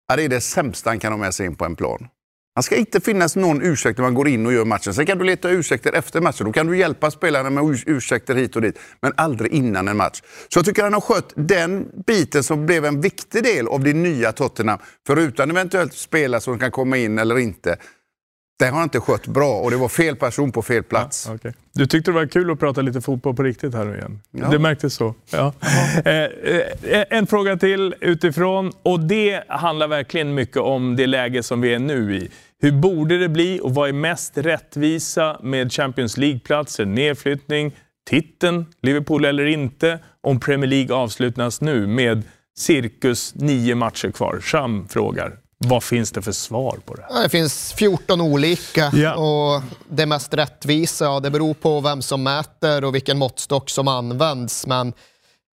[0.07, 2.07] ja, det är det sämsta han kan ha med sig in på en plan.
[2.55, 4.93] Han ska inte finnas någon ursäkt när man går in och gör matchen.
[4.93, 6.45] Sen kan du leta ursäkter efter matchen.
[6.45, 8.79] Då kan du hjälpa spelarna med ursäkter hit och dit.
[9.01, 10.21] Men aldrig innan en match.
[10.49, 13.93] Så jag tycker han har skött den biten som blev en viktig del av det
[13.93, 14.79] nya Tottenham.
[15.07, 17.77] Förutom eventuellt spelare som kan komma in eller inte.
[18.59, 21.29] Det har han inte skött bra och det var fel person på fel plats.
[21.29, 21.53] Okej.
[21.73, 24.21] Du tyckte det var kul att prata lite fotboll på riktigt här nu igen.
[24.31, 24.49] Ja.
[24.49, 25.15] Det märktes så.
[25.31, 25.53] Ja.
[26.05, 31.61] Eh, eh, en fråga till utifrån och det handlar verkligen mycket om det läge som
[31.61, 32.29] vi är nu i.
[32.61, 37.75] Hur borde det bli och vad är mest rättvisa med Champions League-platser, nedflyttning,
[38.09, 42.23] titeln, Liverpool eller inte, om Premier League avslutas nu med
[42.57, 44.39] cirkus nio matcher kvar?
[44.41, 45.37] Sham frågar.
[45.65, 47.05] Vad finns det för svar på det?
[47.23, 49.15] Det finns 14 olika Ja.
[49.15, 53.87] och det mest rättvisa, ja, det beror på vem som mäter och vilken måttstock som
[53.87, 54.67] används.
[54.67, 54.93] Men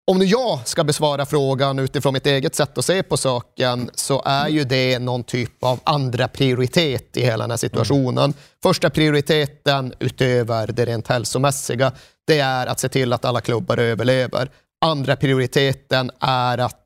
[0.06, 4.22] om nu jag ska besvara frågan utifrån mitt eget sätt att se på saken så
[4.24, 8.35] är ju det någon typ av andra prioritet i hela den här situationen.
[8.62, 11.93] Första prioriteten utöver det rent hälsomässiga,
[12.26, 14.51] det är att se till att alla klubbar överlever.
[14.85, 16.81] Andra prioriteten är att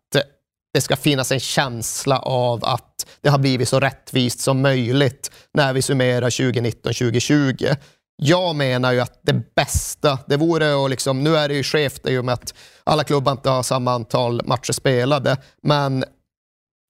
[0.75, 5.73] det ska finnas en känsla av att det har blivit så rättvist som möjligt när
[5.73, 7.77] vi summerar 2019-2020.
[8.23, 12.07] Jag menar ju att det bästa, det vore att liksom, nu är det ju skevt
[12.07, 12.55] i och med att
[12.85, 16.05] alla klubbar inte har samma antal matcher spelade, men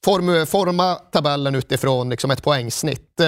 [0.04, 3.20] form, forma tabellen utifrån liksom ett poängsnitt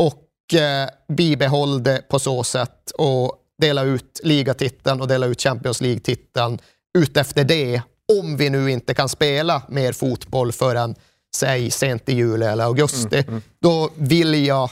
[0.00, 5.80] och eh, bibehåll det på så sätt och dela ut ligatiteln och dela ut Champions
[5.80, 6.58] League-titeln
[6.98, 7.82] utefter det
[8.12, 10.94] om vi nu inte kan spela mer fotboll förrän,
[11.36, 13.24] säg, sent i juli eller augusti.
[13.62, 14.70] Då vill jag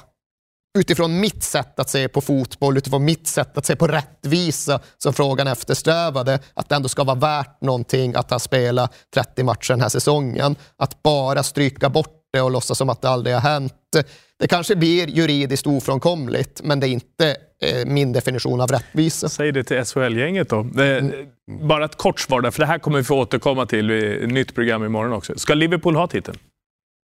[0.78, 5.12] utifrån mitt sätt att se på fotboll, utifrån mitt sätt att se på rättvisa som
[5.12, 9.80] frågan eftersträvade, att det ändå ska vara värt någonting att ha spelat 30 matcher den
[9.80, 10.56] här säsongen.
[10.76, 13.74] Att bara stryka bort det och låtsas som att det aldrig har hänt.
[14.42, 19.28] Det kanske blir juridiskt ofrånkomligt, men det är inte eh, min definition av rättvisa.
[19.28, 20.62] Säg det till SHL-gänget då.
[20.62, 21.12] Det,
[21.60, 24.30] bara ett kort svar där, för det här kommer vi få återkomma till i ett
[24.30, 25.38] nytt program imorgon också.
[25.38, 26.38] Ska Liverpool ha titeln?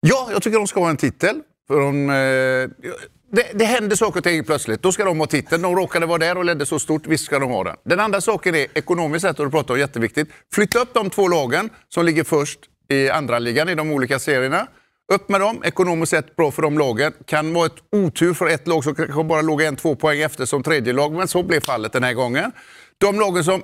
[0.07, 1.41] Ja, jag tycker de ska ha en titel.
[1.67, 2.89] För de, eh,
[3.31, 4.81] det, det händer saker och ting plötsligt.
[4.81, 5.61] Då ska de ha titeln.
[5.61, 7.07] De råkade vara där och ledde så stort.
[7.07, 7.75] Visst ska de ha den.
[7.85, 10.29] Den andra saken är ekonomiskt sett, och du pratar om jätteviktigt.
[10.53, 14.67] Flytta upp de två lagen som ligger först i andra ligan i de olika serierna.
[15.13, 17.13] Upp med dem, ekonomiskt sett bra för de lagen.
[17.25, 20.45] Kan vara ett otur för ett lag som kanske bara låg en, två poäng efter
[20.45, 22.51] som tredje lag, men så blev fallet den här gången.
[22.97, 23.63] De lagen som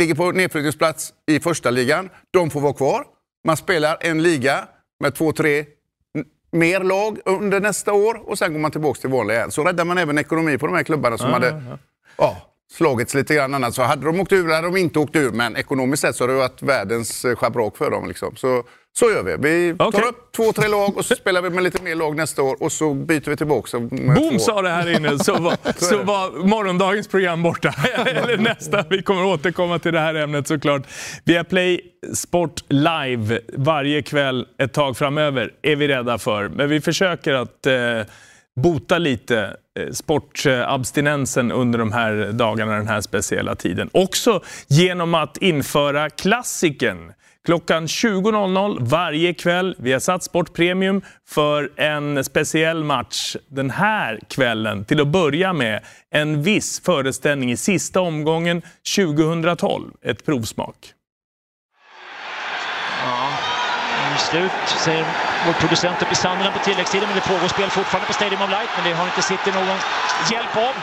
[0.00, 3.04] ligger på nedflyttningsplats i första ligan, de får vara kvar.
[3.44, 4.68] Man spelar en liga
[5.00, 5.64] med två, tre
[6.52, 9.50] mer lag under nästa år och sen går man tillbaka till vanliga igen.
[9.50, 11.78] Så räddar man även ekonomi på de här klubbarna som Ja, hade ja, ja.
[12.18, 12.36] ja,
[12.72, 13.74] slagits lite grann annars.
[13.74, 16.28] Så hade de åkt ur hade de inte åkt ur, men ekonomiskt sett så har
[16.28, 18.08] det varit världens eh, schabrak för dem.
[18.08, 18.36] Liksom.
[18.36, 18.62] Så,
[18.98, 19.36] så gör vi.
[19.36, 20.02] Vi tar Okej.
[20.08, 22.72] upp två, tre lag och så spelar vi med lite mer lag nästa år och
[22.72, 23.78] så byter vi tillbaka.
[23.78, 27.74] med Boom sa det här inne, så var, så var morgondagens program borta.
[28.06, 28.84] Eller nästa.
[28.90, 30.82] Vi kommer återkomma till det här ämnet såklart.
[31.24, 31.80] Via Play
[32.14, 36.48] Sport Live varje kväll ett tag framöver är vi rädda för.
[36.48, 37.74] Men vi försöker att eh,
[38.56, 43.90] bota lite eh, sportabstinensen under de här dagarna, den här speciella tiden.
[43.92, 47.12] Också genom att införa klassiken.
[47.44, 49.76] Klockan 20.00 varje kväll.
[49.78, 54.84] Vi har satt Sport Premium för en speciell match den här kvällen.
[54.84, 58.62] Till att börja med en viss föreställning i sista omgången
[58.96, 59.90] 2012.
[60.02, 60.76] Ett provsmak.
[63.04, 63.28] Ja,
[64.06, 65.06] mm, slut säger
[65.46, 67.08] vår producent uppe i Sandra på tilläggstiden.
[67.08, 69.78] Men det pågår spel fortfarande på Stadium of Light, men det har inte City någon
[70.30, 70.74] hjälp av.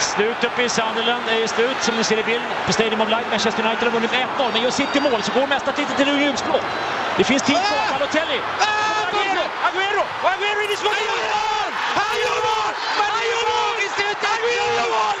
[0.00, 3.26] Slut uppe i Sunderland, är slut som ni ser i bild på Stadium of Light.
[3.30, 6.08] Manchester United har vunnit med 1-0, men gör City mål så går mesta titeln till
[6.22, 6.58] Ljusblå.
[7.16, 8.38] Det finns tid kvar, Balotelli.
[9.08, 9.44] Aguero!
[9.68, 10.04] Aguero!
[10.22, 11.08] Och Aguero in i skottet!
[12.00, 12.72] Han gör mål!
[13.02, 13.76] Han gör mål!
[13.86, 14.30] I slutet!
[14.32, 15.16] Han gör mål!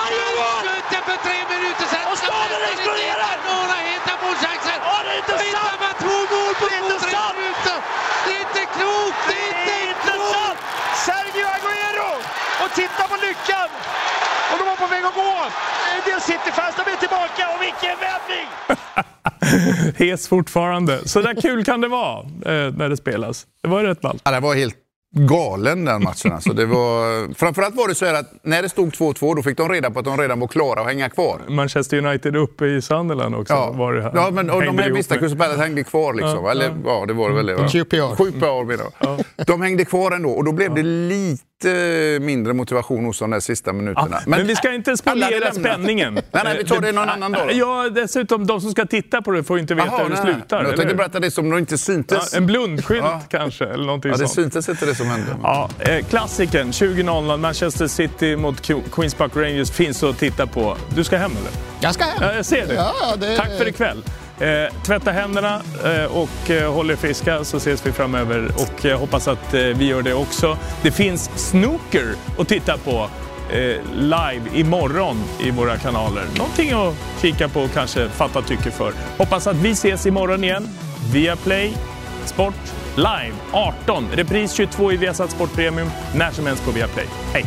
[0.00, 0.58] Han gör mål!
[0.66, 2.04] Slutet för tre minuter sedan.
[2.12, 3.34] Och staden exploderar!
[3.50, 4.78] Några heta målchanser.
[4.88, 5.80] Ja, det är inte hittar sant!
[5.84, 7.78] man två mål på två, tre minuter.
[8.24, 9.20] Det är inte klokt!
[9.30, 9.40] Det
[9.76, 10.60] är inte klokt!
[11.06, 12.10] Sergio Aguero!
[12.64, 13.68] Och titta på lyckan!
[14.52, 15.34] Och de var på väg att gå!
[15.96, 18.46] En del City-fans, de är tillbaka och vilken vändning!
[20.08, 21.08] Hes fortfarande.
[21.08, 23.46] Så där kul kan det vara eh, när det spelas.
[23.62, 24.22] Det var rätt ballt.
[24.24, 24.74] Ja, det var helt
[25.16, 26.32] galen den matchen.
[26.32, 26.52] Alltså.
[26.52, 29.68] Det var, framförallt var det så här att när det stod 2-2 då fick de
[29.68, 31.40] reda på att de redan var klara att hänga kvar.
[31.48, 33.54] Manchester United uppe i Sunderland också.
[33.54, 34.12] Ja, var det här.
[34.14, 35.18] ja men och de här visste.
[35.18, 36.14] Crystal Palace hängde kvar.
[36.14, 36.44] Liksom.
[36.44, 36.74] Ja, Eller, ja.
[36.84, 37.06] ja.
[37.06, 37.54] det var det väl det.
[37.54, 37.68] va?
[37.68, 38.16] QPR.
[38.16, 38.86] QPR menar
[39.36, 39.46] jag.
[39.46, 43.72] De hängde kvar ändå och då blev det lite mindre motivation hos de där sista
[43.72, 44.08] minuterna.
[44.10, 46.14] Ja, men, vi ska inte spolera spänningen.
[46.14, 47.48] Nej, nej, vi tar det någon annan dag.
[47.48, 47.54] då.
[47.54, 50.34] Ja, dessutom de som ska titta på det får inte veta Jaha, hur det nej,
[50.34, 50.64] slutar.
[50.64, 52.30] Jag tänkte berätta det som de inte syntes.
[52.32, 53.20] Ja, en blundskylt Ja.
[53.28, 54.30] kanske, eller någonting Ja, det sånt.
[54.52, 55.07] syntes inte det som
[55.42, 58.62] Ja, eh, klassikern 20.00, Manchester City mot
[58.92, 60.76] Queens Park Rangers finns att titta på.
[60.94, 61.50] Du ska hem eller?
[61.80, 62.18] Jag ska hem.
[62.20, 62.74] Ja, jag ser det.
[62.74, 64.02] Ja, det- Tack för ikväll.
[64.40, 68.98] Eh, tvätta händerna eh, och eh, håll er friska så ses vi framöver och eh,
[68.98, 70.58] hoppas att eh, vi gör det också.
[70.82, 72.06] Det finns snooker
[72.38, 73.10] att titta på
[73.50, 73.58] eh,
[73.94, 76.22] live imorgon i våra kanaler.
[76.36, 78.92] Någonting att kika på och kanske fatta tycke för.
[79.18, 80.68] Hoppas att vi ses imorgon igen
[81.12, 81.72] via Play
[82.24, 82.54] Sport
[82.98, 84.06] live 18.
[84.12, 87.06] Repris 22 i Viasat Sport Premium när som helst på Viaplay.
[87.32, 87.44] Hej!